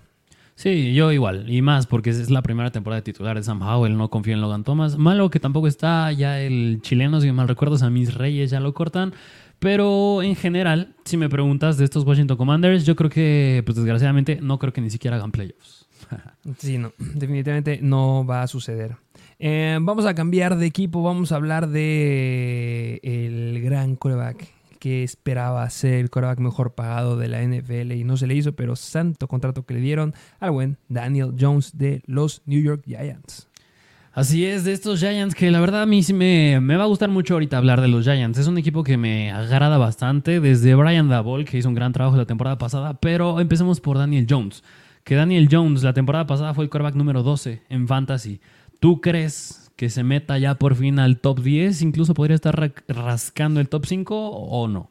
Sí, 0.57 0.95
yo 0.95 1.11
igual. 1.11 1.47
Y 1.51 1.61
más 1.61 1.85
porque 1.85 2.09
es 2.09 2.31
la 2.31 2.41
primera 2.41 2.71
temporada 2.71 3.01
de 3.01 3.03
titular 3.03 3.37
de 3.37 3.43
Sam 3.43 3.61
Howell. 3.61 3.95
No 3.95 4.09
confío 4.09 4.33
en 4.33 4.41
Logan 4.41 4.63
Thomas. 4.63 4.97
Malo 4.97 5.29
que 5.29 5.39
tampoco 5.39 5.67
está 5.67 6.11
ya 6.11 6.41
el 6.41 6.79
chileno, 6.81 7.21
si 7.21 7.31
mal 7.31 7.47
recuerdo, 7.47 7.77
a 7.85 7.89
mis 7.91 8.15
Reyes 8.15 8.49
ya 8.49 8.59
lo 8.59 8.73
cortan. 8.73 9.13
Pero 9.59 10.23
en 10.23 10.35
general, 10.35 10.95
si 11.05 11.15
me 11.15 11.29
preguntas 11.29 11.77
de 11.77 11.85
estos 11.85 12.03
Washington 12.05 12.37
Commanders, 12.37 12.87
yo 12.87 12.95
creo 12.95 13.11
que, 13.11 13.61
pues 13.67 13.75
desgraciadamente, 13.75 14.39
no 14.41 14.57
creo 14.57 14.73
que 14.73 14.81
ni 14.81 14.89
siquiera 14.89 15.17
hagan 15.17 15.31
playoffs. 15.31 15.85
sí, 16.57 16.79
no, 16.79 16.91
definitivamente 16.97 17.79
no 17.83 18.25
va 18.25 18.41
a 18.41 18.47
suceder. 18.47 18.97
Eh, 19.37 19.77
vamos 19.79 20.07
a 20.07 20.15
cambiar 20.15 20.57
de 20.57 20.65
equipo, 20.65 21.03
vamos 21.03 21.31
a 21.31 21.35
hablar 21.35 21.69
de 21.69 22.99
el 23.03 23.61
gran 23.61 23.95
coreback 23.95 24.56
esperaba 24.91 25.69
ser 25.69 25.95
el 25.95 26.09
quarterback 26.09 26.39
mejor 26.39 26.75
pagado 26.75 27.17
de 27.17 27.27
la 27.27 27.41
NFL 27.41 27.91
y 27.93 28.03
no 28.03 28.17
se 28.17 28.27
le 28.27 28.35
hizo, 28.35 28.53
pero 28.53 28.75
santo 28.75 29.27
contrato 29.27 29.65
que 29.65 29.73
le 29.73 29.79
dieron 29.79 30.13
al 30.39 30.51
buen 30.51 30.77
Daniel 30.89 31.33
Jones 31.39 31.77
de 31.77 32.01
los 32.05 32.41
New 32.45 32.61
York 32.61 32.83
Giants. 32.85 33.47
Así 34.13 34.45
es, 34.45 34.63
de 34.63 34.73
estos 34.73 34.99
Giants 34.99 35.35
que 35.35 35.51
la 35.51 35.59
verdad 35.59 35.83
a 35.83 35.85
mí 35.85 36.01
sí 36.01 36.11
me, 36.11 36.59
me, 36.59 36.75
va 36.75 36.85
a 36.85 36.87
gustar 36.87 37.09
mucho 37.09 37.35
ahorita 37.35 37.57
hablar 37.57 37.81
de 37.81 37.87
los 37.87 38.03
Giants. 38.03 38.39
Es 38.39 38.47
un 38.47 38.57
equipo 38.57 38.83
que 38.83 38.97
me 38.97 39.31
agrada 39.31 39.77
bastante 39.77 40.39
desde 40.39 40.73
Brian 40.73 41.07
Dabol, 41.07 41.45
que 41.45 41.59
hizo 41.59 41.69
un 41.69 41.75
gran 41.75 41.93
trabajo 41.93 42.17
la 42.17 42.25
temporada 42.25 42.57
pasada, 42.57 42.95
pero 42.95 43.39
empecemos 43.39 43.79
por 43.79 43.99
Daniel 43.99 44.25
Jones. 44.27 44.63
Que 45.03 45.13
Daniel 45.13 45.47
Jones 45.51 45.83
la 45.83 45.93
temporada 45.93 46.25
pasada 46.25 46.55
fue 46.55 46.63
el 46.63 46.71
quarterback 46.71 46.95
número 46.95 47.21
12 47.21 47.61
en 47.69 47.87
Fantasy. 47.87 48.41
¿Tú 48.79 49.01
crees 49.01 49.66
que 49.77 49.89
se 49.89 50.03
meta 50.03 50.37
ya 50.37 50.55
por 50.55 50.75
fin 50.75 50.99
al 50.99 51.19
top 51.19 51.39
10, 51.39 51.83
incluso 51.83 52.13
podría 52.13 52.35
estar 52.35 52.73
rascando 52.89 53.61
el 53.61 53.69
top 53.69 53.85
5 53.85 54.29
o 54.29 54.67
no. 54.67 54.89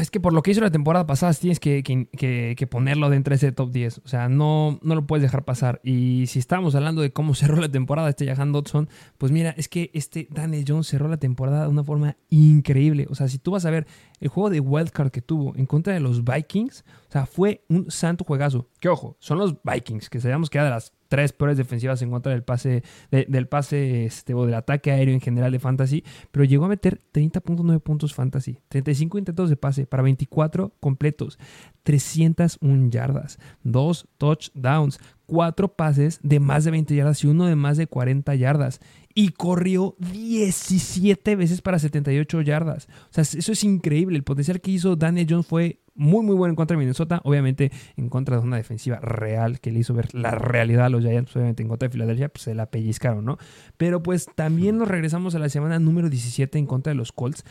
Es 0.00 0.10
que 0.10 0.20
por 0.20 0.34
lo 0.34 0.42
que 0.42 0.50
hizo 0.50 0.60
la 0.60 0.70
temporada 0.70 1.06
pasada 1.06 1.32
tienes 1.32 1.58
que, 1.58 2.68
ponerlo 2.70 3.08
dentro 3.08 3.32
de 3.32 3.36
ese 3.36 3.52
top 3.52 3.72
10. 3.72 4.02
O 4.04 4.08
sea, 4.08 4.28
no, 4.28 4.78
no 4.82 4.94
lo 4.94 5.06
puedes 5.06 5.22
dejar 5.22 5.44
pasar. 5.44 5.80
Y 5.82 6.26
si 6.26 6.38
estamos 6.38 6.74
hablando 6.74 7.00
de 7.00 7.10
cómo 7.10 7.34
cerró 7.34 7.56
la 7.56 7.70
temporada 7.70 8.10
este 8.10 8.26
Jahan 8.26 8.52
Dodson, 8.52 8.88
pues 9.16 9.32
mira, 9.32 9.54
es 9.56 9.68
que 9.68 9.90
este 9.94 10.28
Daniel 10.30 10.64
Jones 10.68 10.86
cerró 10.86 11.08
la 11.08 11.16
temporada 11.16 11.62
de 11.62 11.68
una 11.68 11.84
forma 11.84 12.16
increíble. 12.28 13.06
O 13.08 13.14
sea, 13.14 13.28
si 13.28 13.38
tú 13.38 13.52
vas 13.52 13.64
a 13.64 13.70
ver 13.70 13.86
el 14.20 14.28
juego 14.28 14.50
de 14.50 14.60
wildcard 14.60 15.10
que 15.10 15.22
tuvo 15.22 15.56
en 15.56 15.64
contra 15.64 15.94
de 15.94 16.00
los 16.00 16.22
Vikings, 16.22 16.84
sea, 17.12 17.26
fue 17.26 17.64
un 17.68 17.90
santo 17.90 18.24
juegazo. 18.24 18.68
Que 18.80 18.88
ojo, 18.88 19.16
son 19.20 19.38
los 19.38 19.56
Vikings, 19.62 20.08
que 20.08 20.20
sabíamos 20.20 20.48
que 20.50 20.58
era 20.58 20.64
de 20.64 20.70
las 20.70 20.92
tres 21.08 21.34
peores 21.34 21.58
defensivas 21.58 22.00
en 22.00 22.10
contra 22.10 22.32
del 22.32 22.42
pase, 22.42 22.82
del 23.10 23.46
pase 23.46 24.06
este, 24.06 24.32
o 24.32 24.46
del 24.46 24.54
ataque 24.54 24.92
aéreo 24.92 25.12
en 25.12 25.20
general 25.20 25.52
de 25.52 25.58
Fantasy, 25.58 26.04
pero 26.30 26.46
llegó 26.46 26.64
a 26.64 26.68
meter 26.68 27.02
30.9 27.12 27.80
puntos 27.80 28.14
Fantasy, 28.14 28.60
35 28.68 29.18
intentos 29.18 29.50
de 29.50 29.56
pase 29.56 29.84
para 29.84 30.02
24 30.02 30.72
completos, 30.80 31.38
301 31.82 32.88
yardas, 32.88 33.38
2 33.62 34.08
touchdowns, 34.16 35.00
4 35.26 35.74
pases 35.74 36.20
de 36.22 36.40
más 36.40 36.64
de 36.64 36.70
20 36.70 36.94
yardas 36.94 37.22
y 37.24 37.26
uno 37.26 37.46
de 37.46 37.56
más 37.56 37.76
de 37.76 37.86
40 37.86 38.34
yardas. 38.34 38.80
Y 39.14 39.30
corrió 39.30 39.94
17 39.98 41.36
veces 41.36 41.60
para 41.60 41.78
78 41.78 42.40
yardas. 42.40 42.88
O 43.10 43.12
sea, 43.12 43.22
eso 43.22 43.52
es 43.52 43.64
increíble. 43.64 44.16
El 44.16 44.24
potencial 44.24 44.60
que 44.60 44.70
hizo 44.70 44.96
Daniel 44.96 45.26
Jones 45.28 45.46
fue 45.46 45.80
muy, 45.94 46.24
muy 46.24 46.34
bueno 46.34 46.52
en 46.52 46.56
contra 46.56 46.76
de 46.76 46.78
Minnesota. 46.78 47.20
Obviamente, 47.24 47.70
en 47.96 48.08
contra 48.08 48.38
de 48.38 48.42
una 48.42 48.56
defensiva 48.56 48.96
real 49.00 49.60
que 49.60 49.70
le 49.70 49.80
hizo 49.80 49.92
ver 49.92 50.14
la 50.14 50.30
realidad 50.30 50.86
a 50.86 50.88
los 50.88 51.02
Giants. 51.02 51.36
Obviamente, 51.36 51.62
en 51.62 51.68
contra 51.68 51.88
de 51.88 51.92
Filadelfia, 51.92 52.30
pues 52.30 52.44
se 52.44 52.54
la 52.54 52.70
pellizcaron, 52.70 53.24
¿no? 53.24 53.38
Pero 53.76 54.02
pues 54.02 54.28
también 54.34 54.78
nos 54.78 54.88
regresamos 54.88 55.34
a 55.34 55.38
la 55.38 55.48
semana 55.48 55.78
número 55.78 56.08
17 56.08 56.58
en 56.58 56.66
contra 56.66 56.92
de 56.92 56.96
los 56.96 57.12
Colts. 57.12 57.44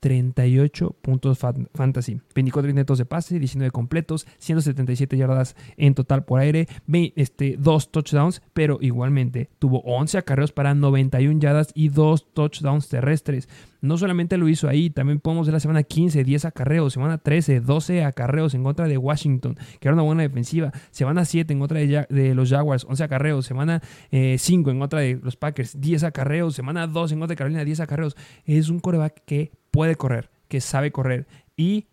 38 0.00 0.96
puntos 1.02 1.38
fantasy, 1.74 2.20
24 2.34 2.70
intentos 2.70 2.98
de 2.98 3.04
pase, 3.04 3.38
19 3.38 3.70
completos, 3.70 4.26
177 4.38 5.16
yardas 5.16 5.56
en 5.76 5.94
total 5.94 6.24
por 6.24 6.40
aire, 6.40 6.68
este, 7.16 7.56
2 7.58 7.90
touchdowns, 7.90 8.42
pero 8.52 8.78
igualmente 8.80 9.50
tuvo 9.58 9.80
11 9.80 10.18
acarreos 10.18 10.52
para 10.52 10.74
91 10.74 11.40
yardas 11.40 11.72
y 11.74 11.88
2 11.88 12.32
touchdowns 12.32 12.88
terrestres. 12.88 13.48
No 13.80 13.96
solamente 13.96 14.36
lo 14.36 14.48
hizo 14.48 14.68
ahí, 14.68 14.90
también 14.90 15.20
podemos 15.20 15.46
ver 15.46 15.54
la 15.54 15.60
semana 15.60 15.84
15, 15.84 16.24
10 16.24 16.44
acarreos, 16.46 16.92
semana 16.92 17.18
13, 17.18 17.60
12 17.60 18.04
acarreos 18.04 18.54
en 18.54 18.64
contra 18.64 18.88
de 18.88 18.98
Washington, 18.98 19.56
que 19.78 19.88
era 19.88 19.94
una 19.94 20.02
buena 20.02 20.22
defensiva, 20.22 20.72
semana 20.90 21.24
7 21.24 21.52
en 21.52 21.58
contra 21.60 21.78
de, 21.78 22.34
los 22.34 22.50
Jaguars, 22.50 22.84
11 22.88 23.04
acarreos, 23.04 23.46
semana 23.46 23.80
5 24.10 24.10
eh, 24.10 24.72
en 24.72 24.78
contra 24.78 25.00
de 25.00 25.20
los 25.22 25.36
Packers, 25.36 25.80
10 25.80 26.04
acarreos, 26.04 26.54
semana 26.54 26.86
2 26.88 27.12
en 27.12 27.18
contra 27.20 27.34
de 27.34 27.38
Carolina, 27.38 27.64
10 27.64 27.80
acarreos. 27.80 28.16
Es 28.44 28.68
un 28.68 28.80
coreback 28.80 29.22
que 29.24 29.52
puede 29.70 29.96
correr, 29.96 30.30
que 30.48 30.60
sabe 30.60 30.90
correr 30.92 31.26
y 31.56 31.86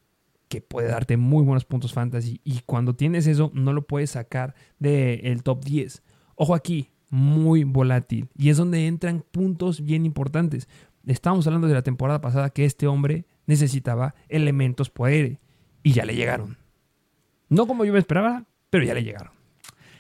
que 0.48 0.62
puede 0.62 0.88
darte 0.90 1.18
muy 1.18 1.44
buenos 1.44 1.66
puntos 1.66 1.94
fantasy. 1.94 2.40
Y 2.44 2.62
cuando 2.66 2.96
tienes 2.96 3.28
eso, 3.28 3.52
no 3.54 3.74
lo 3.74 3.86
puedes 3.88 4.12
sacar 4.12 4.56
del 4.80 5.44
top 5.44 5.64
10. 5.64 6.04
Ojo 6.36 6.56
aquí, 6.56 6.90
muy 7.10 7.64
volátil. 7.64 8.28
Y 8.38 8.50
es 8.50 8.58
donde 8.58 8.88
entran 8.88 9.24
puntos 9.32 9.84
bien 9.84 10.06
importantes. 10.06 10.68
Estamos 11.06 11.46
hablando 11.48 11.68
de 11.68 11.74
la 11.74 11.82
temporada 11.82 12.22
pasada 12.22 12.50
que 12.50 12.66
este 12.66 12.88
hombre 12.88 13.26
necesitaba 13.46 14.16
elementos 14.30 14.90
por 14.90 15.10
aire. 15.10 15.40
Y 15.84 15.94
ya 15.94 16.06
le 16.06 16.16
llegaron. 16.16 16.58
No 17.50 17.68
como 17.68 17.86
yo 17.86 17.94
me 17.94 18.00
esperaba, 18.00 18.44
pero 18.70 18.84
ya 18.84 18.94
le 18.94 19.04
llegaron. 19.04 19.32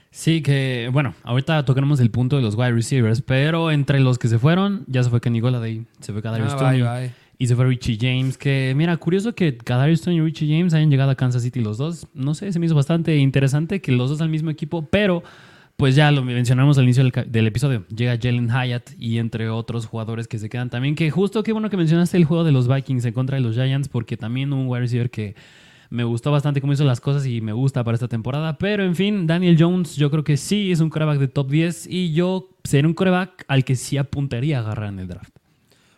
Sí, 0.09 0.41
que 0.41 0.89
bueno, 0.93 1.13
ahorita 1.23 1.65
tocaremos 1.65 1.99
el 1.99 2.09
punto 2.09 2.37
de 2.37 2.41
los 2.41 2.55
wide 2.55 2.71
receivers, 2.71 3.21
pero 3.21 3.69
entre 3.69 3.99
los 3.99 4.17
que 4.17 4.29
se 4.29 4.39
fueron, 4.39 4.85
ya 4.87 5.03
se 5.03 5.09
fue 5.09 5.19
Kenny 5.19 5.41
Golladay, 5.41 5.85
se 5.99 6.13
fue 6.13 6.21
Kadarius 6.21 6.53
Ah. 6.53 7.09
Y 7.37 7.47
se 7.47 7.55
fue 7.55 7.65
Richie 7.65 7.97
James, 7.99 8.37
que 8.37 8.73
mira, 8.75 8.95
curioso 8.97 9.35
que 9.35 9.57
Kadarius 9.57 10.07
y 10.07 10.21
Richie 10.21 10.47
James 10.47 10.73
hayan 10.73 10.89
llegado 10.89 11.11
a 11.11 11.15
Kansas 11.15 11.43
City 11.43 11.59
los 11.59 11.77
dos. 11.77 12.07
No 12.13 12.33
sé, 12.33 12.51
se 12.51 12.59
me 12.59 12.65
hizo 12.65 12.75
bastante 12.75 13.17
interesante 13.17 13.81
que 13.81 13.91
los 13.91 14.09
dos 14.09 14.21
al 14.21 14.29
mismo 14.29 14.49
equipo, 14.49 14.87
pero 14.89 15.23
pues 15.75 15.95
ya 15.95 16.09
lo 16.11 16.23
mencionamos 16.23 16.77
al 16.77 16.85
inicio 16.85 17.03
del 17.03 17.47
episodio. 17.47 17.85
Llega 17.93 18.17
Jalen 18.21 18.49
Hyatt 18.49 18.91
y 18.97 19.17
entre 19.17 19.49
otros 19.49 19.85
jugadores 19.85 20.27
que 20.27 20.39
se 20.39 20.47
quedan 20.47 20.69
también, 20.69 20.95
que 20.95 21.11
justo 21.11 21.43
qué 21.43 21.51
bueno 21.51 21.69
que 21.69 21.77
mencionaste 21.77 22.15
el 22.17 22.25
juego 22.25 22.43
de 22.45 22.53
los 22.53 22.67
Vikings 22.67 23.03
en 23.05 23.13
contra 23.13 23.35
de 23.35 23.43
los 23.43 23.55
Giants, 23.55 23.89
porque 23.89 24.15
también 24.15 24.53
un 24.53 24.67
wide 24.67 24.81
receiver 24.81 25.09
que 25.09 25.35
me 25.89 26.03
gustó 26.03 26.31
bastante 26.31 26.61
cómo 26.61 26.73
hizo 26.73 26.83
las 26.83 27.01
cosas 27.01 27.25
y 27.25 27.41
me 27.41 27.53
gusta 27.53 27.83
para 27.83 27.95
esta 27.95 28.07
temporada. 28.07 28.57
Pero 28.57 28.83
en 28.83 28.95
fin, 28.95 29.27
Daniel 29.27 29.57
Jones, 29.59 29.97
yo 29.97 30.09
creo 30.09 30.23
que 30.23 30.37
sí 30.37 30.71
es 30.71 30.79
un 30.79 30.89
coreback 30.89 31.19
de 31.19 31.27
top 31.27 31.49
10 31.49 31.87
y 31.87 32.13
yo 32.13 32.49
seré 32.63 32.87
un 32.87 32.93
coreback 32.93 33.43
al 33.47 33.65
que 33.65 33.75
sí 33.75 33.97
apuntaría 33.97 34.57
a 34.57 34.61
agarrar 34.61 34.93
en 34.93 34.99
el 34.99 35.07
draft. 35.07 35.34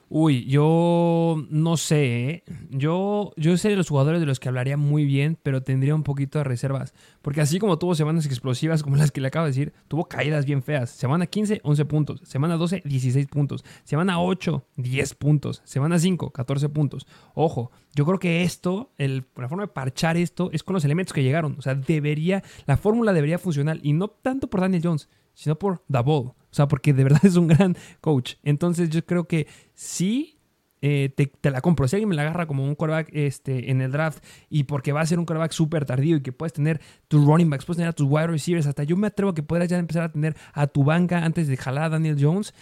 Uy, 0.10 0.46
yo 0.46 1.46
no 1.50 1.76
sé. 1.76 2.30
¿eh? 2.30 2.44
Yo, 2.70 3.34
yo 3.36 3.58
sé 3.58 3.70
de 3.70 3.76
los 3.76 3.90
jugadores 3.90 4.22
de 4.22 4.26
los 4.26 4.40
que 4.40 4.48
hablaría 4.48 4.78
muy 4.78 5.04
bien, 5.04 5.38
pero 5.44 5.64
tendría 5.64 5.96
un 5.96 6.04
poquito 6.04 6.38
de 6.38 6.46
reservas. 6.46 6.94
Porque 7.22 7.42
así 7.42 7.60
como 7.60 7.78
tuvo 7.78 7.94
semanas 7.94 8.26
explosivas 8.26 8.84
como 8.84 8.96
las 8.96 9.12
que 9.12 9.20
le 9.20 9.28
acabo 9.28 9.46
de 9.46 9.52
decir, 9.52 9.74
tuvo 9.90 10.06
caídas 10.06 10.46
bien 10.46 10.64
feas. 10.64 10.92
Semana 10.92 11.26
15, 11.26 11.60
11 11.62 11.86
puntos. 11.86 12.22
Semana 12.24 12.56
12, 12.56 12.84
16 12.86 13.28
puntos. 13.28 13.66
Semana 13.84 14.22
8, 14.22 14.66
10 14.78 15.14
puntos. 15.16 15.62
Semana 15.66 16.00
5, 16.00 16.32
14 16.32 16.70
puntos. 16.70 17.06
Ojo, 17.34 17.72
yo 17.94 18.06
creo 18.06 18.20
que 18.20 18.44
esto, 18.44 18.94
la 18.98 19.50
forma 19.50 19.64
de 19.64 19.74
parchar 19.74 20.16
esto 20.16 20.50
es 20.54 20.64
con 20.64 20.74
los 20.74 20.86
elementos 20.86 21.12
que 21.12 21.24
llegaron. 21.24 21.56
O 21.60 21.62
sea, 21.62 21.76
debería, 21.76 22.44
la 22.66 22.78
fórmula 22.78 23.12
debería 23.12 23.40
funcionar. 23.40 23.80
Y 23.84 23.92
no 23.92 24.08
tanto 24.08 24.50
por 24.50 24.62
Daniel 24.62 24.84
Jones, 24.86 25.10
sino 25.38 25.58
por 25.60 25.84
Ball. 25.88 26.08
O 26.08 26.36
sea, 26.50 26.68
porque 26.68 26.94
de 26.94 27.04
verdad 27.04 27.22
es 27.24 27.36
un 27.36 27.48
gran 27.48 27.78
coach. 28.02 28.36
Entonces 28.44 28.90
yo 28.90 29.06
creo 29.06 29.28
que 29.28 29.48
sí 29.76 30.40
eh, 30.82 31.14
te, 31.16 31.28
te 31.28 31.52
la 31.52 31.62
compro. 31.62 31.88
Si 31.88 31.96
alguien 31.96 32.10
me 32.10 32.16
la 32.16 32.24
agarra 32.24 32.48
como 32.48 32.64
un 32.64 32.74
quarterback 32.74 33.10
este, 33.14 33.70
en 33.70 33.82
el 33.82 33.92
draft 33.92 34.24
y 34.50 34.64
porque 34.64 34.94
va 34.94 35.02
a 35.02 35.06
ser 35.06 35.20
un 35.20 35.26
quarterback 35.26 35.52
súper 35.52 35.86
tardío 35.86 36.18
y 36.18 36.22
que 36.22 36.32
puedes 36.32 36.54
tener 36.54 36.82
tus 37.08 37.24
running 37.24 37.52
backs, 37.52 37.66
puedes 37.66 37.78
tener 37.78 37.90
a 37.90 37.94
tus 37.94 38.08
wide 38.10 38.28
receivers, 38.28 38.66
hasta 38.66 38.84
yo 38.84 38.98
me 38.98 39.08
atrevo 39.08 39.32
a 39.32 39.36
que 39.36 39.44
podrás 39.44 39.70
ya 39.70 39.78
empezar 39.78 40.04
a 40.04 40.12
tener 40.12 40.36
a 40.54 40.66
tu 40.66 40.84
banca 40.84 41.24
antes 41.24 41.48
de 41.48 41.56
jalar 41.56 41.84
a 41.84 41.90
Daniel 41.90 42.18
Jones, 42.20 42.56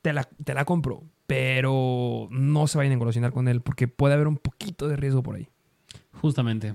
te 0.00 0.14
la, 0.14 0.24
te 0.24 0.54
la 0.54 0.64
compro. 0.64 1.02
Pero 1.26 2.28
no 2.30 2.66
se 2.66 2.78
vayan 2.78 2.92
a 2.92 2.94
engolosionar 2.94 3.32
con 3.32 3.46
él 3.46 3.60
porque 3.60 3.88
puede 3.88 4.14
haber 4.14 4.26
un 4.26 4.38
poquito 4.38 4.88
de 4.88 4.96
riesgo 4.96 5.22
por 5.22 5.36
ahí. 5.36 5.48
Justamente. 6.12 6.74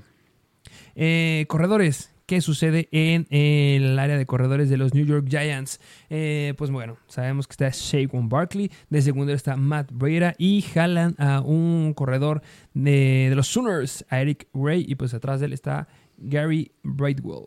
Eh, 0.95 1.45
corredores. 1.47 2.11
¿Qué 2.27 2.41
sucede 2.41 2.89
en 2.91 3.25
el 3.29 3.97
área 3.97 4.17
de 4.17 4.25
corredores 4.25 4.69
de 4.69 4.75
los 4.75 4.93
New 4.93 5.05
York 5.05 5.27
Giants? 5.29 5.79
Eh, 6.09 6.55
pues 6.57 6.69
bueno, 6.69 6.97
sabemos 7.07 7.47
que 7.47 7.53
está 7.53 7.69
Shaquan 7.71 8.27
Barkley, 8.27 8.69
de 8.89 9.01
segundo 9.01 9.31
está 9.31 9.55
Matt 9.55 9.91
Breida 9.93 10.35
y 10.37 10.61
jalan 10.61 11.15
a 11.19 11.39
un 11.39 11.93
corredor 11.93 12.41
de, 12.73 13.31
los 13.33 13.47
Sooners, 13.47 14.05
a 14.09 14.19
Eric 14.19 14.49
Ray, 14.53 14.85
y 14.85 14.95
pues 14.95 15.13
atrás 15.13 15.39
de 15.39 15.45
él 15.45 15.53
está 15.53 15.87
Gary 16.17 16.69
Brightwell. 16.83 17.45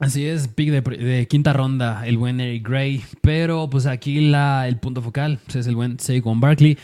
Así 0.00 0.26
es, 0.26 0.48
pick 0.48 0.70
de, 0.72 0.80
de 0.80 1.28
quinta 1.28 1.52
ronda, 1.52 2.04
el 2.04 2.18
buen 2.18 2.40
Eric 2.40 2.68
Gray. 2.68 3.04
Pero 3.20 3.70
pues 3.70 3.86
aquí 3.86 4.20
la, 4.30 4.66
el 4.66 4.78
punto 4.78 5.00
focal 5.00 5.38
pues, 5.44 5.54
es 5.54 5.68
el 5.68 5.76
buen 5.76 6.00
Saquon 6.00 6.40
Barkley. 6.40 6.76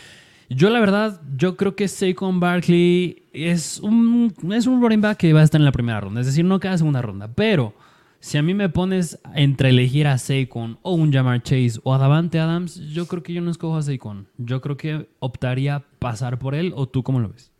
Yo 0.49 0.71
la 0.71 0.81
verdad, 0.81 1.21
yo 1.37 1.57
creo 1.57 1.75
que 1.75 1.89
Saquon 1.89 2.41
Barkley 2.41 3.23
es 3.33 3.81
un, 3.81 4.35
es 4.53 4.67
un 4.67 4.81
running 4.81 5.01
back 5.01 5.19
que 5.19 5.33
va 5.33 5.41
a 5.41 5.45
estar 5.45 5.61
en 5.61 5.65
la 5.65 5.73
primera 5.73 6.01
ronda. 6.01 6.21
Es 6.21 6.27
decir, 6.27 6.45
no 6.45 6.61
cada 6.61 6.79
segunda 6.79 7.03
ronda. 7.03 7.29
Pero 7.29 7.75
si 8.21 8.39
a 8.39 8.43
mí 8.43 8.55
me 8.55 8.69
pones 8.69 9.19
entre 9.35 9.71
elegir 9.71 10.07
a 10.07 10.19
Saquon 10.19 10.79
o 10.83 10.95
un 10.95 11.13
Jamar 11.13 11.43
Chase 11.43 11.81
o 11.83 11.95
a 11.95 11.99
Davante 11.99 12.39
Adams, 12.39 12.77
yo 12.93 13.07
creo 13.07 13.23
que 13.23 13.33
yo 13.33 13.41
no 13.41 13.51
escojo 13.51 13.77
a 13.77 13.83
Saquon. 13.83 14.29
Yo 14.39 14.61
creo 14.61 14.77
que 14.77 15.09
optaría 15.19 15.85
pasar 15.99 16.39
por 16.39 16.55
él 16.55 16.73
o 16.77 16.87
tú 16.87 17.03
cómo 17.03 17.21
lo 17.21 17.31
ves. 17.31 17.54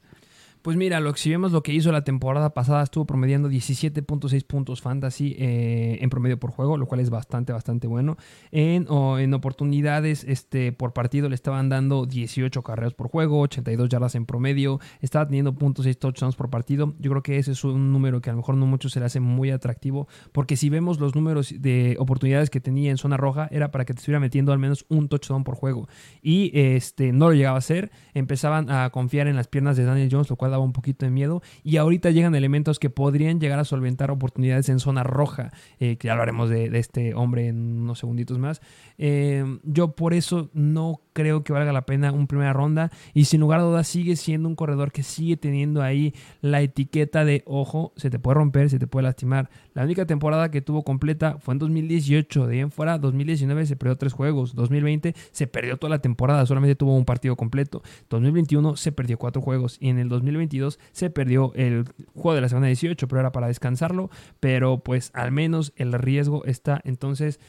Pues 0.65 0.79
mira, 0.79 0.99
lo, 0.99 1.15
si 1.15 1.29
vemos 1.29 1.53
lo 1.53 1.63
que 1.63 1.75
hizo 1.75 1.93
la 1.93 2.05
temporada 2.05 2.55
pasada, 2.55 2.83
estuvo 2.83 3.05
promediando 3.05 3.51
17.6 3.51 4.47
puntos 4.47 4.81
fantasy 4.81 5.37
eh, 5.39 5.99
en 6.01 6.09
promedio 6.09 6.41
por 6.41 6.53
juego, 6.53 6.79
lo 6.79 6.87
cual 6.87 7.01
es 7.01 7.11
bastante, 7.11 7.53
bastante 7.53 7.87
bueno. 7.87 8.17
En, 8.51 8.87
en 8.89 9.35
oportunidades 9.35 10.25
este, 10.25 10.73
por 10.73 10.95
partido 10.95 11.29
le 11.29 11.35
estaban 11.35 11.69
dando 11.69 12.07
18 12.07 12.63
carreras 12.63 12.95
por 12.95 13.09
juego, 13.09 13.41
82 13.41 13.91
yardas 13.91 14.15
en 14.15 14.25
promedio, 14.25 14.81
estaba 15.03 15.27
teniendo 15.27 15.53
.6 15.53 15.99
touchdowns 15.99 16.35
por 16.35 16.49
partido. 16.49 16.95
Yo 16.99 17.11
creo 17.11 17.23
que 17.23 17.37
ese 17.37 17.53
es 17.53 17.63
un 17.63 17.93
número 17.93 18.23
que 18.23 18.31
a 18.31 18.33
lo 18.33 18.39
mejor 18.39 18.55
no 18.55 18.65
mucho 18.65 18.89
se 18.89 19.01
le 19.01 19.05
hace 19.05 19.21
muy 19.21 19.51
atractivo, 19.51 20.09
porque 20.33 20.57
si 20.57 20.71
vemos 20.71 20.99
los 20.99 21.15
números 21.15 21.55
de 21.59 21.97
oportunidades 21.99 22.49
que 22.49 22.63
tenía 22.63 22.91
en 22.91 22.97
zona 22.97 23.19
roja, 23.19 23.49
era 23.51 23.71
para 23.71 23.85
que 23.85 23.93
te 23.93 23.99
estuviera 23.99 24.19
metiendo 24.19 24.51
al 24.51 24.59
menos 24.59 24.87
un 24.89 25.11
touchdown 25.11 25.45
por 25.45 25.57
juego. 25.57 25.89
Y 26.23 26.53
este, 26.59 27.13
no 27.13 27.29
lo 27.29 27.35
llegaba 27.35 27.57
a 27.57 27.59
hacer, 27.59 27.91
empezaban 28.15 28.71
a 28.71 28.89
confiar 28.89 29.27
en 29.27 29.37
las 29.37 29.47
piernas 29.47 29.77
de 29.77 29.85
Daniel 29.85 30.09
Jones, 30.11 30.31
lo 30.31 30.37
cual 30.37 30.54
daba 30.55 30.65
un 30.65 30.73
poquito 30.73 31.05
de 31.05 31.11
miedo. 31.11 31.43
Y 31.63 31.77
ahorita 31.77 32.11
llegan 32.11 32.35
elementos 32.35 32.79
que 32.79 32.91
podrían 32.91 33.41
llegar 33.41 33.59
a 33.59 33.65
solventar 33.65 34.11
oportunidades 34.11 34.69
en 34.69 34.81
zona 34.81 35.03
roja, 35.03 35.53
eh, 35.79 35.97
que 35.97 36.07
ya 36.07 36.13
hablaremos 36.13 36.49
de, 36.49 36.71
de, 36.71 36.79
este 36.79 37.15
hombre 37.15 37.49
en 37.49 37.83
unos 37.83 37.99
segunditos 37.99 38.39
más. 38.39 38.61
Eh, 38.99 39.59
yo 39.65 39.95
por 39.95 40.15
eso 40.15 40.51
no 40.53 41.01
creo 41.15 41.45
que 41.45 41.53
valga 41.53 41.73
la 41.73 41.87
pena 41.87 42.13
un 42.13 42.27
primera 42.27 42.53
ronda. 42.53 42.91
Y 43.15 43.25
sin 43.25 43.41
lugar 43.41 43.61
a 43.61 43.63
dudas 43.63 43.89
sigue 43.89 44.17
siendo 44.17 44.49
un 44.49 44.57
corredor 44.57 44.93
que 44.93 45.03
sigue 45.03 45.39
teniendo 45.39 45.83
ahí 45.83 46.15
la 46.43 46.61
etiqueta 46.61 47.25
de 47.25 47.43
ojo, 47.47 47.93
se 47.97 48.11
te 48.11 48.19
puede 48.19 48.35
romper, 48.35 48.69
se 48.69 48.79
te 48.79 48.87
puede 48.87 49.05
lastimar. 49.05 49.49
La 49.73 49.85
única 49.85 50.05
temporada 50.07 50.51
que 50.51 50.61
tuvo 50.61 50.83
completa 50.83 51.39
fue 51.39 51.53
en 51.55 51.59
2018. 51.59 52.47
De 52.47 52.55
ahí 52.55 52.61
en 52.61 52.71
fuera, 52.71 52.99
2019 52.99 53.65
se 53.67 53.77
perdió 53.77 53.97
tres 53.97 54.13
juegos. 54.13 54.55
2020 54.55 55.15
se 55.31 55.47
perdió 55.47 55.79
toda 55.79 55.91
la 55.91 56.01
temporada, 56.01 56.45
solamente 56.45 56.75
tuvo 56.75 56.95
un 56.97 57.05
partido 57.05 57.37
completo. 57.37 57.83
2021 58.11 58.77
se 58.77 58.93
perdió 58.93 59.17
cuatro 59.17 59.41
juegos. 59.41 59.79
Y 59.81 59.89
en 59.89 59.99
el 59.99 60.09
2022 60.45 60.79
se 60.93 61.11
perdió 61.11 61.53
el 61.55 61.85
juego 62.15 62.35
de 62.35 62.41
la 62.41 62.49
semana 62.49 62.67
18, 62.69 63.09
pero 63.09 63.21
era 63.21 63.33
para 63.33 63.49
descansarlo. 63.49 64.11
Pero 64.41 64.79
pues 64.79 65.11
al 65.15 65.33
menos 65.33 65.73
el 65.77 65.93
riesgo 65.93 66.45
está. 66.45 66.81
Entonces, 66.85 67.41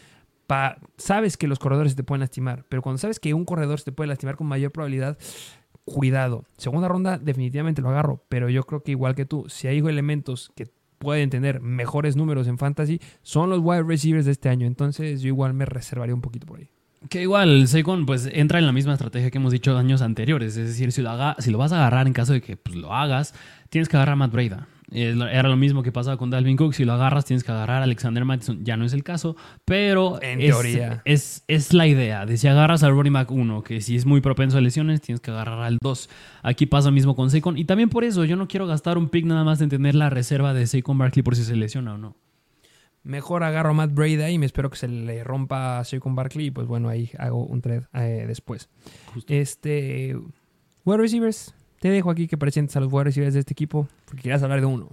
sabes 0.97 1.37
que 1.37 1.47
los 1.47 1.59
corredores 1.59 1.95
te 1.95 2.03
pueden 2.03 2.21
lastimar. 2.21 2.65
Pero 2.69 2.81
cuando 2.81 2.97
sabes 2.97 3.19
que 3.19 3.33
un 3.33 3.45
corredor 3.45 3.79
se 3.79 3.85
te 3.85 3.91
puede 3.91 4.07
lastimar 4.07 4.35
con 4.35 4.47
mayor 4.47 4.71
probabilidad, 4.71 5.17
cuidado. 5.85 6.45
Segunda 6.57 6.87
ronda 6.87 7.17
definitivamente 7.17 7.81
lo 7.81 7.89
agarro. 7.89 8.23
Pero 8.29 8.49
yo 8.49 8.63
creo 8.63 8.83
que 8.83 8.91
igual 8.91 9.15
que 9.15 9.25
tú, 9.25 9.45
si 9.49 9.67
hay 9.67 9.79
elementos 9.79 10.51
que 10.55 10.67
pueden 10.97 11.29
tener 11.29 11.61
mejores 11.61 12.15
números 12.15 12.47
en 12.47 12.57
fantasy, 12.57 12.99
son 13.21 13.49
los 13.49 13.59
wide 13.59 13.83
receivers 13.83 14.25
de 14.25 14.31
este 14.31 14.49
año. 14.49 14.65
Entonces 14.65 15.21
yo 15.21 15.27
igual 15.27 15.53
me 15.53 15.65
reservaría 15.65 16.15
un 16.15 16.21
poquito 16.21 16.47
por 16.47 16.59
ahí. 16.59 16.69
Que 17.09 17.21
igual, 17.21 17.67
Saquon 17.67 18.05
pues 18.05 18.29
entra 18.31 18.59
en 18.59 18.65
la 18.65 18.71
misma 18.71 18.93
estrategia 18.93 19.29
que 19.29 19.37
hemos 19.37 19.51
dicho 19.51 19.77
años 19.77 20.01
anteriores. 20.01 20.57
Es 20.57 20.69
decir, 20.69 20.91
si 20.91 21.01
lo, 21.01 21.11
haga, 21.11 21.35
si 21.39 21.51
lo 21.51 21.57
vas 21.57 21.71
a 21.71 21.77
agarrar 21.77 22.07
en 22.07 22.13
caso 22.13 22.33
de 22.33 22.41
que 22.41 22.57
pues, 22.57 22.75
lo 22.75 22.93
hagas, 22.93 23.33
tienes 23.69 23.89
que 23.89 23.97
agarrar 23.97 24.13
a 24.13 24.15
Matt 24.17 24.31
Breda. 24.31 24.67
Era 24.91 25.49
lo 25.49 25.55
mismo 25.55 25.81
que 25.81 25.91
pasaba 25.91 26.17
con 26.17 26.29
Dalvin 26.29 26.57
Cook. 26.57 26.73
Si 26.73 26.85
lo 26.85 26.93
agarras, 26.93 27.25
tienes 27.25 27.43
que 27.43 27.51
agarrar 27.51 27.81
a 27.81 27.83
Alexander 27.83 28.23
Mattison. 28.23 28.63
Ya 28.63 28.77
no 28.77 28.85
es 28.85 28.93
el 28.93 29.03
caso, 29.03 29.35
pero 29.65 30.21
en 30.21 30.41
es, 30.41 30.51
teoría. 30.51 31.01
Es, 31.05 31.43
es, 31.47 31.73
la 31.73 31.87
idea 31.87 32.25
de 32.25 32.37
si 32.37 32.47
agarras 32.47 32.83
al 32.83 32.91
running 32.91 33.13
back 33.13 33.31
1, 33.31 33.63
que 33.63 33.81
si 33.81 33.95
es 33.95 34.05
muy 34.05 34.21
propenso 34.21 34.57
a 34.57 34.61
lesiones, 34.61 35.01
tienes 35.01 35.21
que 35.21 35.31
agarrar 35.31 35.59
al 35.61 35.79
2. 35.81 36.09
Aquí 36.43 36.65
pasa 36.67 36.89
lo 36.89 36.93
mismo 36.93 37.15
con 37.15 37.31
Saquon. 37.31 37.57
Y 37.57 37.65
también 37.65 37.89
por 37.89 38.03
eso 38.03 38.25
yo 38.25 38.35
no 38.35 38.47
quiero 38.47 38.67
gastar 38.67 38.97
un 38.97 39.09
pick 39.09 39.25
nada 39.25 39.43
más 39.43 39.59
en 39.61 39.69
tener 39.69 39.95
la 39.95 40.09
reserva 40.09 40.53
de 40.53 40.67
Saquon 40.67 40.97
Barkley 40.97 41.23
por 41.23 41.35
si 41.35 41.43
se 41.43 41.55
lesiona 41.55 41.95
o 41.95 41.97
no. 41.97 42.15
Mejor 43.05 43.43
agarro 43.43 43.69
a 43.69 43.73
Matt 43.73 43.93
Breda 43.93 44.29
y 44.31 44.37
me 44.37 44.45
espero 44.45 44.69
que 44.69 44.77
se 44.77 44.87
le 44.87 45.23
rompa 45.23 45.79
a 45.79 45.83
Saquon 45.83 46.15
Barkley. 46.15 46.47
Y 46.47 46.51
pues 46.51 46.67
bueno, 46.67 46.89
ahí 46.89 47.11
hago 47.19 47.45
un 47.45 47.61
trade 47.61 47.83
eh, 47.93 48.25
después. 48.27 48.67
Justo. 49.13 49.31
Este. 49.31 50.17
Wide 50.83 50.97
receivers. 50.97 51.53
Te 51.79 51.89
dejo 51.89 52.09
aquí 52.09 52.27
que 52.27 52.37
presentes 52.37 52.75
a 52.75 52.79
los 52.79 52.91
wide 52.91 53.05
receivers 53.05 53.35
de 53.35 53.41
este 53.41 53.53
equipo, 53.53 53.87
porque 54.05 54.23
quieras 54.23 54.41
hablar 54.41 54.59
de 54.59 54.65
uno. 54.65 54.89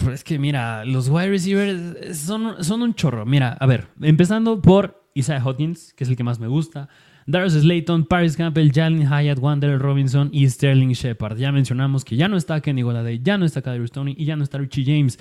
Pero 0.00 0.12
es 0.12 0.24
que 0.24 0.38
mira, 0.38 0.84
los 0.84 1.08
wide 1.08 1.28
receivers 1.28 2.18
son, 2.18 2.62
son 2.64 2.82
un 2.82 2.94
chorro. 2.94 3.24
Mira, 3.24 3.56
a 3.60 3.66
ver, 3.66 3.86
empezando 4.00 4.60
por 4.60 5.04
Isaiah 5.14 5.44
Hodgins, 5.44 5.94
que 5.94 6.04
es 6.04 6.10
el 6.10 6.16
que 6.16 6.24
más 6.24 6.40
me 6.40 6.48
gusta. 6.48 6.88
Darius 7.26 7.52
Slayton, 7.52 8.06
Paris 8.06 8.36
Campbell, 8.36 8.72
Jalen 8.72 9.06
Hyatt, 9.06 9.38
Wanderer 9.38 9.78
Robinson 9.78 10.30
y 10.32 10.48
Sterling 10.48 10.92
Shepard. 10.92 11.36
Ya 11.36 11.52
mencionamos 11.52 12.04
que 12.04 12.16
ya 12.16 12.26
no 12.26 12.38
está 12.38 12.60
Kenny 12.62 12.82
Golladay, 12.82 13.20
ya 13.22 13.36
no 13.36 13.44
está 13.44 13.60
Kadarius 13.60 13.90
Stoney 13.90 14.14
y 14.16 14.24
ya 14.24 14.34
no 14.34 14.44
está 14.44 14.56
Richie 14.56 14.84
James. 14.84 15.18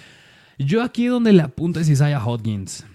Yo 0.59 0.81
aquí 0.81 1.05
donde 1.05 1.33
le 1.33 1.43
apunto 1.43 1.79
es 1.79 1.87
Isaiah 1.89 2.23
Hodgins. 2.23 2.85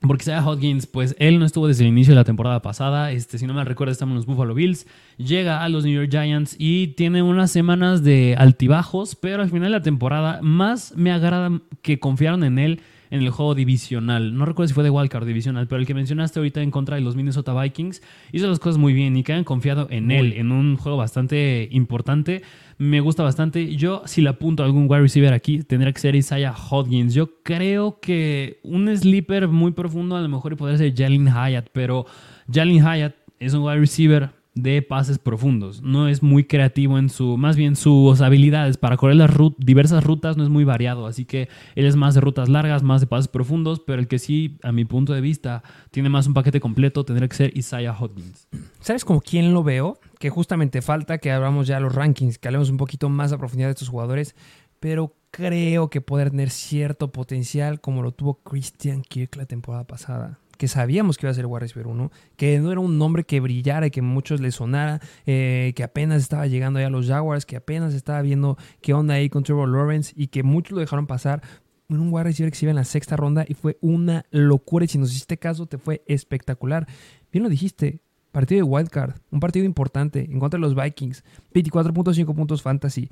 Porque 0.00 0.22
Isaiah 0.22 0.46
Hodgins, 0.46 0.86
pues 0.86 1.16
él 1.18 1.38
no 1.38 1.46
estuvo 1.46 1.66
desde 1.66 1.84
el 1.84 1.88
inicio 1.88 2.12
de 2.12 2.16
la 2.16 2.24
temporada 2.24 2.60
pasada. 2.62 3.10
Este, 3.12 3.38
si 3.38 3.46
no 3.46 3.54
me 3.54 3.64
recuerdo, 3.64 3.92
estamos 3.92 4.12
en 4.12 4.16
los 4.16 4.26
Buffalo 4.26 4.54
Bills. 4.54 4.86
Llega 5.16 5.64
a 5.64 5.68
los 5.68 5.84
New 5.84 5.94
York 5.94 6.10
Giants 6.10 6.54
y 6.58 6.88
tiene 6.88 7.22
unas 7.22 7.50
semanas 7.50 8.04
de 8.04 8.36
altibajos, 8.38 9.16
pero 9.16 9.42
al 9.42 9.48
final 9.48 9.72
de 9.72 9.78
la 9.78 9.82
temporada 9.82 10.40
más 10.42 10.94
me 10.96 11.10
agrada 11.10 11.60
que 11.82 11.98
confiaron 11.98 12.44
en 12.44 12.58
él 12.58 12.80
en 13.10 13.22
el 13.22 13.30
juego 13.30 13.54
divisional. 13.54 14.36
No 14.36 14.44
recuerdo 14.44 14.68
si 14.68 14.74
fue 14.74 14.84
de 14.84 14.90
Wildcard 14.90 15.26
divisional, 15.26 15.66
pero 15.66 15.80
el 15.80 15.86
que 15.86 15.94
mencionaste 15.94 16.38
ahorita 16.38 16.62
en 16.62 16.70
contra 16.70 16.96
de 16.96 17.02
los 17.02 17.16
Minnesota 17.16 17.58
Vikings 17.60 18.02
hizo 18.32 18.48
las 18.48 18.58
cosas 18.58 18.78
muy 18.78 18.92
bien 18.92 19.16
y 19.16 19.22
que 19.22 19.32
hayan 19.32 19.44
confiado 19.44 19.86
en 19.90 20.10
él, 20.10 20.32
en 20.34 20.52
un 20.52 20.76
juego 20.76 20.98
bastante 20.98 21.68
importante. 21.72 22.42
Me 22.78 23.00
gusta 23.00 23.22
bastante. 23.22 23.74
Yo, 23.76 24.02
si 24.06 24.22
le 24.22 24.28
apunto 24.28 24.62
a 24.62 24.66
algún 24.66 24.86
wide 24.88 25.02
receiver 25.02 25.32
aquí, 25.32 25.62
tendría 25.62 25.92
que 25.92 26.00
ser 26.00 26.14
Isaiah 26.14 26.54
Hodgins. 26.54 27.14
Yo 27.14 27.42
creo 27.42 27.98
que 28.00 28.60
un 28.62 28.94
sleeper 28.96 29.48
muy 29.48 29.72
profundo 29.72 30.16
a 30.16 30.20
lo 30.20 30.28
mejor 30.28 30.56
podría 30.56 30.78
ser 30.78 30.94
Jalen 30.94 31.26
Hyatt, 31.26 31.68
pero 31.72 32.06
Jalen 32.52 32.78
Hyatt 32.78 33.14
es 33.40 33.54
un 33.54 33.62
wide 33.62 33.78
receiver 33.78 34.37
de 34.62 34.82
pases 34.82 35.18
profundos. 35.18 35.82
No 35.82 36.08
es 36.08 36.22
muy 36.22 36.44
creativo 36.44 36.98
en 36.98 37.08
su, 37.08 37.36
más 37.36 37.56
bien 37.56 37.76
sus 37.76 38.20
habilidades 38.20 38.76
para 38.76 38.96
correr 38.96 39.16
las 39.16 39.30
diversas 39.58 40.04
rutas 40.04 40.36
no 40.36 40.44
es 40.44 40.50
muy 40.50 40.64
variado. 40.64 41.06
Así 41.06 41.24
que 41.24 41.48
él 41.74 41.86
es 41.86 41.96
más 41.96 42.14
de 42.14 42.20
rutas 42.20 42.48
largas, 42.48 42.82
más 42.82 43.00
de 43.00 43.06
pases 43.06 43.28
profundos, 43.28 43.80
pero 43.80 44.00
el 44.00 44.08
que 44.08 44.18
sí, 44.18 44.58
a 44.62 44.72
mi 44.72 44.84
punto 44.84 45.12
de 45.12 45.20
vista, 45.20 45.62
tiene 45.90 46.08
más 46.08 46.26
un 46.26 46.34
paquete 46.34 46.60
completo 46.60 47.04
tendría 47.04 47.28
que 47.28 47.36
ser 47.36 47.56
Isaiah 47.56 47.96
Hodgins. 47.98 48.48
¿Sabes 48.80 49.04
como 49.04 49.20
quién 49.20 49.52
lo 49.52 49.62
veo? 49.62 49.98
Que 50.18 50.30
justamente 50.30 50.82
falta 50.82 51.18
que 51.18 51.30
abramos 51.30 51.66
ya 51.66 51.80
los 51.80 51.94
rankings, 51.94 52.38
que 52.38 52.48
hablemos 52.48 52.70
un 52.70 52.76
poquito 52.76 53.08
más 53.08 53.32
a 53.32 53.38
profundidad 53.38 53.68
de 53.68 53.72
estos 53.72 53.88
jugadores, 53.88 54.34
pero 54.80 55.14
creo 55.30 55.90
que 55.90 56.00
poder 56.00 56.30
tener 56.30 56.50
cierto 56.50 57.12
potencial 57.12 57.80
como 57.80 58.02
lo 58.02 58.12
tuvo 58.12 58.34
Christian 58.42 59.02
Kirk 59.02 59.36
la 59.36 59.46
temporada 59.46 59.84
pasada 59.84 60.38
que 60.58 60.68
sabíamos 60.68 61.16
que 61.16 61.26
iba 61.26 61.30
a 61.30 61.34
ser 61.34 61.46
Wide 61.46 61.60
Receiver 61.60 61.86
1, 61.86 62.10
que 62.36 62.58
no 62.58 62.70
era 62.70 62.80
un 62.80 62.98
nombre 62.98 63.24
que 63.24 63.40
brillara 63.40 63.86
y 63.86 63.90
que 63.90 64.02
muchos 64.02 64.40
le 64.40 64.50
sonara, 64.50 65.00
eh, 65.24 65.72
que 65.74 65.84
apenas 65.84 66.20
estaba 66.20 66.46
llegando 66.46 66.80
ya 66.80 66.88
a 66.88 66.90
los 66.90 67.06
Jaguars, 67.06 67.46
que 67.46 67.56
apenas 67.56 67.94
estaba 67.94 68.20
viendo 68.20 68.58
qué 68.82 68.92
onda 68.92 69.14
ahí 69.14 69.30
con 69.30 69.44
Trevor 69.44 69.68
Lawrence 69.68 70.12
y 70.16 70.26
que 70.26 70.42
muchos 70.42 70.72
lo 70.72 70.80
dejaron 70.80 71.06
pasar. 71.06 71.42
En 71.88 72.00
un 72.00 72.12
wide 72.12 72.24
receiver 72.24 72.52
que 72.52 72.58
se 72.58 72.66
iba 72.66 72.70
en 72.70 72.76
la 72.76 72.84
sexta 72.84 73.16
ronda 73.16 73.46
y 73.48 73.54
fue 73.54 73.78
una 73.80 74.26
locura. 74.30 74.84
Y 74.84 74.88
si 74.88 74.98
nos 74.98 75.10
hiciste 75.10 75.38
caso, 75.38 75.64
te 75.64 75.78
fue 75.78 76.02
espectacular. 76.06 76.86
Bien 77.32 77.42
lo 77.42 77.48
dijiste, 77.48 78.02
partido 78.30 78.58
de 78.58 78.70
wildcard, 78.70 79.14
un 79.30 79.40
partido 79.40 79.64
importante 79.64 80.28
en 80.30 80.38
contra 80.38 80.58
de 80.58 80.60
los 80.60 80.74
Vikings, 80.74 81.24
24.5 81.54 82.34
puntos 82.34 82.62
fantasy, 82.62 83.10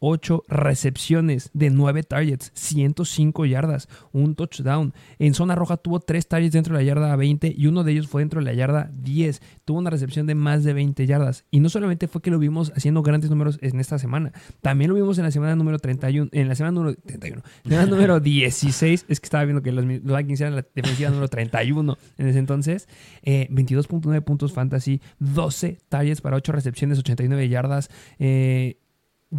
8 0.00 0.44
recepciones 0.48 1.50
de 1.54 1.70
9 1.70 2.02
targets, 2.02 2.50
105 2.54 3.46
yardas, 3.46 3.88
un 4.12 4.34
touchdown. 4.34 4.92
En 5.18 5.34
zona 5.34 5.54
roja 5.54 5.76
tuvo 5.76 6.00
3 6.00 6.26
targets 6.26 6.52
dentro 6.52 6.76
de 6.76 6.82
la 6.82 6.86
yarda 6.86 7.16
20 7.16 7.54
y 7.56 7.66
uno 7.66 7.84
de 7.84 7.92
ellos 7.92 8.08
fue 8.08 8.22
dentro 8.22 8.40
de 8.40 8.46
la 8.46 8.52
yarda 8.52 8.90
10. 8.92 9.40
Tuvo 9.64 9.78
una 9.78 9.90
recepción 9.90 10.26
de 10.26 10.34
más 10.34 10.64
de 10.64 10.74
20 10.74 11.06
yardas. 11.06 11.44
Y 11.50 11.60
no 11.60 11.68
solamente 11.68 12.08
fue 12.08 12.22
que 12.22 12.30
lo 12.30 12.38
vimos 12.38 12.72
haciendo 12.76 13.02
grandes 13.02 13.30
números 13.30 13.58
en 13.62 13.80
esta 13.80 13.98
semana, 13.98 14.32
también 14.60 14.90
lo 14.90 14.96
vimos 14.96 15.18
en 15.18 15.24
la 15.24 15.30
semana 15.30 15.56
número 15.56 15.78
31, 15.78 16.30
en 16.32 16.48
la 16.48 16.54
semana 16.54 16.72
número 16.72 16.96
31, 16.96 17.42
semana 17.64 17.86
número 17.86 18.20
16. 18.20 19.06
Es 19.08 19.20
que 19.20 19.26
estaba 19.26 19.44
viendo 19.44 19.62
que 19.62 19.72
los, 19.72 19.86
Vikings 19.86 20.40
eran 20.40 20.56
la 20.56 20.66
defensiva 20.74 21.10
número 21.10 21.28
31 21.28 21.96
en 22.18 22.26
ese 22.26 22.38
entonces. 22.38 22.88
22.9 23.24 24.16
eh, 24.16 24.20
puntos 24.20 24.52
fantasy, 24.52 25.00
12 25.18 25.78
targets 25.88 26.20
para 26.20 26.36
8 26.36 26.52
recepciones, 26.52 26.98
89 26.98 27.48
yardas. 27.48 27.90
Eh, 28.18 28.78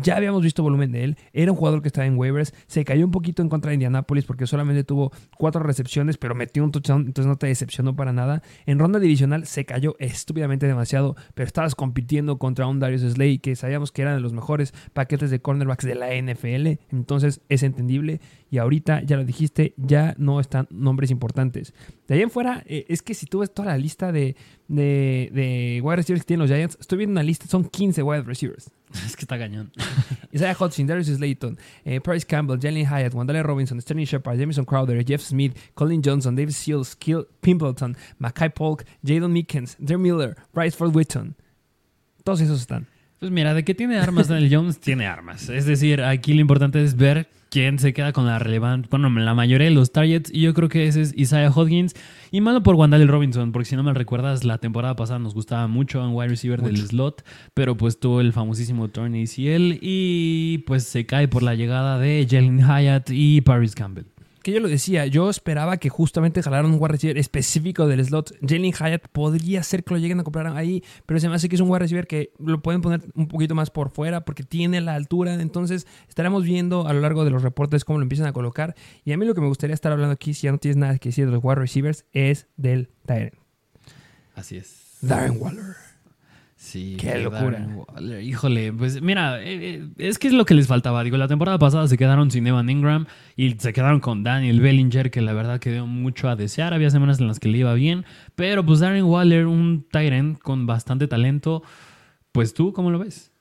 ya 0.01 0.17
habíamos 0.17 0.43
visto 0.43 0.63
volumen 0.63 0.91
de 0.91 1.03
él. 1.03 1.17
Era 1.33 1.51
un 1.51 1.57
jugador 1.57 1.81
que 1.81 1.87
estaba 1.87 2.05
en 2.05 2.17
waivers. 2.17 2.53
Se 2.67 2.83
cayó 2.83 3.05
un 3.05 3.11
poquito 3.11 3.41
en 3.41 3.49
contra 3.49 3.69
de 3.69 3.75
Indianapolis 3.75 4.25
porque 4.25 4.47
solamente 4.47 4.83
tuvo 4.83 5.11
cuatro 5.37 5.63
recepciones, 5.63 6.17
pero 6.17 6.35
metió 6.35 6.63
un 6.63 6.71
touchdown, 6.71 7.05
entonces 7.07 7.27
no 7.27 7.37
te 7.37 7.47
decepcionó 7.47 7.95
para 7.95 8.13
nada. 8.13 8.41
En 8.65 8.79
ronda 8.79 8.99
divisional 8.99 9.45
se 9.45 9.65
cayó 9.65 9.95
estúpidamente 9.99 10.67
demasiado, 10.67 11.15
pero 11.33 11.47
estabas 11.47 11.75
compitiendo 11.75 12.37
contra 12.37 12.67
un 12.67 12.79
Darius 12.79 13.01
Slay 13.01 13.39
que 13.39 13.55
sabíamos 13.55 13.91
que 13.91 14.01
era 14.01 14.13
de 14.13 14.19
los 14.19 14.33
mejores 14.33 14.73
paquetes 14.93 15.31
de 15.31 15.39
cornerbacks 15.39 15.85
de 15.85 15.95
la 15.95 16.13
NFL. 16.13 16.79
Entonces 16.91 17.41
es 17.49 17.63
entendible. 17.63 18.19
Y 18.49 18.57
ahorita, 18.57 19.01
ya 19.03 19.17
lo 19.17 19.25
dijiste, 19.25 19.73
ya 19.77 20.15
no 20.17 20.39
están 20.39 20.67
nombres 20.69 21.11
importantes. 21.11 21.73
De 22.07 22.15
ahí 22.15 22.21
en 22.21 22.29
fuera, 22.29 22.63
eh, 22.67 22.85
es 22.87 23.01
que 23.01 23.13
si 23.13 23.25
tú 23.25 23.39
ves 23.39 23.53
toda 23.53 23.69
la 23.69 23.77
lista 23.77 24.11
de, 24.11 24.35
de, 24.67 25.29
de 25.33 25.81
wide 25.83 25.95
receivers 25.95 26.23
que 26.23 26.27
tienen 26.27 26.47
los 26.47 26.55
Giants, 26.55 26.77
estoy 26.79 26.99
viendo 26.99 27.13
una 27.13 27.23
lista, 27.23 27.47
son 27.47 27.65
15 27.65 28.03
wide 28.03 28.23
receivers. 28.23 28.69
Es 29.05 29.15
que 29.15 29.23
está 29.23 29.37
cañón. 29.37 29.71
Isaiah 30.31 30.55
Hodgson, 30.57 30.87
Darius 30.87 31.07
Slayton, 31.07 31.57
eh, 31.83 31.99
Price 31.99 32.25
Campbell, 32.25 32.59
Jalen 32.59 32.85
Hyatt, 32.85 33.13
Wandale 33.13 33.43
Robinson, 33.43 33.81
Sterling 33.81 34.05
Shepard, 34.05 34.37
Jameson 34.37 34.65
Crowder, 34.65 35.03
Jeff 35.03 35.21
Smith, 35.21 35.57
Colin 35.73 36.01
Johnson, 36.03 36.35
David 36.35 36.53
Seals, 36.53 36.95
Kill 36.95 37.27
Pimpleton, 37.41 37.97
Mackay 38.19 38.49
Polk, 38.49 38.85
Jadon 39.03 39.31
Mickens, 39.31 39.75
Drew 39.79 39.97
Miller, 39.97 40.35
Bryce 40.53 40.75
Ford 40.75 40.95
Witton. 40.95 41.35
Todos 42.23 42.41
esos 42.41 42.61
están. 42.61 42.87
Pues 43.19 43.31
mira, 43.31 43.53
de 43.53 43.63
que 43.63 43.73
tiene 43.73 43.97
armas 43.97 44.27
Daniel 44.27 44.53
Jones, 44.53 44.79
tiene 44.79 45.07
armas. 45.07 45.49
Es 45.49 45.65
decir, 45.65 46.01
aquí 46.03 46.33
lo 46.33 46.41
importante 46.41 46.83
es 46.83 46.95
ver 46.95 47.29
quién 47.49 47.79
se 47.79 47.93
queda 47.93 48.11
con 48.11 48.25
la 48.25 48.37
relevante, 48.37 48.89
bueno, 48.91 49.09
la 49.09 49.33
mayoría 49.33 49.69
de 49.69 49.73
los 49.73 49.93
targets. 49.93 50.29
Y 50.33 50.41
yo 50.41 50.53
creo 50.53 50.67
que 50.67 50.87
ese 50.87 51.01
es 51.01 51.13
Isaiah 51.15 51.49
Hodgins. 51.49 51.93
Y 52.31 52.41
malo 52.41 52.61
por 52.63 52.75
Wandale 52.75 53.05
Robinson, 53.05 53.53
porque 53.53 53.69
si 53.69 53.77
no 53.77 53.83
me 53.83 53.93
recuerdas, 53.93 54.43
la 54.43 54.57
temporada 54.57 54.97
pasada 54.97 55.19
nos 55.19 55.33
gustaba 55.33 55.67
mucho 55.67 56.03
un 56.03 56.13
wide 56.13 56.27
receiver 56.27 56.61
del 56.61 56.77
slot, 56.77 57.23
pero 57.53 57.77
pues 57.77 57.99
tuvo 57.99 58.19
el 58.19 58.33
famosísimo 58.33 58.89
turn 58.89 59.15
ACL 59.15 59.79
y 59.81 60.63
pues 60.67 60.83
se 60.83 61.05
cae 61.05 61.29
por 61.29 61.43
la 61.43 61.55
llegada 61.55 61.97
de 61.97 62.27
Jalen 62.29 62.59
Hyatt 62.59 63.09
y 63.11 63.39
Paris 63.41 63.75
Campbell 63.75 64.14
que 64.45 64.51
yo 64.51 64.59
lo 64.59 64.67
decía, 64.67 65.07
yo 65.07 65.27
esperaba 65.31 65.77
que 65.77 65.89
justamente 65.89 66.43
jalaran 66.43 66.67
un 66.67 66.77
wide 66.79 66.91
receiver 66.91 67.17
específico 67.17 67.87
del 67.87 68.05
slot. 68.05 68.31
Jalen 68.47 68.73
Hyatt 68.73 69.07
podría 69.07 69.63
ser 69.63 69.83
que 69.83 69.95
lo 69.95 69.99
lleguen 69.99 70.19
a 70.19 70.23
comprar 70.23 70.45
ahí, 70.55 70.83
pero 71.07 71.19
se 71.19 71.27
me 71.27 71.33
hace 71.33 71.49
que 71.49 71.55
es 71.55 71.61
un 71.61 71.69
wide 71.71 71.79
receiver 71.79 72.05
que 72.05 72.31
lo 72.37 72.61
pueden 72.61 72.83
poner 72.83 73.01
un 73.15 73.27
poquito 73.27 73.55
más 73.55 73.71
por 73.71 73.89
fuera 73.89 74.23
porque 74.23 74.43
tiene 74.43 74.81
la 74.81 74.93
altura. 74.93 75.33
Entonces 75.33 75.87
estaremos 76.07 76.43
viendo 76.43 76.87
a 76.87 76.93
lo 76.93 76.99
largo 76.99 77.25
de 77.25 77.31
los 77.31 77.41
reportes 77.41 77.85
cómo 77.85 77.97
lo 77.97 78.03
empiezan 78.03 78.27
a 78.27 78.33
colocar. 78.33 78.75
Y 79.03 79.13
a 79.13 79.17
mí 79.17 79.25
lo 79.25 79.33
que 79.33 79.41
me 79.41 79.47
gustaría 79.47 79.73
estar 79.73 79.91
hablando 79.91 80.13
aquí, 80.13 80.35
si 80.35 80.43
ya 80.43 80.51
no 80.51 80.59
tienes 80.59 80.77
nada 80.77 80.99
que 80.99 81.09
decir 81.09 81.25
de 81.25 81.31
los 81.31 81.43
wide 81.43 81.55
receivers, 81.55 82.05
es 82.13 82.45
del 82.55 82.91
Tyrant. 83.07 83.33
Así 84.35 84.57
es. 84.57 84.99
Darren 85.01 85.41
Waller. 85.41 85.84
Sí, 86.57 86.95
qué 86.97 87.19
locura. 87.19 87.67
Híjole, 88.21 88.71
pues 88.71 89.01
mira, 89.01 89.41
eh, 89.43 89.75
eh, 89.75 89.87
es 89.97 90.17
que 90.17 90.27
es 90.27 90.33
lo 90.33 90.45
que 90.45 90.53
les 90.53 90.67
faltaba. 90.67 91.03
Digo, 91.03 91.17
la 91.17 91.27
temporada 91.27 91.59
pasada 91.59 91.87
se 91.87 91.97
quedaron 91.97 92.31
sin 92.31 92.47
Evan 92.47 92.69
Ingram 92.69 93.07
y 93.35 93.51
se 93.51 93.73
quedaron 93.73 93.99
con 93.99 94.23
Daniel 94.23 94.61
Bellinger, 94.61 95.11
que 95.11 95.21
la 95.21 95.33
verdad 95.33 95.59
quedó 95.59 95.85
mucho 95.85 96.29
a 96.29 96.37
desear. 96.37 96.73
Había 96.73 96.89
semanas 96.89 97.19
en 97.19 97.27
las 97.27 97.39
que 97.41 97.49
le 97.49 97.57
iba 97.57 97.73
bien, 97.73 98.05
pero 98.35 98.65
pues 98.65 98.79
Darren 98.79 99.03
Waller, 99.03 99.47
un 99.47 99.85
Tyrant 99.91 100.39
con 100.39 100.65
bastante 100.65 101.07
talento, 101.07 101.61
pues 102.31 102.53
tú, 102.53 102.71
¿cómo 102.71 102.89
lo 102.89 102.99
ves? 102.99 103.34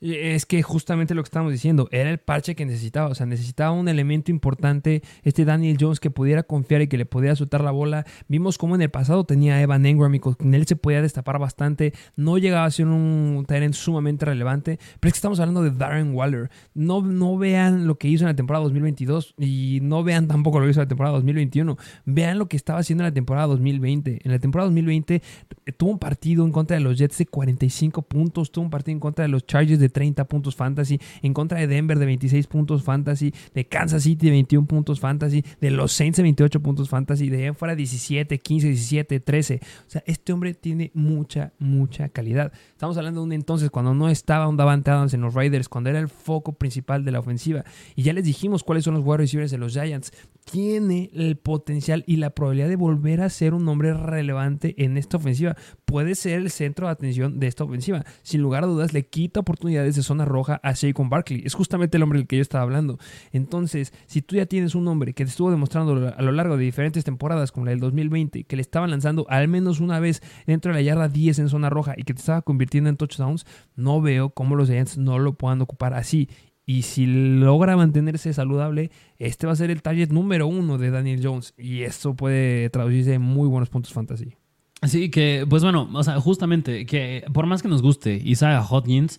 Es 0.00 0.46
que 0.46 0.62
justamente 0.62 1.14
lo 1.14 1.22
que 1.22 1.26
estamos 1.26 1.52
diciendo, 1.52 1.88
era 1.92 2.08
el 2.08 2.18
parche 2.18 2.54
que 2.54 2.64
necesitaba, 2.64 3.08
o 3.08 3.14
sea, 3.14 3.26
necesitaba 3.26 3.72
un 3.72 3.86
elemento 3.86 4.30
importante, 4.30 5.02
este 5.24 5.44
Daniel 5.44 5.76
Jones 5.78 6.00
que 6.00 6.10
pudiera 6.10 6.42
confiar 6.42 6.80
y 6.80 6.88
que 6.88 6.96
le 6.96 7.04
pudiera 7.04 7.36
soltar 7.36 7.62
la 7.62 7.70
bola. 7.70 8.06
Vimos 8.26 8.56
cómo 8.56 8.74
en 8.74 8.82
el 8.82 8.90
pasado 8.90 9.24
tenía 9.24 9.60
Evan 9.60 9.84
Engram 9.84 10.14
y 10.14 10.20
con 10.20 10.54
él 10.54 10.66
se 10.66 10.76
podía 10.76 11.02
destapar 11.02 11.38
bastante, 11.38 11.92
no 12.16 12.38
llegaba 12.38 12.64
a 12.64 12.70
ser 12.70 12.86
un 12.86 13.44
Tyrant 13.46 13.74
sumamente 13.74 14.24
relevante, 14.24 14.78
pero 15.00 15.08
es 15.08 15.14
que 15.14 15.18
estamos 15.18 15.38
hablando 15.38 15.62
de 15.62 15.70
Darren 15.70 16.14
Waller. 16.14 16.50
No, 16.72 17.02
no 17.02 17.36
vean 17.36 17.86
lo 17.86 17.98
que 17.98 18.08
hizo 18.08 18.24
en 18.24 18.28
la 18.28 18.36
temporada 18.36 18.64
2022 18.64 19.34
y 19.36 19.80
no 19.82 20.02
vean 20.02 20.28
tampoco 20.28 20.60
lo 20.60 20.64
que 20.64 20.70
hizo 20.70 20.80
en 20.80 20.86
la 20.86 20.88
temporada 20.88 21.16
2021, 21.16 21.76
vean 22.06 22.38
lo 22.38 22.48
que 22.48 22.56
estaba 22.56 22.78
haciendo 22.78 23.04
en 23.04 23.10
la 23.10 23.14
temporada 23.14 23.48
2020. 23.48 24.20
En 24.24 24.30
la 24.30 24.38
temporada 24.38 24.68
2020 24.68 25.14
eh, 25.66 25.72
tuvo 25.72 25.90
un 25.90 25.98
partido 25.98 26.46
en 26.46 26.52
contra 26.52 26.76
de 26.76 26.82
los 26.82 26.96
Jets 26.96 27.18
de 27.18 27.26
45 27.26 28.00
puntos, 28.02 28.50
tuvo 28.50 28.64
un 28.64 28.70
partido 28.70 28.94
en 28.94 29.00
contra 29.00 29.24
de 29.24 29.28
los 29.28 29.44
Chargers 29.44 29.78
de 29.78 29.89
30 29.90 30.24
puntos 30.26 30.56
fantasy, 30.56 30.98
en 31.22 31.34
contra 31.34 31.58
de 31.58 31.66
Denver 31.66 31.98
de 31.98 32.06
26 32.06 32.46
puntos 32.46 32.82
fantasy, 32.82 33.32
de 33.54 33.66
Kansas 33.66 34.02
City 34.02 34.26
de 34.26 34.32
21 34.32 34.66
puntos 34.66 35.00
fantasy, 35.00 35.44
de 35.60 35.70
los 35.70 35.92
Saints 35.92 36.16
de 36.16 36.22
28 36.22 36.60
puntos 36.60 36.88
fantasy, 36.88 37.28
de 37.28 37.52
fuera 37.54 37.74
17, 37.74 38.38
15, 38.38 38.68
17, 38.68 39.20
13. 39.20 39.60
O 39.86 39.90
sea, 39.90 40.02
este 40.06 40.32
hombre 40.32 40.54
tiene 40.54 40.90
mucha, 40.94 41.52
mucha 41.58 42.08
calidad. 42.08 42.52
Estamos 42.70 42.96
hablando 42.96 43.20
de 43.20 43.26
un 43.26 43.32
entonces 43.32 43.70
cuando 43.70 43.94
no 43.94 44.08
estaba 44.08 44.48
un 44.48 44.56
Davante 44.56 44.90
Adams 44.90 45.14
en 45.14 45.20
los 45.20 45.34
Raiders, 45.34 45.68
cuando 45.68 45.90
era 45.90 45.98
el 45.98 46.08
foco 46.08 46.52
principal 46.52 47.04
de 47.04 47.12
la 47.12 47.20
ofensiva. 47.20 47.64
Y 47.96 48.02
ya 48.02 48.12
les 48.12 48.24
dijimos 48.24 48.64
cuáles 48.64 48.84
son 48.84 48.94
los 48.94 49.04
wide 49.04 49.18
receivers 49.18 49.50
de 49.50 49.58
los 49.58 49.72
Giants. 49.72 50.12
Tiene 50.44 51.10
el 51.12 51.36
potencial 51.36 52.02
y 52.06 52.16
la 52.16 52.30
probabilidad 52.30 52.68
de 52.68 52.76
volver 52.76 53.20
a 53.20 53.28
ser 53.28 53.54
un 53.54 53.68
hombre 53.68 53.94
relevante 53.94 54.74
en 54.82 54.96
esta 54.96 55.16
ofensiva. 55.16 55.56
Puede 55.84 56.14
ser 56.14 56.40
el 56.40 56.50
centro 56.50 56.86
de 56.86 56.92
atención 56.92 57.38
de 57.38 57.46
esta 57.46 57.64
ofensiva. 57.64 58.04
Sin 58.22 58.42
lugar 58.42 58.64
a 58.64 58.66
dudas, 58.66 58.92
le 58.92 59.06
quita 59.06 59.40
oportunidades 59.40 59.96
de 59.96 60.02
zona 60.02 60.24
roja 60.24 60.60
a 60.62 60.74
Saquon 60.74 61.08
Barkley. 61.08 61.42
Es 61.44 61.54
justamente 61.54 61.96
el 61.96 62.02
hombre 62.02 62.18
del 62.18 62.26
que 62.26 62.36
yo 62.36 62.42
estaba 62.42 62.62
hablando. 62.62 62.98
Entonces, 63.32 63.92
si 64.06 64.22
tú 64.22 64.36
ya 64.36 64.46
tienes 64.46 64.74
un 64.74 64.88
hombre 64.88 65.14
que 65.14 65.24
te 65.24 65.30
estuvo 65.30 65.50
demostrando 65.50 66.12
a 66.16 66.22
lo 66.22 66.32
largo 66.32 66.56
de 66.56 66.64
diferentes 66.64 67.04
temporadas, 67.04 67.52
como 67.52 67.66
la 67.66 67.70
del 67.70 67.80
2020, 67.80 68.44
que 68.44 68.56
le 68.56 68.62
estaban 68.62 68.90
lanzando 68.90 69.26
al 69.28 69.48
menos 69.48 69.80
una 69.80 70.00
vez 70.00 70.22
dentro 70.46 70.72
de 70.72 70.78
la 70.78 70.82
yarda 70.82 71.08
10 71.08 71.38
en 71.38 71.48
zona 71.48 71.70
roja 71.70 71.94
y 71.96 72.02
que 72.02 72.14
te 72.14 72.20
estaba 72.20 72.42
convirtiendo 72.42 72.90
en 72.90 72.96
touchdowns, 72.96 73.46
no 73.76 74.00
veo 74.00 74.30
cómo 74.30 74.56
los 74.56 74.68
Giants 74.68 74.98
no 74.98 75.18
lo 75.18 75.34
puedan 75.34 75.60
ocupar 75.60 75.94
así. 75.94 76.28
Y 76.70 76.82
si 76.82 77.04
logra 77.04 77.76
mantenerse 77.76 78.32
saludable, 78.32 78.92
este 79.18 79.48
va 79.48 79.54
a 79.54 79.56
ser 79.56 79.72
el 79.72 79.82
target 79.82 80.10
número 80.10 80.46
uno 80.46 80.78
de 80.78 80.92
Daniel 80.92 81.20
Jones. 81.20 81.52
Y 81.58 81.82
eso 81.82 82.14
puede 82.14 82.70
traducirse 82.70 83.14
en 83.14 83.22
muy 83.22 83.48
buenos 83.48 83.68
puntos 83.68 83.92
fantasy. 83.92 84.36
Así 84.80 85.10
que, 85.10 85.44
pues 85.50 85.64
bueno, 85.64 85.90
o 85.92 86.04
sea, 86.04 86.20
justamente, 86.20 86.86
que 86.86 87.24
por 87.32 87.46
más 87.46 87.60
que 87.60 87.68
nos 87.68 87.82
guste 87.82 88.22
Isaiah 88.24 88.62
Hodgins, 88.62 89.18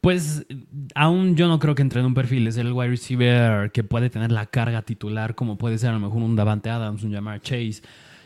Pues 0.00 0.46
aún 0.94 1.36
yo 1.36 1.46
no 1.48 1.58
creo 1.58 1.74
que 1.74 1.82
entre 1.82 2.00
en 2.00 2.06
un 2.06 2.14
perfil. 2.14 2.46
Es 2.46 2.56
el 2.56 2.72
wide 2.72 2.88
receiver 2.88 3.70
que 3.70 3.84
puede 3.84 4.08
tener 4.08 4.32
la 4.32 4.46
carga 4.46 4.82
titular, 4.82 5.34
como 5.34 5.58
puede 5.58 5.76
ser 5.76 5.90
a 5.90 5.92
lo 5.92 6.00
mejor 6.00 6.22
un 6.22 6.36
Davante 6.36 6.70
Adams, 6.70 7.02
un 7.02 7.12
Jamar 7.12 7.40
Chase. 7.42 7.82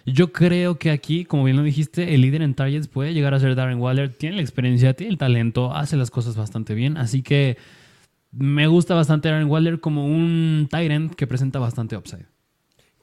Yo 0.07 0.32
creo 0.32 0.78
que 0.78 0.90
aquí, 0.90 1.24
como 1.24 1.44
bien 1.44 1.57
lo 1.57 1.62
dijiste, 1.64 2.14
el 2.14 2.20
líder 2.20 2.42
en 2.42 2.55
targets 2.55 2.86
puede 2.86 3.12
llegar 3.14 3.34
a 3.34 3.40
ser 3.40 3.57
Darren 3.57 3.80
Waller. 3.80 4.11
Tiene 4.11 4.36
la 4.36 4.42
experiencia, 4.42 4.94
tiene 4.94 5.12
el 5.12 5.18
talento, 5.18 5.74
hace 5.74 5.96
las 5.96 6.11
cosas 6.11 6.36
bastante 6.36 6.74
bien. 6.74 6.96
Así 6.96 7.22
que 7.22 7.57
me 8.37 8.66
gusta 8.66 8.95
bastante 8.95 9.28
Darren 9.28 9.51
Waller 9.51 9.80
como 9.80 10.07
un 10.07 10.68
Tyrant 10.70 11.14
que 11.14 11.26
presenta 11.26 11.59
bastante 11.59 11.97
upside. 11.97 12.26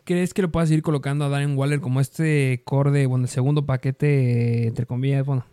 ¿Crees 0.03 0.33
que 0.33 0.41
lo 0.41 0.51
puedas 0.51 0.71
ir 0.71 0.81
colocando 0.81 1.25
a 1.25 1.29
Darren 1.29 1.57
Waller 1.57 1.79
como 1.79 2.01
este 2.01 2.63
core 2.65 2.91
de, 2.91 3.05
bueno, 3.05 3.25
el 3.25 3.29
segundo 3.29 3.65
paquete, 3.65 4.67
entre 4.67 4.85
comillas, 4.85 5.25
bueno, 5.25 5.45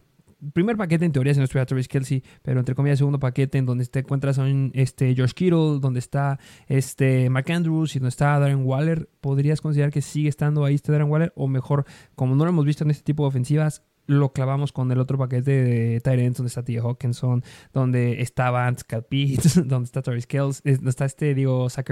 primer 0.52 0.76
paquete 0.76 1.04
en 1.04 1.12
teoría 1.12 1.34
si 1.34 1.40
no 1.40 1.44
estuviera 1.44 1.66
Travis 1.66 1.88
Kelsey, 1.88 2.22
pero 2.42 2.60
entre 2.60 2.74
comillas 2.74 2.98
segundo 2.98 3.18
paquete 3.18 3.58
en 3.58 3.66
donde 3.66 3.84
te 3.86 4.00
encuentras 4.00 4.38
un 4.38 4.70
este 4.74 5.14
Josh 5.16 5.32
Kittle, 5.32 5.80
donde 5.80 5.98
está 5.98 6.38
este 6.66 7.28
Mark 7.30 7.50
Andrews 7.50 7.94
y 7.94 7.98
donde 7.98 8.10
está 8.10 8.38
Darren 8.38 8.64
Waller, 8.64 9.08
¿podrías 9.20 9.60
considerar 9.60 9.92
que 9.92 10.02
sigue 10.02 10.28
estando 10.28 10.64
ahí 10.64 10.76
este 10.76 10.92
Darren 10.92 11.10
Waller? 11.10 11.32
O 11.36 11.48
mejor, 11.48 11.84
como 12.14 12.34
no 12.34 12.44
lo 12.44 12.50
hemos 12.50 12.64
visto 12.64 12.84
en 12.84 12.90
este 12.90 13.04
tipo 13.04 13.24
de 13.24 13.28
ofensivas, 13.28 13.82
lo 14.08 14.32
clavamos 14.32 14.72
con 14.72 14.90
el 14.90 14.98
otro 14.98 15.16
paquete 15.18 15.52
de 15.52 16.00
Tyrants, 16.00 16.38
donde 16.38 16.48
está 16.48 16.64
T. 16.64 16.80
Hawkinson, 16.80 17.44
donde 17.72 18.20
está 18.20 18.50
Vance 18.50 18.84
Calpitz, 18.84 19.54
donde 19.68 19.84
está 19.84 20.02
Travis 20.02 20.26
Kelsey, 20.26 20.74
donde 20.74 20.90
está 20.90 21.04
este, 21.04 21.34
digo, 21.34 21.70
Zach 21.70 21.88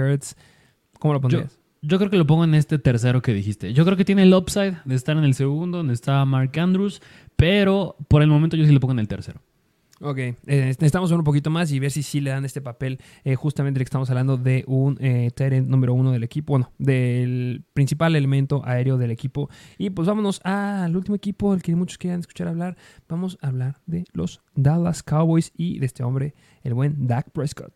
¿Cómo 0.99 1.13
lo 1.13 1.21
pondrías? 1.21 1.59
Yo 1.81 1.99
creo 1.99 2.09
que 2.09 2.17
lo 2.17 2.25
pongo 2.25 2.43
en 2.43 2.55
este 2.55 2.79
tercero 2.79 3.21
que 3.21 3.33
dijiste. 3.33 3.71
Yo 3.71 3.85
creo 3.85 3.95
que 3.95 4.03
tiene 4.03 4.23
el 4.23 4.33
upside 4.33 4.77
de 4.83 4.95
estar 4.95 5.15
en 5.15 5.23
el 5.23 5.35
segundo, 5.35 5.77
donde 5.77 5.93
está 5.93 6.25
Mark 6.25 6.59
Andrews, 6.59 7.01
pero 7.35 7.95
por 8.07 8.23
el 8.23 8.29
momento 8.29 8.57
yo 8.57 8.65
sí 8.65 8.71
lo 8.71 8.79
pongo 8.79 8.93
en 8.93 8.99
el 8.99 9.07
tercero. 9.07 9.41
Ok, 9.99 10.17
eh, 10.19 10.35
necesitamos 10.45 11.09
ver 11.09 11.17
un 11.17 11.23
poquito 11.23 11.49
más 11.49 11.71
y 11.71 11.79
ver 11.79 11.89
si 11.89 12.03
sí 12.03 12.21
le 12.21 12.29
dan 12.29 12.45
este 12.45 12.61
papel, 12.61 12.99
eh, 13.23 13.35
justamente 13.35 13.79
que 13.79 13.83
estamos 13.83 14.09
hablando 14.09 14.37
de 14.37 14.63
un 14.67 14.97
eh, 14.99 15.31
número 15.65 15.93
uno 15.95 16.11
del 16.11 16.23
equipo, 16.23 16.53
bueno, 16.53 16.71
del 16.77 17.63
principal 17.73 18.15
elemento 18.15 18.61
aéreo 18.63 18.97
del 18.97 19.09
equipo. 19.09 19.49
Y 19.77 19.89
pues 19.89 20.07
vámonos 20.07 20.39
al 20.43 20.95
último 20.95 21.15
equipo, 21.15 21.53
el 21.53 21.63
que 21.63 21.75
muchos 21.75 21.97
quieran 21.97 22.19
escuchar 22.19 22.47
hablar. 22.47 22.77
Vamos 23.09 23.39
a 23.41 23.47
hablar 23.47 23.77
de 23.87 24.05
los 24.13 24.41
Dallas 24.53 25.01
Cowboys 25.01 25.51
y 25.57 25.79
de 25.79 25.87
este 25.87 26.03
hombre, 26.03 26.35
el 26.63 26.75
buen 26.75 27.07
Dak 27.07 27.31
Prescott. 27.31 27.73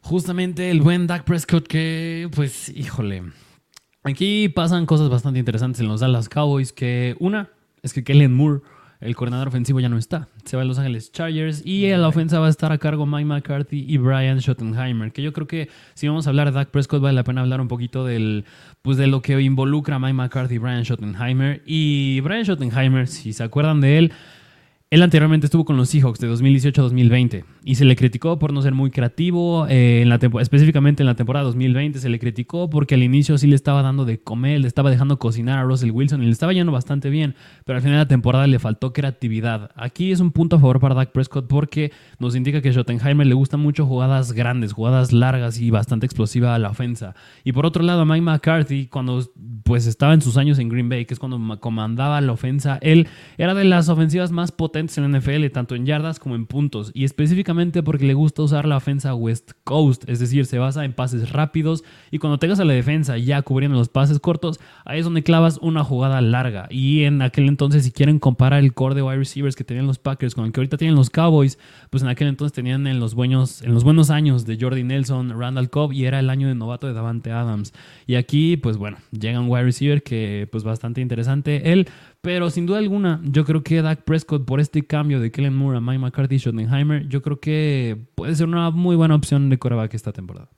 Justamente 0.00 0.70
el 0.70 0.80
buen 0.80 1.06
Dak 1.06 1.24
Prescott 1.24 1.66
que, 1.66 2.28
pues, 2.34 2.70
híjole, 2.70 3.22
aquí 4.02 4.48
pasan 4.48 4.86
cosas 4.86 5.10
bastante 5.10 5.40
interesantes 5.40 5.80
en 5.80 5.88
los 5.88 6.00
Dallas 6.00 6.30
Cowboys, 6.30 6.72
que 6.72 7.16
una 7.20 7.50
es 7.82 7.92
que 7.92 8.02
Kellen 8.02 8.32
Moore 8.32 8.62
el 9.04 9.14
coordinador 9.14 9.48
ofensivo 9.48 9.80
ya 9.80 9.90
no 9.90 9.98
está. 9.98 10.28
Se 10.44 10.56
va 10.56 10.62
a 10.62 10.64
Los 10.64 10.78
Ángeles 10.78 11.12
Chargers 11.12 11.62
y 11.64 11.88
la 11.88 12.08
ofensa 12.08 12.40
va 12.40 12.46
a 12.46 12.50
estar 12.50 12.72
a 12.72 12.78
cargo 12.78 13.04
Mike 13.04 13.26
McCarthy 13.26 13.84
y 13.86 13.98
Brian 13.98 14.40
Schottenheimer. 14.40 15.12
Que 15.12 15.22
yo 15.22 15.34
creo 15.34 15.46
que 15.46 15.68
si 15.92 16.08
vamos 16.08 16.26
a 16.26 16.30
hablar 16.30 16.46
de 16.46 16.52
Dak 16.52 16.70
Prescott, 16.70 17.02
vale 17.02 17.14
la 17.14 17.22
pena 17.22 17.42
hablar 17.42 17.60
un 17.60 17.68
poquito 17.68 18.06
del, 18.06 18.46
pues 18.80 18.96
de 18.96 19.06
lo 19.06 19.20
que 19.20 19.38
involucra 19.42 19.96
a 19.96 19.98
Mike 19.98 20.14
McCarthy 20.14 20.54
y 20.54 20.58
Brian 20.58 20.84
Schottenheimer. 20.84 21.62
Y 21.66 22.20
Brian 22.20 22.44
Schottenheimer, 22.44 23.06
si 23.06 23.34
se 23.34 23.42
acuerdan 23.42 23.82
de 23.82 23.98
él, 23.98 24.12
él 24.94 25.02
anteriormente 25.02 25.46
estuvo 25.46 25.64
con 25.64 25.76
los 25.76 25.88
Seahawks 25.88 26.20
de 26.20 26.28
2018 26.28 26.80
a 26.80 26.84
2020 26.84 27.44
y 27.64 27.74
se 27.74 27.84
le 27.84 27.96
criticó 27.96 28.38
por 28.38 28.52
no 28.52 28.62
ser 28.62 28.74
muy 28.74 28.92
creativo. 28.92 29.66
Eh, 29.68 30.02
en 30.02 30.08
la 30.08 30.20
específicamente 30.40 31.02
en 31.02 31.08
la 31.08 31.16
temporada 31.16 31.44
2020 31.46 31.98
se 31.98 32.08
le 32.08 32.20
criticó 32.20 32.70
porque 32.70 32.94
al 32.94 33.02
inicio 33.02 33.36
sí 33.36 33.48
le 33.48 33.56
estaba 33.56 33.82
dando 33.82 34.04
de 34.04 34.20
comer, 34.20 34.60
le 34.60 34.68
estaba 34.68 34.90
dejando 34.90 35.18
cocinar 35.18 35.58
a 35.58 35.64
Russell 35.64 35.90
Wilson 35.90 36.22
y 36.22 36.26
le 36.26 36.30
estaba 36.30 36.52
yendo 36.52 36.70
bastante 36.70 37.10
bien, 37.10 37.34
pero 37.64 37.76
al 37.76 37.82
final 37.82 37.96
de 37.96 38.04
la 38.04 38.08
temporada 38.08 38.46
le 38.46 38.60
faltó 38.60 38.92
creatividad. 38.92 39.72
Aquí 39.74 40.12
es 40.12 40.20
un 40.20 40.30
punto 40.30 40.54
a 40.54 40.60
favor 40.60 40.78
para 40.78 40.94
Dak 40.94 41.10
Prescott 41.10 41.48
porque 41.48 41.90
nos 42.20 42.36
indica 42.36 42.62
que 42.62 42.68
a 42.68 42.72
Schottenheimer 42.72 43.26
le 43.26 43.34
gustan 43.34 43.58
mucho 43.58 43.86
jugadas 43.86 44.30
grandes, 44.30 44.74
jugadas 44.74 45.12
largas 45.12 45.58
y 45.58 45.70
bastante 45.70 46.06
explosiva 46.06 46.54
a 46.54 46.58
la 46.60 46.70
ofensa. 46.70 47.16
Y 47.42 47.50
por 47.50 47.66
otro 47.66 47.82
lado, 47.82 48.06
Mike 48.06 48.22
McCarthy, 48.22 48.86
cuando 48.86 49.28
pues 49.64 49.88
estaba 49.88 50.14
en 50.14 50.22
sus 50.22 50.36
años 50.36 50.60
en 50.60 50.68
Green 50.68 50.88
Bay, 50.88 51.04
que 51.04 51.14
es 51.14 51.18
cuando 51.18 51.58
comandaba 51.58 52.20
la 52.20 52.30
ofensa, 52.30 52.78
él 52.80 53.08
era 53.38 53.54
de 53.54 53.64
las 53.64 53.88
ofensivas 53.88 54.30
más 54.30 54.52
potentes 54.52 54.83
en 54.96 55.10
la 55.10 55.18
NFL, 55.18 55.46
tanto 55.52 55.74
en 55.74 55.86
yardas 55.86 56.18
como 56.18 56.34
en 56.34 56.46
puntos, 56.46 56.90
y 56.94 57.04
específicamente 57.04 57.82
porque 57.82 58.06
le 58.06 58.14
gusta 58.14 58.42
usar 58.42 58.66
la 58.66 58.76
ofensa 58.76 59.14
West 59.14 59.52
Coast, 59.64 60.08
es 60.08 60.20
decir, 60.20 60.46
se 60.46 60.58
basa 60.58 60.84
en 60.84 60.92
pases 60.92 61.30
rápidos 61.30 61.84
y 62.10 62.18
cuando 62.18 62.38
tengas 62.38 62.60
a 62.60 62.64
la 62.64 62.72
defensa 62.72 63.18
ya 63.18 63.42
cubriendo 63.42 63.78
los 63.78 63.88
pases 63.88 64.18
cortos, 64.20 64.60
ahí 64.84 64.98
es 64.98 65.04
donde 65.04 65.22
clavas 65.22 65.58
una 65.62 65.84
jugada 65.84 66.20
larga. 66.20 66.68
Y 66.70 67.04
en 67.04 67.22
aquel 67.22 67.48
entonces, 67.48 67.84
si 67.84 67.92
quieren 67.92 68.18
comparar 68.18 68.62
el 68.62 68.74
core 68.74 68.94
de 68.94 69.02
wide 69.02 69.16
receivers 69.16 69.56
que 69.56 69.64
tenían 69.64 69.86
los 69.86 69.98
Packers 69.98 70.34
con 70.34 70.44
el 70.44 70.52
que 70.52 70.60
ahorita 70.60 70.76
tienen 70.76 70.96
los 70.96 71.10
Cowboys, 71.10 71.58
pues 71.90 72.02
en 72.02 72.08
aquel 72.08 72.28
entonces 72.28 72.52
tenían 72.52 72.86
en 72.86 73.00
los 73.00 73.14
buenos, 73.14 73.62
en 73.62 73.74
los 73.74 73.84
buenos 73.84 74.10
años 74.10 74.44
de 74.44 74.58
Jordi 74.60 74.84
Nelson, 74.84 75.38
Randall 75.38 75.70
Cobb 75.70 75.92
y 75.92 76.04
era 76.04 76.20
el 76.20 76.30
año 76.30 76.48
de 76.48 76.54
novato 76.54 76.86
de 76.86 76.92
Davante 76.92 77.32
Adams. 77.32 77.72
Y 78.06 78.16
aquí, 78.16 78.56
pues 78.56 78.76
bueno, 78.76 78.98
llega 79.10 79.40
un 79.40 79.48
wide 79.48 79.64
receiver 79.64 80.02
que 80.02 80.48
pues 80.50 80.64
bastante 80.64 81.00
interesante 81.00 81.72
él, 81.72 81.88
pero 82.24 82.48
sin 82.48 82.64
duda 82.64 82.78
alguna, 82.78 83.20
yo 83.22 83.44
creo 83.44 83.62
que 83.62 83.82
Dak 83.82 84.04
Prescott 84.04 84.46
por 84.46 84.58
este 84.58 84.86
cambio 84.86 85.20
de 85.20 85.30
Kellen 85.30 85.54
Moore 85.54 85.76
a 85.76 85.80
Mike 85.82 85.98
McCarthy 85.98 86.36
y 86.36 86.38
Schottenheimer, 86.38 87.06
yo 87.06 87.20
creo 87.20 87.38
que 87.38 88.06
puede 88.14 88.34
ser 88.34 88.48
una 88.48 88.70
muy 88.70 88.96
buena 88.96 89.14
opción 89.14 89.50
de 89.50 89.58
coreback 89.58 89.92
esta 89.92 90.10
temporada. 90.10 90.48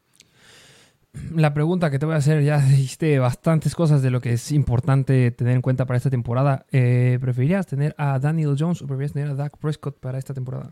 La 1.35 1.55
pregunta 1.55 1.91
que 1.91 1.99
te 1.99 2.07
voy 2.07 2.15
a 2.15 2.19
hacer, 2.19 2.45
ya 2.45 2.61
dijiste 2.61 3.19
bastantes 3.19 3.75
cosas 3.75 4.01
de 4.01 4.13
lo 4.13 4.21
que 4.21 4.35
es 4.35 4.53
importante 4.53 5.33
tener 5.33 5.57
en 5.57 5.61
cuenta 5.61 5.87
para 5.87 5.97
esta 5.97 6.09
temporada. 6.09 6.67
Eh, 6.71 7.19
¿Preferirías 7.21 7.67
tener 7.67 7.97
a 7.99 8.21
Daniel 8.21 8.55
Jones 8.57 8.81
o 8.83 8.87
preferirías 8.87 9.15
tener 9.15 9.31
a 9.31 9.35
Dak 9.35 9.59
Prescott 9.59 9.99
para 9.99 10.19
esta 10.19 10.35
temporada? 10.35 10.71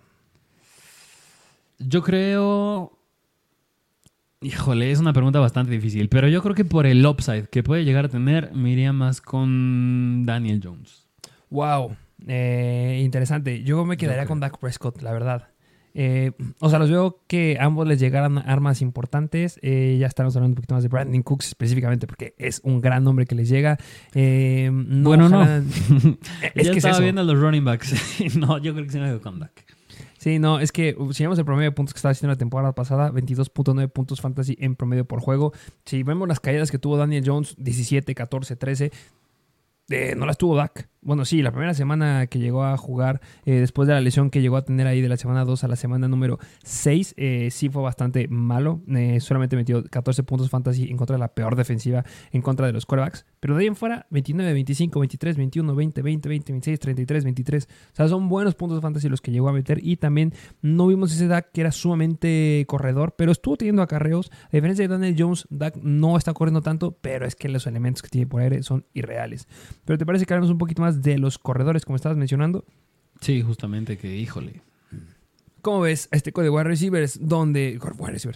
Yo 1.80 2.04
creo 2.04 2.96
Híjole, 4.44 4.90
es 4.90 4.98
una 4.98 5.14
pregunta 5.14 5.40
bastante 5.40 5.72
difícil, 5.72 6.10
pero 6.10 6.28
yo 6.28 6.42
creo 6.42 6.54
que 6.54 6.66
por 6.66 6.84
el 6.84 7.04
upside 7.06 7.48
que 7.48 7.62
puede 7.62 7.82
llegar 7.82 8.04
a 8.04 8.08
tener, 8.10 8.52
me 8.52 8.72
iría 8.72 8.92
más 8.92 9.22
con 9.22 10.26
Daniel 10.26 10.60
Jones. 10.62 11.08
Wow, 11.48 11.96
eh, 12.26 13.00
interesante. 13.02 13.62
Yo 13.62 13.86
me 13.86 13.96
quedaría 13.96 14.26
con 14.26 14.40
Dak 14.40 14.58
Prescott, 14.58 15.00
la 15.00 15.14
verdad. 15.14 15.48
Eh, 15.94 16.32
o 16.60 16.68
sea, 16.68 16.78
los 16.78 16.90
veo 16.90 17.22
que 17.26 17.56
ambos 17.58 17.88
les 17.88 17.98
llegaran 17.98 18.36
armas 18.36 18.82
importantes. 18.82 19.58
Eh, 19.62 19.96
ya 19.98 20.08
estamos 20.08 20.36
hablando 20.36 20.50
un 20.50 20.56
poquito 20.56 20.74
más 20.74 20.82
de 20.82 20.90
Brandon 20.90 21.22
Cooks 21.22 21.46
específicamente 21.48 22.06
porque 22.06 22.34
es 22.36 22.60
un 22.64 22.82
gran 22.82 23.02
nombre 23.02 23.24
que 23.24 23.34
les 23.34 23.48
llega. 23.48 23.78
bueno, 24.12 25.30
no. 25.30 25.42
es 26.54 26.66
ya 26.66 26.70
que 26.70 26.78
estaba 26.78 26.98
viendo 27.00 27.24
los 27.24 27.40
running 27.40 27.64
backs. 27.64 27.94
no, 28.36 28.58
yo 28.58 28.74
creo 28.74 28.84
que 28.84 28.92
se 28.92 29.00
me 29.00 29.18
con 29.20 29.40
Dak. 29.40 29.73
Sí, 30.24 30.38
no, 30.38 30.58
es 30.58 30.72
que 30.72 30.96
uh, 30.98 31.12
si 31.12 31.22
vemos 31.22 31.38
el 31.38 31.44
promedio 31.44 31.68
de 31.68 31.74
puntos 31.74 31.92
que 31.92 31.98
estaba 31.98 32.12
haciendo 32.12 32.32
la 32.32 32.38
temporada 32.38 32.74
pasada, 32.74 33.12
22.9 33.12 33.90
puntos 33.90 34.22
fantasy 34.22 34.56
en 34.58 34.74
promedio 34.74 35.04
por 35.04 35.20
juego. 35.20 35.52
Si 35.84 36.02
vemos 36.02 36.26
las 36.26 36.40
caídas 36.40 36.70
que 36.70 36.78
tuvo 36.78 36.96
Daniel 36.96 37.24
Jones, 37.26 37.54
17, 37.58 38.14
14, 38.14 38.56
13, 38.56 38.90
no 40.16 40.24
las 40.24 40.38
tuvo 40.38 40.56
Dak. 40.56 40.88
Bueno, 41.04 41.26
sí, 41.26 41.42
la 41.42 41.50
primera 41.50 41.74
semana 41.74 42.26
que 42.28 42.38
llegó 42.38 42.64
a 42.64 42.78
jugar, 42.78 43.20
eh, 43.44 43.60
después 43.60 43.86
de 43.86 43.92
la 43.92 44.00
lesión 44.00 44.30
que 44.30 44.40
llegó 44.40 44.56
a 44.56 44.64
tener 44.64 44.86
ahí 44.86 45.02
de 45.02 45.08
la 45.10 45.18
semana 45.18 45.44
2 45.44 45.62
a 45.62 45.68
la 45.68 45.76
semana 45.76 46.08
número 46.08 46.38
6, 46.62 47.12
eh, 47.18 47.48
sí 47.50 47.68
fue 47.68 47.82
bastante 47.82 48.26
malo. 48.28 48.80
Eh, 48.88 49.20
solamente 49.20 49.54
metió 49.54 49.84
14 49.84 50.22
puntos 50.22 50.48
fantasy 50.48 50.90
en 50.90 50.96
contra 50.96 51.16
de 51.16 51.20
la 51.20 51.28
peor 51.28 51.56
defensiva 51.56 52.06
en 52.32 52.40
contra 52.40 52.66
de 52.66 52.72
los 52.72 52.86
quarterbacks. 52.86 53.26
Pero 53.38 53.54
de 53.54 53.60
ahí 53.60 53.66
en 53.66 53.76
fuera, 53.76 54.06
29, 54.08 54.54
25, 54.54 54.98
23, 54.98 55.36
21, 55.36 55.74
20, 55.74 56.00
20, 56.00 56.28
20, 56.30 56.52
26, 56.52 56.80
33, 56.80 57.24
23. 57.24 57.68
O 57.68 57.96
sea, 57.96 58.08
son 58.08 58.30
buenos 58.30 58.54
puntos 58.54 58.80
fantasy 58.80 59.10
los 59.10 59.20
que 59.20 59.30
llegó 59.30 59.50
a 59.50 59.52
meter. 59.52 59.80
Y 59.82 59.98
también 59.98 60.32
no 60.62 60.86
vimos 60.86 61.12
ese 61.12 61.26
Dak 61.26 61.52
que 61.52 61.60
era 61.60 61.72
sumamente 61.72 62.64
corredor, 62.66 63.14
pero 63.18 63.30
estuvo 63.30 63.58
teniendo 63.58 63.82
acarreos. 63.82 64.30
A 64.44 64.56
diferencia 64.56 64.84
de 64.84 64.88
Daniel 64.88 65.16
Jones, 65.18 65.46
Dak 65.50 65.76
no 65.76 66.16
está 66.16 66.32
corriendo 66.32 66.62
tanto, 66.62 66.96
pero 66.98 67.26
es 67.26 67.36
que 67.36 67.50
los 67.50 67.66
elementos 67.66 68.00
que 68.00 68.08
tiene 68.08 68.26
por 68.26 68.40
aire 68.40 68.62
son 68.62 68.86
irreales. 68.94 69.46
Pero 69.84 69.98
te 69.98 70.06
parece 70.06 70.24
que 70.24 70.32
hablamos 70.32 70.50
un 70.50 70.56
poquito 70.56 70.80
más 70.80 70.93
de 71.02 71.18
los 71.18 71.38
corredores, 71.38 71.84
como 71.84 71.96
estabas 71.96 72.18
mencionando. 72.18 72.64
Sí, 73.20 73.42
justamente 73.42 73.96
que, 73.96 74.16
híjole. 74.16 74.62
¿Cómo 75.62 75.80
ves 75.80 76.08
este 76.12 76.30
código 76.32 76.52
de 76.52 76.58
wide 76.58 76.68
receivers 76.68 77.18
donde, 77.22 77.80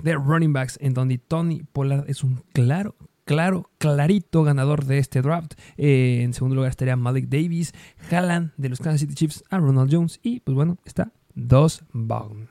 de 0.02 0.14
running 0.14 0.54
backs, 0.54 0.78
en 0.80 0.94
donde 0.94 1.18
Tony 1.18 1.62
Pollard 1.72 2.08
es 2.08 2.24
un 2.24 2.42
claro, 2.54 2.96
claro, 3.26 3.70
clarito 3.76 4.44
ganador 4.44 4.86
de 4.86 4.96
este 4.96 5.20
draft? 5.20 5.52
Eh, 5.76 6.20
en 6.22 6.32
segundo 6.32 6.56
lugar 6.56 6.70
estaría 6.70 6.96
Malik 6.96 7.28
Davis, 7.28 7.74
Halland 8.10 8.52
de 8.56 8.70
los 8.70 8.78
Kansas 8.78 9.00
City 9.00 9.14
Chiefs, 9.14 9.44
a 9.50 9.58
Ronald 9.58 9.92
Jones 9.92 10.20
y, 10.22 10.40
pues 10.40 10.54
bueno, 10.54 10.78
está 10.86 11.12
Dos 11.34 11.82
Baum. 11.92 12.46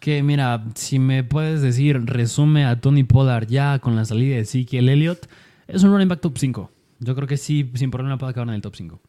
Que 0.00 0.24
mira, 0.24 0.64
si 0.74 0.98
me 0.98 1.22
puedes 1.22 1.62
decir, 1.62 2.04
resume 2.04 2.66
a 2.66 2.80
Tony 2.80 3.04
Pollard 3.04 3.46
ya 3.46 3.78
con 3.78 3.94
la 3.94 4.04
salida 4.04 4.34
de 4.34 4.40
Ezekiel 4.40 4.88
Elliott, 4.88 5.28
es 5.68 5.84
un 5.84 5.92
running 5.92 6.08
back 6.08 6.20
top 6.20 6.36
5. 6.36 6.70
Yo 7.00 7.14
creo 7.14 7.26
que 7.28 7.36
sí, 7.36 7.70
sin 7.74 7.90
problema 7.90 8.18
puede 8.18 8.30
acabar 8.30 8.48
en 8.48 8.54
el 8.54 8.62
top 8.62 8.76
5. 8.76 9.00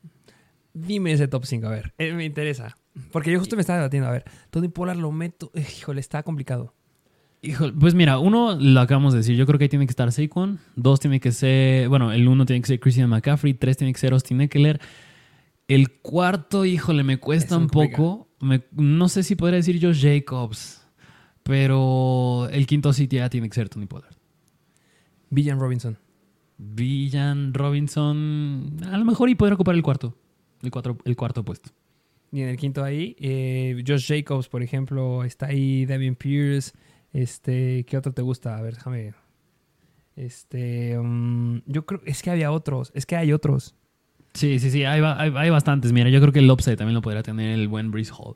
Dime 0.74 1.12
ese 1.14 1.28
top 1.28 1.46
5, 1.46 1.68
a 1.68 1.70
ver. 1.70 1.94
Eh, 1.98 2.14
me 2.14 2.26
interesa. 2.26 2.76
Porque 3.12 3.32
yo 3.32 3.40
justo 3.40 3.56
me 3.56 3.62
estaba 3.62 3.80
debatiendo, 3.80 4.10
a 4.10 4.12
ver, 4.12 4.26
Tony 4.50 4.68
Pollard 4.68 4.98
lo 4.98 5.12
meto. 5.12 5.52
Híjole, 5.56 6.00
está 6.02 6.24
complicado. 6.24 6.74
Híjole, 7.42 7.74
pues 7.80 7.94
mira, 7.94 8.18
uno 8.18 8.58
lo 8.60 8.80
acabamos 8.82 9.14
de 9.14 9.20
decir. 9.20 9.36
Yo 9.36 9.46
creo 9.46 9.58
que 9.60 9.66
ahí 9.66 9.70
tiene 9.70 9.86
que 9.86 9.92
estar 9.92 10.12
Saquon. 10.12 10.60
Dos 10.76 11.00
tiene 11.00 11.20
que 11.20 11.32
ser. 11.32 11.88
Bueno, 11.90 12.12
el 12.12 12.28
uno 12.28 12.46
tiene 12.46 12.62
que 12.62 12.68
ser 12.68 12.80
Christian 12.80 13.10
McCaffrey. 13.10 13.54
Tres 13.54 13.78
tiene 13.78 13.94
que 13.94 14.00
ser 14.00 14.14
Austin 14.14 14.42
Eckler. 14.42 14.82
El 15.68 15.92
cuarto, 16.00 16.66
híjole, 16.66 17.04
me 17.04 17.18
cuesta 17.20 17.56
un 17.58 17.68
poco. 17.68 18.30
me- 18.40 18.64
no 18.72 19.08
sé 19.10 19.24
si 19.24 19.36
podría 19.36 19.58
decir 19.58 19.80
Josh 19.82 20.02
Jacobs, 20.04 20.86
pero 21.44 22.48
el 22.52 22.66
quinto 22.68 22.92
sí 22.94 23.08
ya 23.08 23.30
tiene 23.30 23.48
que 23.50 23.56
ser 23.56 23.70
Tony 23.70 23.86
Pollard. 23.86 24.16
Villan 25.30 25.60
Robinson. 25.60 25.98
Villan 26.58 27.54
Robinson, 27.54 28.78
a 28.90 28.98
lo 28.98 29.06
mejor 29.06 29.30
y 29.30 29.36
podría 29.36 29.56
ocupar 29.56 29.76
el 29.76 29.84
cuarto, 29.84 30.16
el, 30.62 30.72
cuatro, 30.72 30.98
el 31.06 31.16
cuarto 31.16 31.44
puesto. 31.44 31.70
Y 32.32 32.42
en 32.42 32.50
el 32.50 32.58
quinto 32.58 32.84
ahí, 32.84 33.16
eh, 33.20 33.84
Josh 33.86 34.08
Jacobs, 34.08 34.50
por 34.50 34.62
ejemplo, 34.64 35.24
está 35.24 35.48
ahí 35.48 35.86
Devin 35.86 36.16
Pierce. 36.16 36.74
Este, 37.14 37.86
¿qué 37.86 37.98
otro 37.98 38.12
te 38.12 38.22
gusta? 38.22 38.58
A 38.58 38.62
ver, 38.62 38.76
déjame. 38.76 39.14
Este, 40.16 40.98
mm, 40.98 41.60
yo 41.66 41.86
creo, 41.86 42.02
es 42.06 42.22
que 42.22 42.32
había 42.32 42.52
otros, 42.52 42.92
es 42.94 43.06
que 43.06 43.16
hay 43.16 43.32
otros. 43.32 43.76
Sí, 44.34 44.60
sí, 44.60 44.70
sí, 44.70 44.84
hay, 44.84 45.02
hay, 45.02 45.34
hay 45.36 45.50
bastantes. 45.50 45.94
Mira, 45.94 46.10
yo 46.10 46.20
creo 46.20 46.34
que 46.34 46.40
el 46.40 46.52
upside 46.52 46.76
también 46.76 46.96
lo 46.96 47.02
podría 47.02 47.24
tener 47.24 47.52
el 47.58 47.68
buen 47.70 47.92
Breeze 47.92 48.12
Hall. 48.18 48.36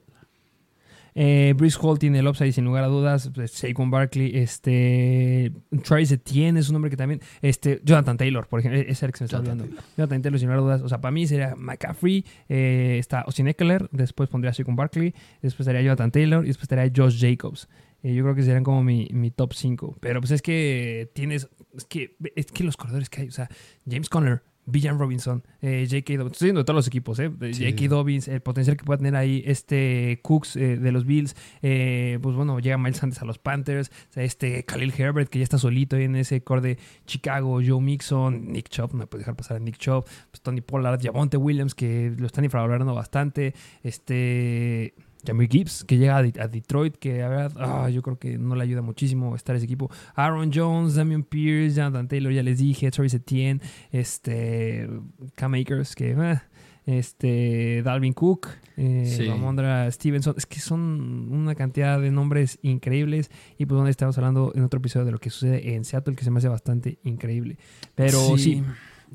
Eh, 1.21 1.53
Brice 1.57 1.77
Hall 1.81 1.99
tiene 1.99 2.19
el 2.19 2.27
upside 2.29 2.53
sin 2.53 2.63
lugar 2.63 2.85
a 2.85 2.87
dudas. 2.87 3.29
pues, 3.35 3.51
Saquon 3.51 3.91
Barkley, 3.91 4.31
este, 4.37 5.51
Travis 5.83 6.13
Etienne 6.13 6.57
es 6.57 6.69
un 6.69 6.77
hombre 6.77 6.89
que 6.89 6.95
también, 6.95 7.19
este, 7.41 7.81
Jonathan 7.83 8.15
Taylor, 8.15 8.47
por 8.47 8.61
ejemplo, 8.61 8.79
ese 8.79 8.91
es 8.91 9.03
el 9.03 9.11
que 9.11 9.17
se 9.17 9.23
me 9.23 9.25
está 9.25 9.37
Jonathan 9.39 9.59
olvidando. 9.59 9.83
Jonathan 9.97 10.21
Taylor 10.21 10.39
sin 10.39 10.47
lugar 10.47 10.59
a 10.59 10.61
dudas. 10.61 10.81
O 10.81 10.87
sea, 10.87 11.01
para 11.01 11.11
mí 11.11 11.27
sería 11.27 11.55
McCaffrey, 11.57 12.23
eh, 12.47 12.95
está 12.99 13.19
Austin 13.19 13.49
Eckler, 13.49 13.89
después 13.91 14.29
pondría 14.29 14.53
Saquon 14.53 14.77
Barkley, 14.77 15.13
después 15.41 15.67
estaría 15.67 15.81
Jonathan 15.81 16.09
Taylor 16.09 16.45
y 16.45 16.47
después 16.47 16.63
estaría 16.71 16.89
Josh 16.95 17.19
Jacobs. 17.19 17.67
Eh, 18.01 18.13
yo 18.13 18.23
creo 18.23 18.33
que 18.33 18.43
serían 18.43 18.63
como 18.63 18.81
mi, 18.81 19.09
mi 19.11 19.29
top 19.29 19.53
5. 19.53 19.97
Pero 19.99 20.21
pues 20.21 20.31
es 20.31 20.41
que 20.41 21.11
tienes, 21.13 21.49
es 21.75 21.83
que, 21.83 22.15
es 22.37 22.45
que 22.45 22.63
los 22.63 22.77
corredores 22.77 23.09
que 23.09 23.23
hay, 23.23 23.27
o 23.27 23.31
sea, 23.31 23.49
James 23.85 24.07
Conner, 24.07 24.41
Villan 24.69 24.99
Robinson, 24.99 25.43
eh, 25.61 25.87
J.K. 25.89 26.13
Dobbins, 26.13 26.33
estoy 26.33 26.45
diciendo 26.45 26.61
de 26.61 26.65
todos 26.65 26.75
los 26.75 26.87
equipos, 26.87 27.19
eh, 27.19 27.31
Sí, 27.53 27.65
J.K. 27.65 27.87
Dobbins, 27.87 28.27
el 28.27 28.41
potencial 28.41 28.77
que 28.77 28.83
pueda 28.83 28.97
tener 28.97 29.15
ahí 29.15 29.43
este 29.45 30.19
Cooks 30.23 30.55
eh, 30.55 30.77
de 30.77 30.91
los 30.91 31.05
Bills, 31.05 31.35
eh, 31.61 32.19
pues 32.21 32.35
bueno, 32.35 32.59
llega 32.59 32.77
Miles 32.77 32.97
Sanders 32.97 33.21
a 33.21 33.25
los 33.25 33.39
Panthers, 33.39 33.89
o 34.09 34.13
sea, 34.13 34.23
este 34.23 34.63
Khalil 34.63 34.93
Herbert 34.97 35.29
que 35.29 35.39
ya 35.39 35.43
está 35.43 35.57
solito 35.57 35.95
ahí 35.95 36.03
en 36.03 36.15
ese 36.15 36.43
core 36.43 36.61
de 36.61 36.77
Chicago, 37.05 37.59
Joe 37.65 37.81
Mixon, 37.81 38.51
Nick 38.51 38.69
Chubb, 38.69 38.93
no 38.93 38.99
me 38.99 39.07
puede 39.07 39.21
dejar 39.21 39.35
pasar 39.35 39.57
a 39.57 39.59
Nick 39.59 39.77
Chubb, 39.77 40.05
pues 40.31 40.41
Tony 40.41 40.61
Pollard, 40.61 41.01
Javonte 41.01 41.37
Williams 41.37 41.75
que 41.75 42.13
lo 42.17 42.25
están 42.25 42.43
infravalorando 42.43 42.93
bastante, 42.93 43.53
este... 43.83 44.93
Jamie 45.25 45.47
Gibbs, 45.51 45.83
que 45.83 45.97
llega 45.97 46.17
a, 46.17 46.23
De- 46.23 46.39
a 46.41 46.47
Detroit, 46.47 46.95
que 46.97 47.17
la 47.19 47.27
verdad, 47.27 47.51
ah, 47.57 47.89
yo 47.89 48.01
creo 48.01 48.17
que 48.17 48.37
no 48.37 48.55
le 48.55 48.63
ayuda 48.63 48.81
muchísimo 48.81 49.35
estar 49.35 49.55
ese 49.55 49.65
equipo. 49.65 49.91
Aaron 50.15 50.51
Jones, 50.53 50.95
Damian 50.95 51.23
Pierce, 51.23 51.75
Jonathan 51.75 52.07
Taylor, 52.07 52.31
ya 52.31 52.41
les 52.43 52.57
dije, 52.59 52.89
Travis 52.91 53.13
Etienne, 53.13 53.59
este, 53.91 54.89
Cam 55.35 55.53
Akers, 55.55 55.93
que, 55.95 56.11
eh, 56.11 56.39
este, 56.85 57.81
Dalvin 57.83 58.13
Cook, 58.13 58.47
eh, 58.77 59.13
Sí. 59.17 59.27
Ramondra 59.27 59.91
Stevenson, 59.91 60.33
es 60.37 60.45
que 60.45 60.59
son 60.59 61.27
una 61.31 61.53
cantidad 61.55 61.99
de 62.01 62.11
nombres 62.11 62.57
increíbles 62.61 63.29
y 63.57 63.65
pues 63.65 63.75
donde 63.77 63.91
estamos 63.91 64.17
hablando 64.17 64.51
en 64.55 64.63
otro 64.63 64.79
episodio 64.79 65.05
de 65.05 65.11
lo 65.11 65.19
que 65.19 65.29
sucede 65.29 65.75
en 65.75 65.83
Seattle, 65.85 66.15
que 66.15 66.23
se 66.23 66.31
me 66.31 66.39
hace 66.39 66.47
bastante 66.47 66.97
increíble. 67.03 67.57
Pero 67.95 68.37
sí, 68.37 68.63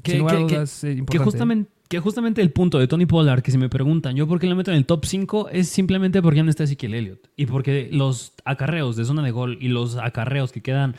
Que, 0.02 0.12
sin 0.12 0.20
lugar 0.20 0.36
a 0.36 0.38
que- 0.40 0.46
que- 0.46 0.54
dudas, 0.54 0.74
es 0.74 0.80
que 0.94 0.98
importante. 0.98 1.24
justamente, 1.24 1.70
que 1.94 2.00
justamente 2.00 2.42
el 2.42 2.50
punto 2.50 2.80
de 2.80 2.88
Tony 2.88 3.06
Pollard, 3.06 3.40
que 3.40 3.52
si 3.52 3.58
me 3.58 3.68
preguntan, 3.68 4.16
yo 4.16 4.26
por 4.26 4.40
qué 4.40 4.48
lo 4.48 4.56
meto 4.56 4.72
en 4.72 4.78
el 4.78 4.84
top 4.84 5.04
5, 5.04 5.50
es 5.50 5.68
simplemente 5.68 6.20
porque 6.22 6.38
ya 6.38 6.42
no 6.42 6.50
está 6.50 6.64
Ezekiel 6.64 6.92
Elliott. 6.92 7.28
Y 7.36 7.46
porque 7.46 7.88
los 7.92 8.32
acarreos 8.44 8.96
de 8.96 9.04
zona 9.04 9.22
de 9.22 9.30
gol 9.30 9.58
y 9.60 9.68
los 9.68 9.96
acarreos 9.96 10.50
que 10.50 10.60
quedan 10.60 10.96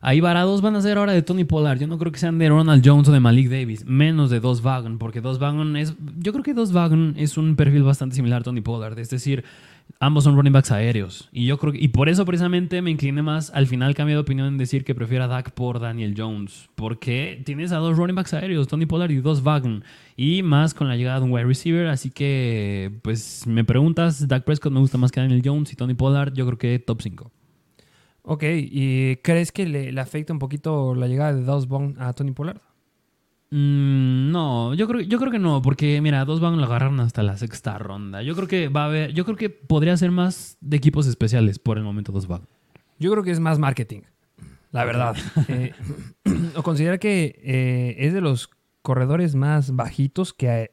ahí 0.00 0.20
varados 0.20 0.60
van 0.60 0.74
a 0.74 0.80
ser 0.80 0.98
ahora 0.98 1.12
de 1.12 1.22
Tony 1.22 1.44
Pollard. 1.44 1.78
Yo 1.78 1.86
no 1.86 1.98
creo 1.98 2.10
que 2.10 2.18
sean 2.18 2.38
de 2.38 2.48
Ronald 2.48 2.82
Jones 2.84 3.08
o 3.08 3.12
de 3.12 3.20
Malik 3.20 3.48
Davis, 3.48 3.84
menos 3.86 4.28
de 4.28 4.40
Dos 4.40 4.60
Wagon, 4.64 4.98
porque 4.98 5.20
Dos 5.20 5.38
Wagon 5.38 5.76
es. 5.76 5.94
Yo 6.18 6.32
creo 6.32 6.42
que 6.42 6.52
Dos 6.52 6.72
Wagon 6.72 7.14
es 7.16 7.38
un 7.38 7.54
perfil 7.54 7.84
bastante 7.84 8.16
similar 8.16 8.40
a 8.40 8.44
Tony 8.44 8.60
Pollard. 8.60 8.98
Es 8.98 9.10
decir, 9.10 9.44
ambos 10.00 10.24
son 10.24 10.36
running 10.36 10.52
backs 10.52 10.70
aéreos. 10.70 11.28
Y 11.32 11.46
yo 11.46 11.58
creo 11.58 11.72
que, 11.72 11.78
y 11.78 11.88
por 11.88 12.08
eso 12.08 12.24
precisamente 12.24 12.82
me 12.82 12.90
incliné 12.90 13.22
más 13.22 13.50
al 13.50 13.66
final 13.66 13.94
cambié 13.94 14.14
de 14.14 14.20
opinión 14.20 14.48
en 14.48 14.58
decir 14.58 14.84
que 14.84 14.94
prefiero 14.94 15.24
a 15.24 15.28
Dak 15.28 15.52
por 15.52 15.80
Daniel 15.80 16.14
Jones. 16.16 16.68
Porque 16.74 17.42
tienes 17.44 17.72
a 17.72 17.76
dos 17.76 17.96
running 17.96 18.14
backs 18.14 18.34
aéreos, 18.34 18.68
Tony 18.68 18.86
Pollard 18.86 19.10
y 19.10 19.16
dos 19.16 19.42
Wagon. 19.42 19.84
Y 20.16 20.42
más 20.42 20.74
con 20.74 20.88
la 20.88 20.96
llegada 20.96 21.20
de 21.20 21.26
un 21.26 21.32
wide 21.32 21.44
receiver. 21.44 21.88
Así 21.88 22.10
que, 22.10 22.92
pues, 23.02 23.46
me 23.46 23.64
preguntas, 23.64 24.28
Dak 24.28 24.44
Prescott 24.44 24.72
me 24.72 24.80
gusta 24.80 24.98
más 24.98 25.10
que 25.10 25.20
Daniel 25.20 25.42
Jones 25.44 25.72
y 25.72 25.76
Tony 25.76 25.94
Pollard, 25.94 26.34
yo 26.34 26.46
creo 26.46 26.58
que 26.58 26.78
top 26.78 27.02
5. 27.02 27.30
Ok, 28.26 28.42
¿y 28.46 29.16
crees 29.16 29.52
que 29.52 29.66
le, 29.66 29.92
le 29.92 30.00
afecta 30.00 30.32
un 30.32 30.38
poquito 30.38 30.94
la 30.94 31.08
llegada 31.08 31.34
de 31.34 31.44
Dawes 31.44 31.66
Bond 31.66 32.00
a 32.00 32.12
Tony 32.14 32.32
Pollard? 32.32 32.60
Mm, 33.50 34.32
no, 34.32 34.74
yo 34.74 34.88
creo, 34.88 35.02
yo 35.02 35.18
creo 35.18 35.30
que 35.30 35.38
no, 35.38 35.62
porque 35.62 36.00
mira, 36.00 36.24
dos 36.24 36.40
van 36.40 36.56
lo 36.56 36.64
agarraron 36.64 37.00
hasta 37.00 37.22
la 37.22 37.36
sexta 37.36 37.78
ronda. 37.78 38.22
Yo 38.22 38.34
creo 38.34 38.48
que 38.48 38.68
va 38.68 38.82
a 38.82 38.86
haber, 38.86 39.12
yo 39.12 39.24
creo 39.24 39.36
que 39.36 39.50
podría 39.50 39.96
ser 39.96 40.10
más 40.10 40.56
de 40.60 40.76
equipos 40.76 41.06
especiales 41.06 41.58
por 41.58 41.78
el 41.78 41.84
momento 41.84 42.12
dos 42.12 42.26
van. 42.26 42.48
Yo 42.98 43.10
creo 43.12 43.22
que 43.22 43.30
es 43.30 43.40
más 43.40 43.58
marketing, 43.58 44.02
la 44.70 44.84
verdad. 44.84 45.16
Eh, 45.48 45.72
o 46.56 46.62
considera 46.62 46.98
que 46.98 47.40
eh, 47.42 47.96
es 47.98 48.12
de 48.12 48.20
los 48.20 48.50
corredores 48.82 49.34
más 49.34 49.74
bajitos 49.74 50.32
que 50.32 50.72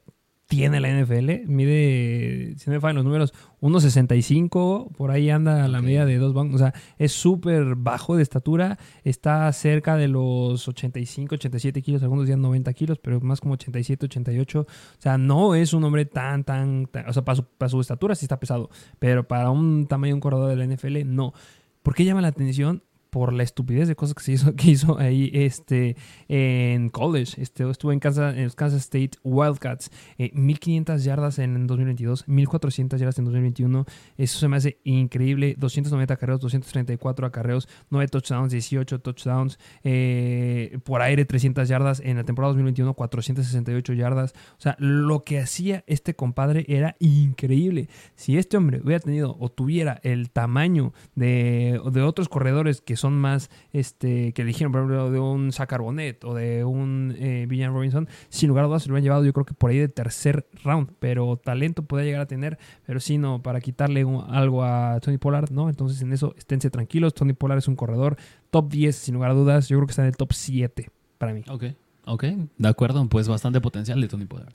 tiene 0.51 0.81
la 0.81 0.89
NFL. 0.89 1.47
Mide, 1.47 2.55
si 2.57 2.69
no 2.69 2.73
me 2.73 2.81
fallan 2.81 2.97
los 2.97 3.05
números, 3.05 3.33
1.65, 3.61 4.91
por 4.97 5.11
ahí 5.11 5.29
anda 5.29 5.65
la 5.69 5.77
Ok. 5.79 5.85
medida 5.85 6.05
de 6.05 6.17
dos 6.17 6.33
bancos. 6.33 6.55
O 6.55 6.57
sea, 6.57 6.73
es 6.97 7.13
súper 7.13 7.75
bajo 7.75 8.17
de 8.17 8.23
estatura. 8.23 8.77
Está 9.05 9.49
cerca 9.53 9.95
de 9.95 10.09
los 10.09 10.67
85, 10.67 11.35
87 11.35 11.81
kilos, 11.81 12.03
algunos 12.03 12.25
días 12.25 12.37
90 12.37 12.73
kilos, 12.73 12.99
pero 12.99 13.21
más 13.21 13.39
como 13.39 13.53
87, 13.53 14.05
88. 14.07 14.59
O 14.61 14.65
sea, 15.01 15.17
no 15.17 15.55
es 15.55 15.73
un 15.73 15.85
hombre 15.85 16.03
tan, 16.05 16.43
tan, 16.43 16.85
tan- 16.87 17.07
o 17.07 17.13
sea, 17.13 17.23
para 17.23 17.37
su, 17.37 17.45
para 17.45 17.69
su 17.69 17.79
estatura 17.79 18.13
sí 18.15 18.25
está 18.25 18.37
pesado, 18.39 18.69
pero 18.99 19.27
para 19.27 19.49
un 19.51 19.87
tamaño 19.87 20.13
un 20.15 20.19
corredor 20.21 20.49
de 20.49 20.55
la 20.57 20.65
NFL, 20.65 21.05
no. 21.05 21.33
¿Por 21.81 21.95
qué 21.95 22.03
llama 22.05 22.21
la 22.21 22.27
atención? 22.27 22.83
Por 23.11 23.33
la 23.33 23.43
estupidez 23.43 23.87
de 23.87 23.95
cosas 23.95 24.15
que 24.15 24.23
se 24.23 24.31
hizo, 24.31 24.55
que 24.55 24.71
hizo 24.71 24.97
ahí 24.97 25.29
este, 25.33 25.97
en 26.27 26.89
college. 26.89 27.41
Este, 27.41 27.69
estuvo 27.69 27.91
en 27.91 27.99
Kansas, 27.99 28.35
en 28.35 28.49
Kansas 28.49 28.81
State 28.81 29.11
Wildcats. 29.23 29.91
Eh, 30.17 30.31
1500 30.33 31.03
yardas 31.03 31.37
en 31.37 31.67
2022, 31.67 32.27
1400 32.27 32.99
yardas 32.99 33.19
en 33.19 33.25
2021. 33.25 33.85
Eso 34.17 34.39
se 34.39 34.47
me 34.47 34.57
hace 34.57 34.79
increíble. 34.85 35.55
290 35.57 36.13
acarreos, 36.13 36.39
234 36.39 37.27
acarreos, 37.27 37.67
9 37.89 38.07
touchdowns, 38.07 38.51
18 38.51 38.99
touchdowns. 39.01 39.59
eh, 39.83 40.79
por 40.85 41.01
aire, 41.01 41.25
300 41.25 41.67
yardas. 41.67 42.01
En 42.03 42.17
la 42.17 42.23
temporada 42.23 42.53
2021, 42.53 42.93
468 42.93 43.93
yardas. 43.93 44.33
O 44.57 44.61
sea, 44.61 44.75
lo 44.79 45.23
que 45.23 45.39
hacía 45.39 45.83
este 45.87 46.15
compadre 46.15 46.65
era 46.67 46.95
increíble. 46.99 47.89
Si 48.15 48.37
este 48.37 48.57
hombre 48.57 48.81
hubiera 48.83 48.99
tenido 48.99 49.35
o 49.39 49.49
tuviera 49.49 49.99
el 50.03 50.29
tamaño 50.29 50.93
de, 51.15 51.79
de 51.91 52.01
otros 52.01 52.29
corredores 52.29 52.81
que 52.81 52.95
son 53.01 53.19
más, 53.19 53.49
este, 53.73 54.31
que 54.33 54.43
eligieron, 54.43 54.71
por 54.71 54.81
ejemplo, 54.81 55.11
de 55.11 55.19
un 55.19 55.51
Zach 55.51 55.73
Arbonet 55.73 56.23
o 56.23 56.33
de 56.33 56.63
un 56.63 57.13
eh, 57.17 57.45
Villan 57.49 57.73
Robinson, 57.73 58.07
sin 58.29 58.47
lugar 58.49 58.63
a 58.65 58.67
dudas 58.67 58.83
se 58.83 58.89
lo 58.89 58.93
hubieran 58.93 59.03
llevado 59.03 59.25
yo 59.25 59.33
creo 59.33 59.45
que 59.45 59.53
por 59.53 59.71
ahí 59.71 59.77
de 59.79 59.89
tercer 59.89 60.47
round, 60.63 60.91
pero 60.99 61.37
talento 61.37 61.83
puede 61.83 62.05
llegar 62.05 62.21
a 62.21 62.25
tener, 62.27 62.57
pero 62.85 62.99
sí 62.99 63.17
no, 63.17 63.41
para 63.41 63.59
quitarle 63.59 64.05
un- 64.05 64.23
algo 64.33 64.63
a 64.63 64.99
Tony 65.01 65.17
Pollard, 65.17 65.51
¿no? 65.51 65.69
Entonces 65.69 66.01
en 66.01 66.13
eso 66.13 66.33
esténse 66.37 66.69
tranquilos, 66.69 67.13
Tony 67.13 67.33
Pollard 67.33 67.57
es 67.57 67.67
un 67.67 67.75
corredor 67.75 68.15
top 68.49 68.69
10 68.69 68.95
sin 68.95 69.15
lugar 69.15 69.31
a 69.31 69.33
dudas, 69.33 69.67
yo 69.67 69.77
creo 69.77 69.87
que 69.87 69.91
está 69.91 70.03
en 70.03 70.07
el 70.09 70.15
top 70.17 70.31
7 70.33 70.89
para 71.17 71.33
mí. 71.33 71.41
Ok, 71.49 71.65
ok, 72.05 72.23
de 72.57 72.67
acuerdo, 72.67 73.07
pues 73.09 73.27
bastante 73.27 73.59
potencial 73.61 73.99
de 73.99 74.07
Tony 74.07 74.25
Pollard. 74.25 74.53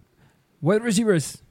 Wide 0.62 0.80
receivers. 0.80 1.42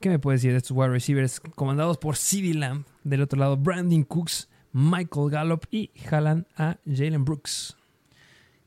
¿Qué 0.00 0.10
me 0.10 0.18
puedes 0.18 0.42
decir 0.42 0.52
de 0.52 0.58
estos 0.58 0.76
wide 0.76 0.90
receivers 0.90 1.40
comandados 1.40 1.96
por 1.96 2.16
CeeDee 2.16 2.52
Lamb? 2.54 2.84
Del 3.02 3.22
otro 3.22 3.38
lado, 3.38 3.56
Brandon 3.56 4.02
Cooks, 4.02 4.48
Michael 4.78 5.30
Gallup 5.30 5.64
y 5.70 5.88
jalan 6.04 6.46
a 6.54 6.76
Jalen 6.86 7.24
Brooks. 7.24 7.74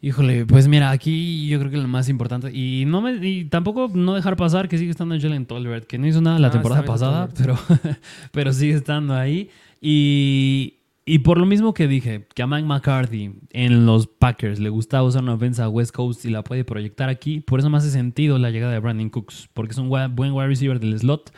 Híjole, 0.02 0.44
pues 0.48 0.68
mira, 0.68 0.90
aquí 0.90 1.48
yo 1.48 1.60
creo 1.60 1.70
que 1.70 1.78
lo 1.78 1.88
más 1.88 2.10
importante, 2.10 2.52
y 2.52 2.86
no 2.88 3.00
me, 3.00 3.14
y 3.28 3.46
tampoco 3.46 3.92
no 3.94 4.16
dejar 4.16 4.36
pasar 4.36 4.68
que 4.68 4.80
sigue 4.80 4.90
estando 4.90 5.20
Jalen 5.20 5.46
Tolbert, 5.46 5.86
que 5.86 6.00
no 6.00 6.08
hizo 6.08 6.20
nada 6.20 6.40
la 6.40 6.48
Ah, 6.48 6.52
temporada 6.52 6.84
pasada, 6.84 7.30
pero, 7.38 7.56
pero 8.32 8.52
sigue 8.54 8.74
estando 8.74 9.14
ahí. 9.14 9.52
Y, 9.82 10.78
y 11.06 11.20
por 11.20 11.38
lo 11.38 11.46
mismo 11.46 11.76
que 11.76 11.88
dije, 11.88 12.26
que 12.34 12.42
a 12.42 12.48
Mike 12.48 12.66
McCarthy 12.66 13.36
en 13.52 13.86
los 13.86 14.08
Packers 14.08 14.60
le 14.60 14.70
gustaba 14.70 15.04
usar 15.04 15.22
una 15.22 15.36
ofensa 15.36 15.70
West 15.70 15.94
Coast 15.94 16.26
y 16.26 16.32
la 16.32 16.44
puede 16.44 16.64
proyectar 16.64 17.08
aquí, 17.10 17.40
por 17.42 17.60
eso 17.60 17.70
me 17.70 17.78
hace 17.78 17.92
sentido 17.92 18.40
la 18.40 18.50
llegada 18.50 18.74
de 18.74 18.80
Brandon 18.80 19.12
Cooks, 19.12 19.50
porque 19.54 19.74
es 19.74 19.78
un 19.78 19.90
buen 19.90 20.32
wide 20.32 20.48
receiver 20.48 20.80
del 20.80 20.98
slot. 20.98 21.32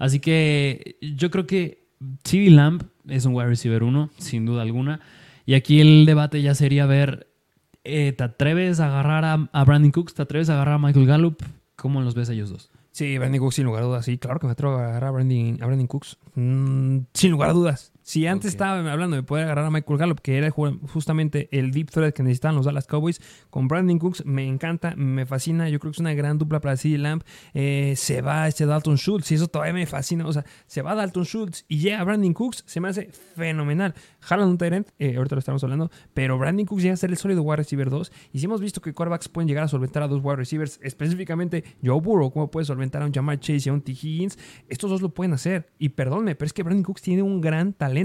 Así 0.00 0.18
que 0.18 0.96
yo 1.00 1.30
creo 1.30 1.46
que 1.46 1.85
CeeDee 2.24 2.50
Lamb 2.50 2.82
es 3.08 3.24
un 3.24 3.34
wide 3.34 3.48
receiver 3.48 3.82
uno, 3.82 4.10
sin 4.18 4.46
duda 4.46 4.62
alguna. 4.62 5.00
Y 5.44 5.54
aquí 5.54 5.80
el 5.80 6.06
debate 6.06 6.42
ya 6.42 6.54
sería 6.54 6.86
ver, 6.86 7.28
eh, 7.84 8.12
¿te 8.12 8.24
atreves 8.24 8.80
a 8.80 8.86
agarrar 8.86 9.24
a, 9.24 9.64
Brandon 9.64 9.92
Cooks? 9.92 10.14
¿Te 10.14 10.22
atreves 10.22 10.50
a 10.50 10.54
agarrar 10.54 10.74
a 10.74 10.78
Michael 10.78 11.06
Gallup? 11.06 11.42
¿Cómo 11.76 12.00
los 12.00 12.14
ves 12.14 12.28
ellos 12.28 12.50
dos? 12.50 12.70
Sí, 12.90 13.16
Brandon 13.18 13.40
Cooks 13.40 13.54
sin 13.54 13.64
lugar 13.64 13.82
a 13.82 13.86
dudas. 13.86 14.04
Sí, 14.04 14.18
claro 14.18 14.40
que 14.40 14.46
me 14.46 14.52
atrevo 14.52 14.74
a 14.74 14.88
agarrar 14.88 15.08
a 15.08 15.10
Brandon, 15.12 15.58
a 15.62 15.66
Brandon 15.66 15.86
Cooks. 15.86 16.18
Mm, 16.34 16.98
sin 17.14 17.30
lugar 17.30 17.50
a 17.50 17.52
dudas. 17.52 17.92
Si 18.08 18.24
antes 18.28 18.50
estaba 18.52 18.78
hablando 18.92 19.16
de 19.16 19.24
poder 19.24 19.46
agarrar 19.46 19.64
a 19.64 19.70
Michael 19.72 19.98
Gallup, 19.98 20.20
que 20.20 20.38
era 20.38 20.48
ju- 20.52 20.78
justamente 20.92 21.48
el 21.50 21.72
deep 21.72 21.90
threat 21.90 22.14
que 22.14 22.22
necesitaban 22.22 22.54
los 22.54 22.64
Dallas 22.64 22.86
Cowboys, 22.86 23.20
con 23.50 23.66
Brandon 23.66 23.98
Cooks 23.98 24.24
me 24.24 24.46
encanta, 24.46 24.94
me 24.94 25.26
fascina. 25.26 25.68
Yo 25.70 25.80
creo 25.80 25.90
que 25.90 25.96
es 25.96 25.98
una 26.00 26.14
gran 26.14 26.38
dupla 26.38 26.60
para 26.60 26.76
CeeDee 26.76 26.98
Lamb. 26.98 27.22
Eh, 27.52 27.94
se 27.96 28.22
va 28.22 28.46
este 28.46 28.64
Dalton 28.64 28.96
Schultz 28.96 29.32
y 29.32 29.34
eso 29.34 29.48
todavía 29.48 29.74
me 29.74 29.86
fascina. 29.86 30.24
O 30.24 30.32
sea, 30.32 30.44
se 30.68 30.82
va 30.82 30.94
Dalton 30.94 31.24
Schultz 31.24 31.64
y 31.66 31.78
llega 31.78 32.04
Brandon 32.04 32.32
Cooks, 32.32 32.62
se 32.64 32.78
me 32.80 32.86
hace 32.88 33.10
fenomenal. 33.34 33.92
Jalan 34.20 34.50
un 34.50 34.58
Tyrant, 34.58 34.88
eh, 35.00 35.16
ahorita 35.16 35.34
lo 35.34 35.40
estamos 35.40 35.64
hablando, 35.64 35.90
pero 36.14 36.38
Brandon 36.38 36.64
Cooks 36.64 36.84
llega 36.84 36.94
a 36.94 36.96
ser 36.96 37.10
el 37.10 37.16
sólido 37.16 37.42
wide 37.42 37.56
receiver 37.56 37.90
2. 37.90 38.12
Y 38.32 38.38
si 38.38 38.44
hemos 38.44 38.60
visto 38.60 38.80
que 38.80 38.92
quarterbacks 38.94 39.28
pueden 39.28 39.48
llegar 39.48 39.64
a 39.64 39.68
solventar 39.68 40.04
a 40.04 40.06
dos 40.06 40.20
wide 40.22 40.36
receivers, 40.36 40.78
específicamente 40.80 41.64
Joe 41.84 42.00
Burrow, 42.00 42.30
como 42.30 42.52
puede 42.52 42.66
solventar 42.66 43.02
a 43.02 43.06
un 43.06 43.12
Jamar 43.12 43.40
Chase 43.40 43.62
y 43.66 43.70
a 43.70 43.72
un 43.72 43.80
T. 43.80 43.90
Higgins, 43.90 44.38
estos 44.68 44.90
dos 44.90 45.02
lo 45.02 45.08
pueden 45.08 45.32
hacer. 45.32 45.72
Y 45.80 45.88
perdónme, 45.88 46.36
pero 46.36 46.46
es 46.46 46.52
que 46.52 46.62
Brandon 46.62 46.84
Cooks 46.84 47.02
tiene 47.02 47.22
un 47.22 47.40
gran 47.40 47.72
talento 47.72 47.95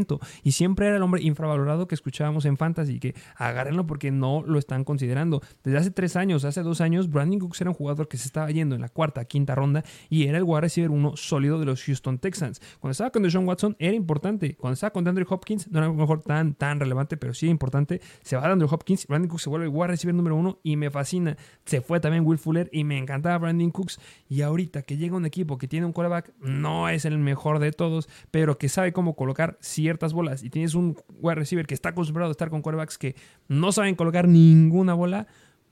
y 0.43 0.51
siempre 0.53 0.87
era 0.87 0.95
el 0.95 1.03
hombre 1.03 1.21
infravalorado 1.21 1.87
que 1.87 1.95
escuchábamos 1.95 2.45
en 2.45 2.57
Fantasy, 2.57 2.99
que 2.99 3.13
agárrenlo 3.35 3.85
porque 3.85 4.09
no 4.11 4.41
lo 4.45 4.57
están 4.57 4.83
considerando. 4.83 5.41
Desde 5.63 5.77
hace 5.77 5.91
tres 5.91 6.15
años, 6.15 6.45
hace 6.45 6.63
dos 6.63 6.79
años, 6.79 7.09
Brandon 7.09 7.39
Cooks 7.39 7.61
era 7.61 7.69
un 7.69 7.75
jugador 7.75 8.07
que 8.07 8.17
se 8.17 8.27
estaba 8.27 8.49
yendo 8.51 8.75
en 8.75 8.81
la 8.81 8.89
cuarta, 8.89 9.25
quinta 9.25 9.53
ronda 9.53 9.83
y 10.09 10.27
era 10.27 10.37
el 10.37 10.43
wide 10.43 10.61
receiver 10.61 10.91
uno 10.91 11.17
sólido 11.17 11.59
de 11.59 11.65
los 11.65 11.83
Houston 11.83 12.19
Texans. 12.19 12.61
Cuando 12.79 12.91
estaba 12.91 13.09
con 13.09 13.23
Deshaun 13.23 13.47
Watson 13.47 13.75
era 13.79 13.95
importante. 13.95 14.55
Cuando 14.55 14.75
estaba 14.75 14.91
con 14.91 15.07
Andrew 15.07 15.27
Hopkins 15.29 15.69
no 15.69 15.79
era 15.79 15.87
a 15.87 15.89
lo 15.89 15.95
mejor 15.95 16.21
tan, 16.21 16.53
tan 16.53 16.79
relevante, 16.79 17.17
pero 17.17 17.33
sí 17.33 17.47
importante. 17.47 18.01
Se 18.21 18.37
va 18.37 18.49
Andrew 18.49 18.69
Hopkins, 18.71 19.07
Brandon 19.07 19.29
Cooks 19.29 19.43
se 19.43 19.49
vuelve 19.49 19.65
el 19.65 19.71
wide 19.73 19.87
receiver 19.87 20.15
número 20.15 20.35
uno 20.35 20.59
y 20.63 20.77
me 20.77 20.89
fascina. 20.89 21.37
Se 21.65 21.81
fue 21.81 21.99
también 21.99 22.25
Will 22.25 22.39
Fuller 22.39 22.69
y 22.71 22.83
me 22.83 22.97
encantaba 22.97 23.37
Brandon 23.37 23.71
Cooks. 23.71 23.99
Y 24.29 24.41
ahorita 24.41 24.83
que 24.83 24.97
llega 24.97 25.15
un 25.15 25.25
equipo 25.25 25.57
que 25.57 25.67
tiene 25.67 25.85
un 25.85 25.91
quarterback, 25.91 26.33
no 26.39 26.87
es 26.89 27.05
el 27.05 27.17
mejor 27.17 27.59
de 27.59 27.71
todos, 27.71 28.07
pero 28.31 28.57
que 28.57 28.69
sabe 28.69 28.93
cómo 28.93 29.15
colocar 29.15 29.57
ciertas 29.81 30.13
bolas 30.13 30.43
y 30.43 30.49
tienes 30.49 30.75
un 30.75 30.95
wide 31.19 31.35
receiver 31.35 31.65
que 31.65 31.73
está 31.73 31.89
acostumbrado 31.89 32.29
a 32.29 32.31
estar 32.31 32.49
con 32.49 32.61
quarterbacks 32.61 32.97
que 32.97 33.15
no 33.47 33.71
saben 33.71 33.95
colocar 33.95 34.27
ninguna 34.27 34.93
bola, 34.93 35.27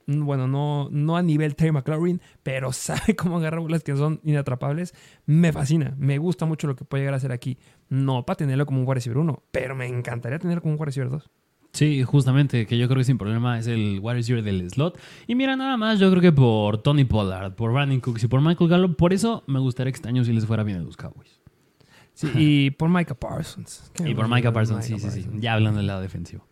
mm, 0.06 0.24
bueno, 0.24 0.48
no, 0.48 0.88
no 0.90 1.16
a 1.16 1.22
nivel 1.22 1.54
Terry 1.54 1.72
McLaurin, 1.72 2.20
pero 2.42 2.72
sabe 2.74 3.14
cómo 3.16 3.38
agarrar 3.38 3.60
bolas 3.60 3.84
que 3.84 3.96
son 3.96 4.20
inatrapables, 4.24 4.94
me 5.26 5.52
fascina, 5.52 5.94
me 5.98 6.18
gusta 6.18 6.44
mucho 6.46 6.66
lo 6.66 6.76
que 6.76 6.84
puede 6.84 7.02
llegar 7.02 7.14
a 7.14 7.18
hacer 7.18 7.32
aquí. 7.32 7.58
No 7.88 8.26
para 8.26 8.36
tenerlo 8.38 8.66
como 8.66 8.80
un 8.80 8.86
wide 8.86 8.94
receiver 8.94 9.18
1, 9.18 9.42
pero 9.50 9.74
me 9.74 9.86
encantaría 9.86 10.38
tenerlo 10.38 10.62
como 10.62 10.74
un 10.74 10.80
wide 10.80 10.86
receiver 10.86 11.10
2. 11.10 11.30
Sí, 11.72 12.02
justamente, 12.02 12.66
que 12.66 12.76
yo 12.76 12.88
creo 12.88 12.98
que 12.98 13.04
sin 13.04 13.16
problema 13.16 13.58
es 13.58 13.68
el 13.68 14.00
wide 14.02 14.16
receiver 14.16 14.42
del 14.42 14.68
slot. 14.68 14.98
Y 15.26 15.36
mira, 15.36 15.54
nada 15.54 15.76
más, 15.76 16.00
yo 16.00 16.10
creo 16.10 16.20
que 16.20 16.32
por 16.32 16.78
Tony 16.82 17.04
Pollard, 17.04 17.54
por 17.54 17.72
Brandon 17.72 18.00
Cooks 18.00 18.24
y 18.24 18.26
por 18.26 18.40
Michael 18.40 18.68
Gallup, 18.68 18.96
por 18.96 19.12
eso 19.12 19.44
me 19.46 19.60
gustaría 19.60 19.92
que 19.92 19.96
este 19.96 20.08
año 20.08 20.24
sí 20.24 20.32
les 20.32 20.46
fuera 20.46 20.64
bien 20.64 20.78
a 20.78 20.82
los 20.82 20.96
Cowboys. 20.96 21.39
Sí, 22.20 22.30
y 22.34 22.70
por 22.70 22.90
Micah 22.90 23.14
Parsons. 23.14 23.90
Y 24.04 24.14
por 24.14 24.28
Micah 24.28 24.52
Parsons, 24.52 24.84
sí, 24.84 24.98
sí, 24.98 25.10
sí. 25.10 25.26
Ya 25.38 25.54
hablando 25.54 25.78
del 25.78 25.86
lado 25.86 26.02
defensivo. 26.02 26.46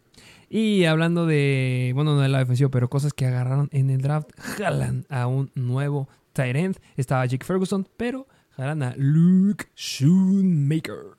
Y 0.48 0.86
hablando 0.86 1.26
de, 1.26 1.92
bueno, 1.94 2.14
no 2.14 2.22
de 2.22 2.28
la 2.28 2.38
defensiva, 2.38 2.70
pero 2.70 2.88
cosas 2.88 3.12
que 3.12 3.26
agarraron 3.26 3.68
en 3.70 3.90
el 3.90 4.00
draft, 4.00 4.30
jalan 4.38 5.04
a 5.10 5.26
un 5.26 5.50
nuevo 5.54 6.08
tight 6.32 6.56
end. 6.56 6.78
Estaba 6.96 7.26
Jake 7.26 7.44
Ferguson, 7.44 7.86
pero 7.98 8.26
jalan 8.56 8.82
a 8.82 8.94
Luke 8.96 9.66
Schoonmaker. 9.76 11.16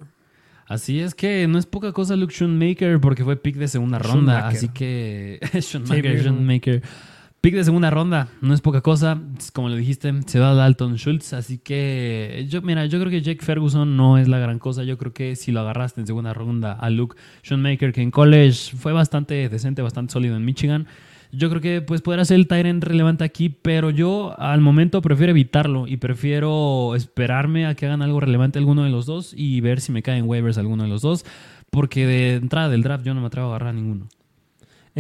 Así 0.66 1.00
es 1.00 1.14
que 1.14 1.48
no 1.48 1.60
es 1.60 1.68
poca 1.68 1.92
cosa 1.94 2.16
Luke 2.16 2.34
Schoonmaker 2.34 3.00
porque 3.00 3.24
fue 3.24 3.36
pick 3.36 3.56
de 3.56 3.68
segunda 3.68 4.00
ronda. 4.00 4.48
Así 4.48 4.70
que. 4.70 5.40
Schoonmaker, 5.62 6.24
Schoonmaker. 6.24 6.84
Pick 7.42 7.56
de 7.56 7.64
segunda 7.64 7.90
ronda, 7.90 8.28
no 8.42 8.54
es 8.54 8.60
poca 8.60 8.82
cosa. 8.82 9.22
Como 9.54 9.70
lo 9.70 9.76
dijiste, 9.78 10.14
se 10.26 10.40
va 10.40 10.54
Dalton 10.54 10.98
Schultz. 10.98 11.32
Así 11.32 11.58
que. 11.58 12.48
Mira, 12.64 12.86
yo 12.86 13.00
creo 13.00 13.10
que 13.10 13.22
Jake 13.22 13.46
Ferguson 13.46 13.96
no 13.96 14.18
es 14.18 14.28
la 14.28 14.40
gran 14.40 14.60
cosa. 14.60 14.84
Yo 14.84 14.98
creo 14.98 15.14
que 15.14 15.38
si 15.38 15.54
lo 15.54 15.62
agarraste 15.62 16.02
en 16.02 16.08
segunda 16.08 16.34
ronda 16.34 16.74
a 16.74 16.90
Luke 16.90 17.16
Schoonmaker, 17.46 17.94
que 17.94 18.02
en 18.02 18.12
college 18.12 18.76
fue 18.76 18.92
bastante 18.92 19.48
decente, 19.48 19.82
bastante 19.82 20.12
sólido 20.12 20.36
en 20.36 20.44
Michigan. 20.44 20.88
Yo 21.32 21.50
creo 21.50 21.62
que 21.62 21.82
pues 21.82 22.02
podrá 22.02 22.26
ser 22.26 22.36
el 22.36 22.48
Tyrant 22.48 22.84
relevante 22.84 23.24
aquí, 23.24 23.50
pero 23.50 23.92
yo 23.92 24.38
al 24.40 24.62
momento 24.62 25.02
prefiero 25.02 25.30
evitarlo 25.30 25.88
y 25.88 25.98
prefiero 25.98 26.96
esperarme 26.96 27.68
a 27.68 27.76
que 27.76 27.86
hagan 27.86 28.02
algo 28.02 28.20
relevante 28.20 28.58
alguno 28.58 28.84
de 28.84 28.90
los 28.90 29.06
dos 29.06 29.34
y 29.38 29.62
ver 29.62 29.80
si 29.80 29.92
me 29.92 30.02
caen 30.02 30.28
waivers 30.28 30.58
alguno 30.58 30.84
de 30.84 30.90
los 30.90 31.04
dos, 31.04 31.26
porque 31.70 32.08
de 32.08 32.34
entrada 32.34 32.68
del 32.70 32.82
draft 32.82 33.06
yo 33.06 33.14
no 33.14 33.22
me 33.22 33.28
atrevo 33.28 33.48
a 33.48 33.50
agarrar 33.52 33.70
a 33.70 33.74
ninguno. 33.74 34.08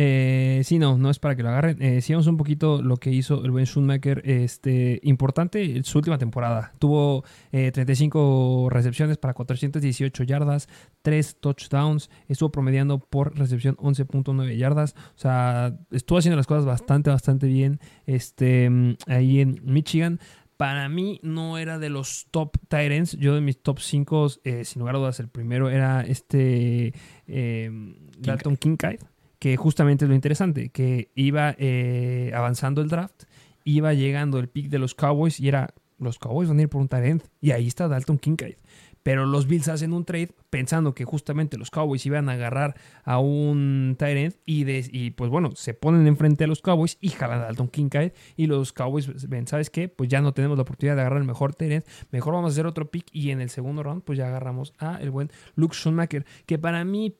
Eh, 0.01 0.61
sí, 0.63 0.79
no, 0.79 0.97
no 0.97 1.09
es 1.09 1.19
para 1.19 1.35
que 1.35 1.43
lo 1.43 1.49
agarren. 1.49 1.81
Eh, 1.81 1.99
sigamos 1.99 2.25
un 2.27 2.37
poquito 2.37 2.81
lo 2.81 2.95
que 2.95 3.11
hizo 3.11 3.43
el 3.43 3.51
buen 3.51 3.65
Schoonmaker. 3.65 4.21
Este, 4.23 5.01
importante, 5.03 5.83
su 5.83 5.97
última 5.97 6.17
temporada. 6.17 6.71
Tuvo 6.79 7.25
eh, 7.51 7.73
35 7.73 8.69
recepciones 8.71 9.17
para 9.17 9.33
418 9.33 10.23
yardas, 10.23 10.69
3 11.01 11.41
touchdowns. 11.41 12.09
Estuvo 12.29 12.49
promediando 12.49 12.99
por 12.99 13.37
recepción 13.37 13.75
11.9 13.75 14.55
yardas. 14.55 14.95
O 15.17 15.19
sea, 15.19 15.77
estuvo 15.91 16.19
haciendo 16.19 16.37
las 16.37 16.47
cosas 16.47 16.63
bastante, 16.63 17.09
bastante 17.09 17.47
bien 17.47 17.81
este, 18.05 18.71
ahí 19.05 19.41
en 19.41 19.59
Michigan. 19.65 20.21
Para 20.55 20.87
mí 20.87 21.19
no 21.23 21.57
era 21.57 21.77
de 21.77 21.89
los 21.89 22.27
top 22.31 22.55
Tyrants. 22.69 23.17
Yo 23.17 23.35
de 23.35 23.41
mis 23.41 23.61
top 23.61 23.79
5, 23.79 24.29
sin 24.63 24.79
lugar 24.79 24.95
a 24.95 24.99
dudas, 24.99 25.19
el 25.19 25.27
primero 25.27 25.69
era 25.69 26.03
este 26.03 26.93
eh, 27.27 27.69
Dalton 28.17 28.55
Kincaid 28.55 29.01
que 29.39 29.55
justamente 29.57 30.05
es 30.05 30.09
lo 30.09 30.15
interesante, 30.15 30.69
que 30.69 31.11
iba 31.15 31.55
eh, 31.57 32.31
avanzando 32.35 32.81
el 32.81 32.89
draft, 32.89 33.23
iba 33.63 33.93
llegando 33.93 34.37
el 34.39 34.49
pick 34.49 34.69
de 34.69 34.79
los 34.79 34.95
Cowboys 34.95 35.39
y 35.39 35.47
era, 35.47 35.73
los 35.97 36.19
Cowboys 36.19 36.49
van 36.49 36.59
a 36.59 36.61
ir 36.63 36.69
por 36.69 36.81
un 36.81 36.89
talent 36.89 37.23
y 37.41 37.51
ahí 37.51 37.67
está 37.67 37.87
Dalton 37.87 38.19
Kincaid. 38.19 38.55
Pero 39.01 39.25
los 39.25 39.47
Bills 39.47 39.69
hacen 39.69 39.93
un 39.93 40.03
trade 40.03 40.31
pensando 40.49 40.93
que 40.93 41.05
justamente 41.05 41.57
los 41.57 41.71
Cowboys 41.71 42.05
iban 42.05 42.27
a 42.27 42.33
agarrar 42.33 42.75
a 43.05 43.17
un 43.19 43.95
Tyrant 43.97 44.35
y, 44.45 45.11
pues 45.11 45.31
bueno, 45.31 45.51
se 45.55 45.73
ponen 45.73 46.05
enfrente 46.05 46.43
a 46.43 46.47
los 46.47 46.61
Cowboys 46.61 46.97
y 46.99 47.09
jalan 47.09 47.39
a 47.39 47.43
Dalton 47.43 47.69
Kincaid 47.69 48.11
y 48.35 48.47
los 48.47 48.73
Cowboys 48.73 49.29
ven, 49.29 49.47
¿sabes 49.47 49.69
qué? 49.69 49.87
Pues 49.87 50.09
ya 50.09 50.21
no 50.21 50.33
tenemos 50.33 50.57
la 50.57 50.63
oportunidad 50.63 50.95
de 50.95 51.01
agarrar 51.01 51.21
el 51.21 51.27
mejor 51.27 51.55
Tyrant, 51.55 51.85
mejor 52.11 52.33
vamos 52.33 52.51
a 52.51 52.53
hacer 52.53 52.67
otro 52.67 52.91
pick 52.91 53.07
y 53.13 53.31
en 53.31 53.39
el 53.39 53.49
segundo 53.49 53.83
round 53.83 54.03
pues 54.03 54.17
ya 54.17 54.27
agarramos 54.27 54.73
a 54.79 54.97
el 55.01 55.11
buen 55.11 55.31
Luke 55.55 55.75
Schoonmaker, 55.75 56.25
que 56.45 56.59
para 56.59 56.83
mí 56.83 57.15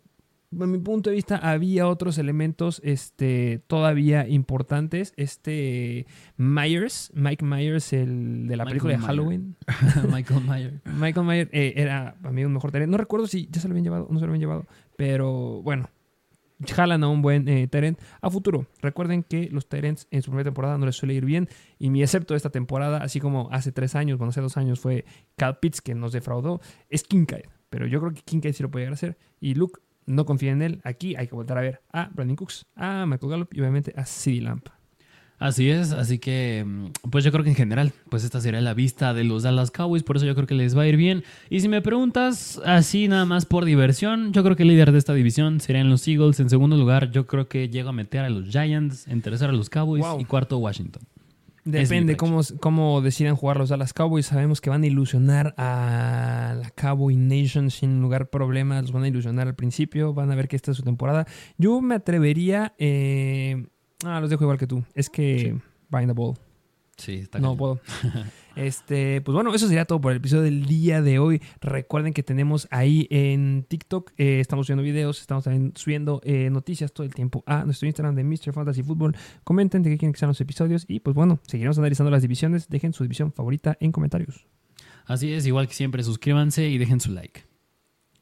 a 0.52 0.66
mi 0.66 0.80
punto 0.80 1.10
de 1.10 1.16
vista 1.16 1.38
había 1.38 1.88
otros 1.88 2.18
elementos 2.18 2.82
este, 2.84 3.62
todavía 3.68 4.28
importantes. 4.28 5.14
Este 5.16 6.08
Myers, 6.38 7.12
Mike 7.14 7.46
Myers, 7.46 7.94
el 7.94 8.48
de 8.48 8.58
la 8.58 8.66
Michael 8.66 8.82
película 8.82 8.94
de 8.94 8.98
Myers. 8.98 9.08
Halloween. 9.08 9.56
Michael 10.12 10.46
Mayer. 10.46 10.82
Michael 10.86 11.26
Myers 11.26 11.50
eh, 11.52 11.74
era 11.76 12.16
para 12.22 12.34
mí 12.34 12.44
un 12.44 12.54
mejor 12.54 12.72
talento. 12.72 12.92
No 12.92 12.98
recuerdo 12.98 13.28
si 13.28 13.48
ya 13.52 13.62
se 13.62 13.68
lo 13.68 13.74
habían 13.74 13.84
llevado 13.84 14.06
o 14.06 14.14
no 14.14 14.20
se 14.20 14.26
lo 14.26 14.32
habían 14.32 14.42
llevado, 14.42 14.66
pero 14.98 15.62
bueno. 15.62 15.90
Jalan 16.68 17.06
a 17.06 17.08
un 17.08 17.22
buen 17.22 17.48
eh, 17.48 17.70
Tyrant 17.70 17.98
a 18.20 18.30
futuro. 18.30 18.68
Recuerden 18.82 19.24
que 19.24 19.48
los 19.50 19.70
Tyrants 19.70 20.08
en 20.12 20.22
su 20.22 20.30
primera 20.30 20.44
temporada 20.44 20.78
no 20.78 20.86
les 20.86 20.98
suele 20.98 21.14
ir 21.14 21.24
bien. 21.24 21.48
Y 21.78 21.90
mi 21.90 22.04
excepto 22.04 22.34
de 22.34 22.38
esta 22.38 22.50
temporada, 22.50 22.98
así 22.98 23.22
como 23.22 23.48
hace 23.54 23.72
tres 23.72 23.96
años, 23.96 24.18
bueno, 24.18 24.32
hace 24.32 24.42
dos 24.42 24.58
años 24.58 24.78
fue 24.82 25.06
Cal 25.38 25.60
Pitts 25.60 25.80
que 25.80 25.96
nos 25.96 26.12
defraudó, 26.12 26.60
es 26.90 27.04
Kincaid. 27.04 27.46
Pero 27.70 27.88
yo 27.88 28.02
creo 28.02 28.12
que 28.12 28.24
Kincaid 28.24 28.52
sí 28.52 28.64
lo 28.64 28.70
puede 28.70 28.84
llegar 28.84 28.92
a 28.92 28.96
hacer. 28.96 29.18
Y 29.40 29.54
Luke 29.54 29.80
no 30.06 30.26
confía 30.26 30.52
en 30.52 30.62
él. 30.62 30.82
Aquí 30.84 31.16
hay 31.16 31.28
que 31.28 31.36
volver 31.36 31.58
a 31.58 31.62
ver 31.62 31.82
a 31.92 32.10
Brandon 32.14 32.36
Cooks, 32.36 32.66
a 32.76 33.06
Michael 33.06 33.32
Gallup 33.32 33.50
y 33.54 33.60
obviamente 33.60 33.94
a 33.96 34.06
CeeDee 34.06 34.42
Lamb. 34.42 34.62
Así 35.38 35.70
es, 35.70 35.94
así 35.94 36.20
que 36.20 36.66
mm, 36.68 37.10
pues 37.12 37.24
yo 37.24 37.32
creo 37.32 37.46
que 37.46 37.50
en 37.52 37.56
general, 37.56 37.94
pues 38.10 38.26
esta 38.26 38.42
sería 38.42 38.60
la 38.60 38.74
vista 38.74 39.14
de 39.14 39.24
los 39.24 39.44
Dallas 39.44 39.72
Cowboys, 39.72 40.04
por 40.04 40.18
eso 40.18 40.26
yo 40.26 40.36
creo 40.36 40.46
que 40.46 40.54
les 40.54 40.78
va 40.78 40.82
a 40.82 40.88
ir 40.88 40.98
bien. 40.98 41.24
Y 41.50 41.62
si 41.62 41.70
me 41.70 41.82
preguntas 41.82 42.60
así 42.66 43.08
nada 43.08 43.24
más 43.24 43.46
por 43.46 43.64
diversión, 43.64 44.34
yo 44.34 44.44
creo 44.44 44.58
que 44.58 44.64
el 44.64 44.70
líder 44.70 44.92
de 44.92 44.98
esta 44.98 45.14
división 45.14 45.62
serían 45.62 45.90
los 45.90 46.06
Eagles. 46.10 46.42
En 46.42 46.50
segundo 46.50 46.76
lugar, 46.76 47.12
yo 47.12 47.26
creo 47.26 47.48
que 47.48 47.70
llego 47.70 47.88
a 47.88 47.94
meter 47.94 48.26
a 48.26 48.30
los 48.30 48.50
Giants, 48.50 49.08
en 49.08 49.22
tercero 49.22 49.52
a 49.52 49.56
los 49.56 49.70
Cowboys 49.70 50.04
Wow. 50.04 50.20
y 50.20 50.26
cuarto 50.26 50.58
Washington. 50.58 51.04
Depende 51.64 52.18
cómo, 52.18 52.42
cómo 52.60 53.02
decidan 53.02 53.36
jugar 53.36 53.58
los 53.58 53.70
Dallas 53.70 53.94
Cowboys. 53.94 54.28
Sabemos 54.28 54.62
que 54.62 54.70
van 54.70 54.84
a 54.84 54.88
ilusionar 54.88 55.54
a 55.58 56.56
la 56.62 56.70
Cowboy 56.72 57.16
Nation 57.16 57.72
sin 57.72 58.02
lugar 58.02 58.30
problemas. 58.30 58.84
Los 58.84 58.92
van 58.92 59.04
a 59.04 59.08
ilusionar 59.08 59.48
al 59.48 59.56
principio. 59.56 60.14
Van 60.14 60.32
a 60.32 60.36
ver 60.36 60.48
que 60.48 60.56
esta 60.56 60.72
es 60.72 60.78
su 60.78 60.84
temporada. 60.84 61.26
Yo 61.58 61.82
me 61.82 61.96
atrevería. 61.96 62.74
eh, 62.78 63.68
ah, 64.06 64.20
los 64.20 64.30
dejo 64.30 64.44
igual 64.44 64.58
que 64.58 64.68
tú. 64.68 64.84
Es 64.94 65.10
que. 65.10 65.58
Bind 65.90 66.08
the 66.08 66.14
ball. 66.14 66.38
Sí, 67.00 67.16
está 67.16 67.40
No 67.40 67.58
puedo. 67.58 67.80
Este, 68.56 69.22
pues 69.22 69.34
bueno, 69.34 69.54
eso 69.54 69.70
sería 69.70 69.86
todo 69.86 70.02
por 70.02 70.12
el 70.12 70.18
episodio 70.18 70.42
del 70.42 70.66
día 70.66 71.02
de 71.02 71.18
hoy. 71.18 71.42
Recuerden 71.62 72.12
que 72.12 72.24
tenemos 72.24 72.68
ahí 72.72 73.08
en 73.10 73.66
TikTok, 73.66 74.12
eh, 74.18 74.42
estamos 74.42 74.66
subiendo 74.68 74.84
videos, 74.84 75.22
estamos 75.22 75.46
también 75.46 75.72
subiendo 75.78 76.20
eh, 76.26 76.50
noticias 76.50 76.92
todo 76.92 77.06
el 77.06 77.16
tiempo 77.16 77.42
a 77.46 77.64
nuestro 77.64 77.88
Instagram 77.88 78.16
de 78.16 78.26
Mr. 78.26 78.52
Fantasy 78.52 78.84
Football. 78.84 79.16
Comenten 79.46 79.82
de 79.82 79.92
qué 79.92 79.98
quieren 79.98 80.12
que 80.12 80.20
sean 80.20 80.30
los 80.30 80.42
episodios 80.42 80.84
y 80.90 81.00
pues 81.00 81.16
bueno, 81.16 81.40
seguiremos 81.48 81.78
analizando 81.78 82.12
las 82.12 82.22
divisiones. 82.22 82.68
Dejen 82.68 82.92
su 82.92 83.04
división 83.04 83.32
favorita 83.32 83.78
en 83.80 83.94
comentarios. 83.94 84.46
Así 85.06 85.32
es, 85.32 85.46
igual 85.46 85.70
que 85.70 85.76
siempre, 85.76 86.04
suscríbanse 86.04 86.68
y 86.68 86.78
dejen 86.78 87.00
su 87.00 87.14
like. 87.14 87.46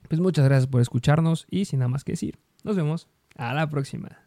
Pues 0.08 0.22
muchas 0.22 0.46
gracias 0.46 0.68
por 0.68 0.82
escucharnos 0.82 1.48
y 1.50 1.66
sin 1.66 1.80
nada 1.80 1.90
más 1.90 2.04
que 2.04 2.12
decir, 2.12 2.38
nos 2.64 2.76
vemos 2.76 3.08
a 3.38 3.56
la 3.56 3.72
próxima. 3.72 4.27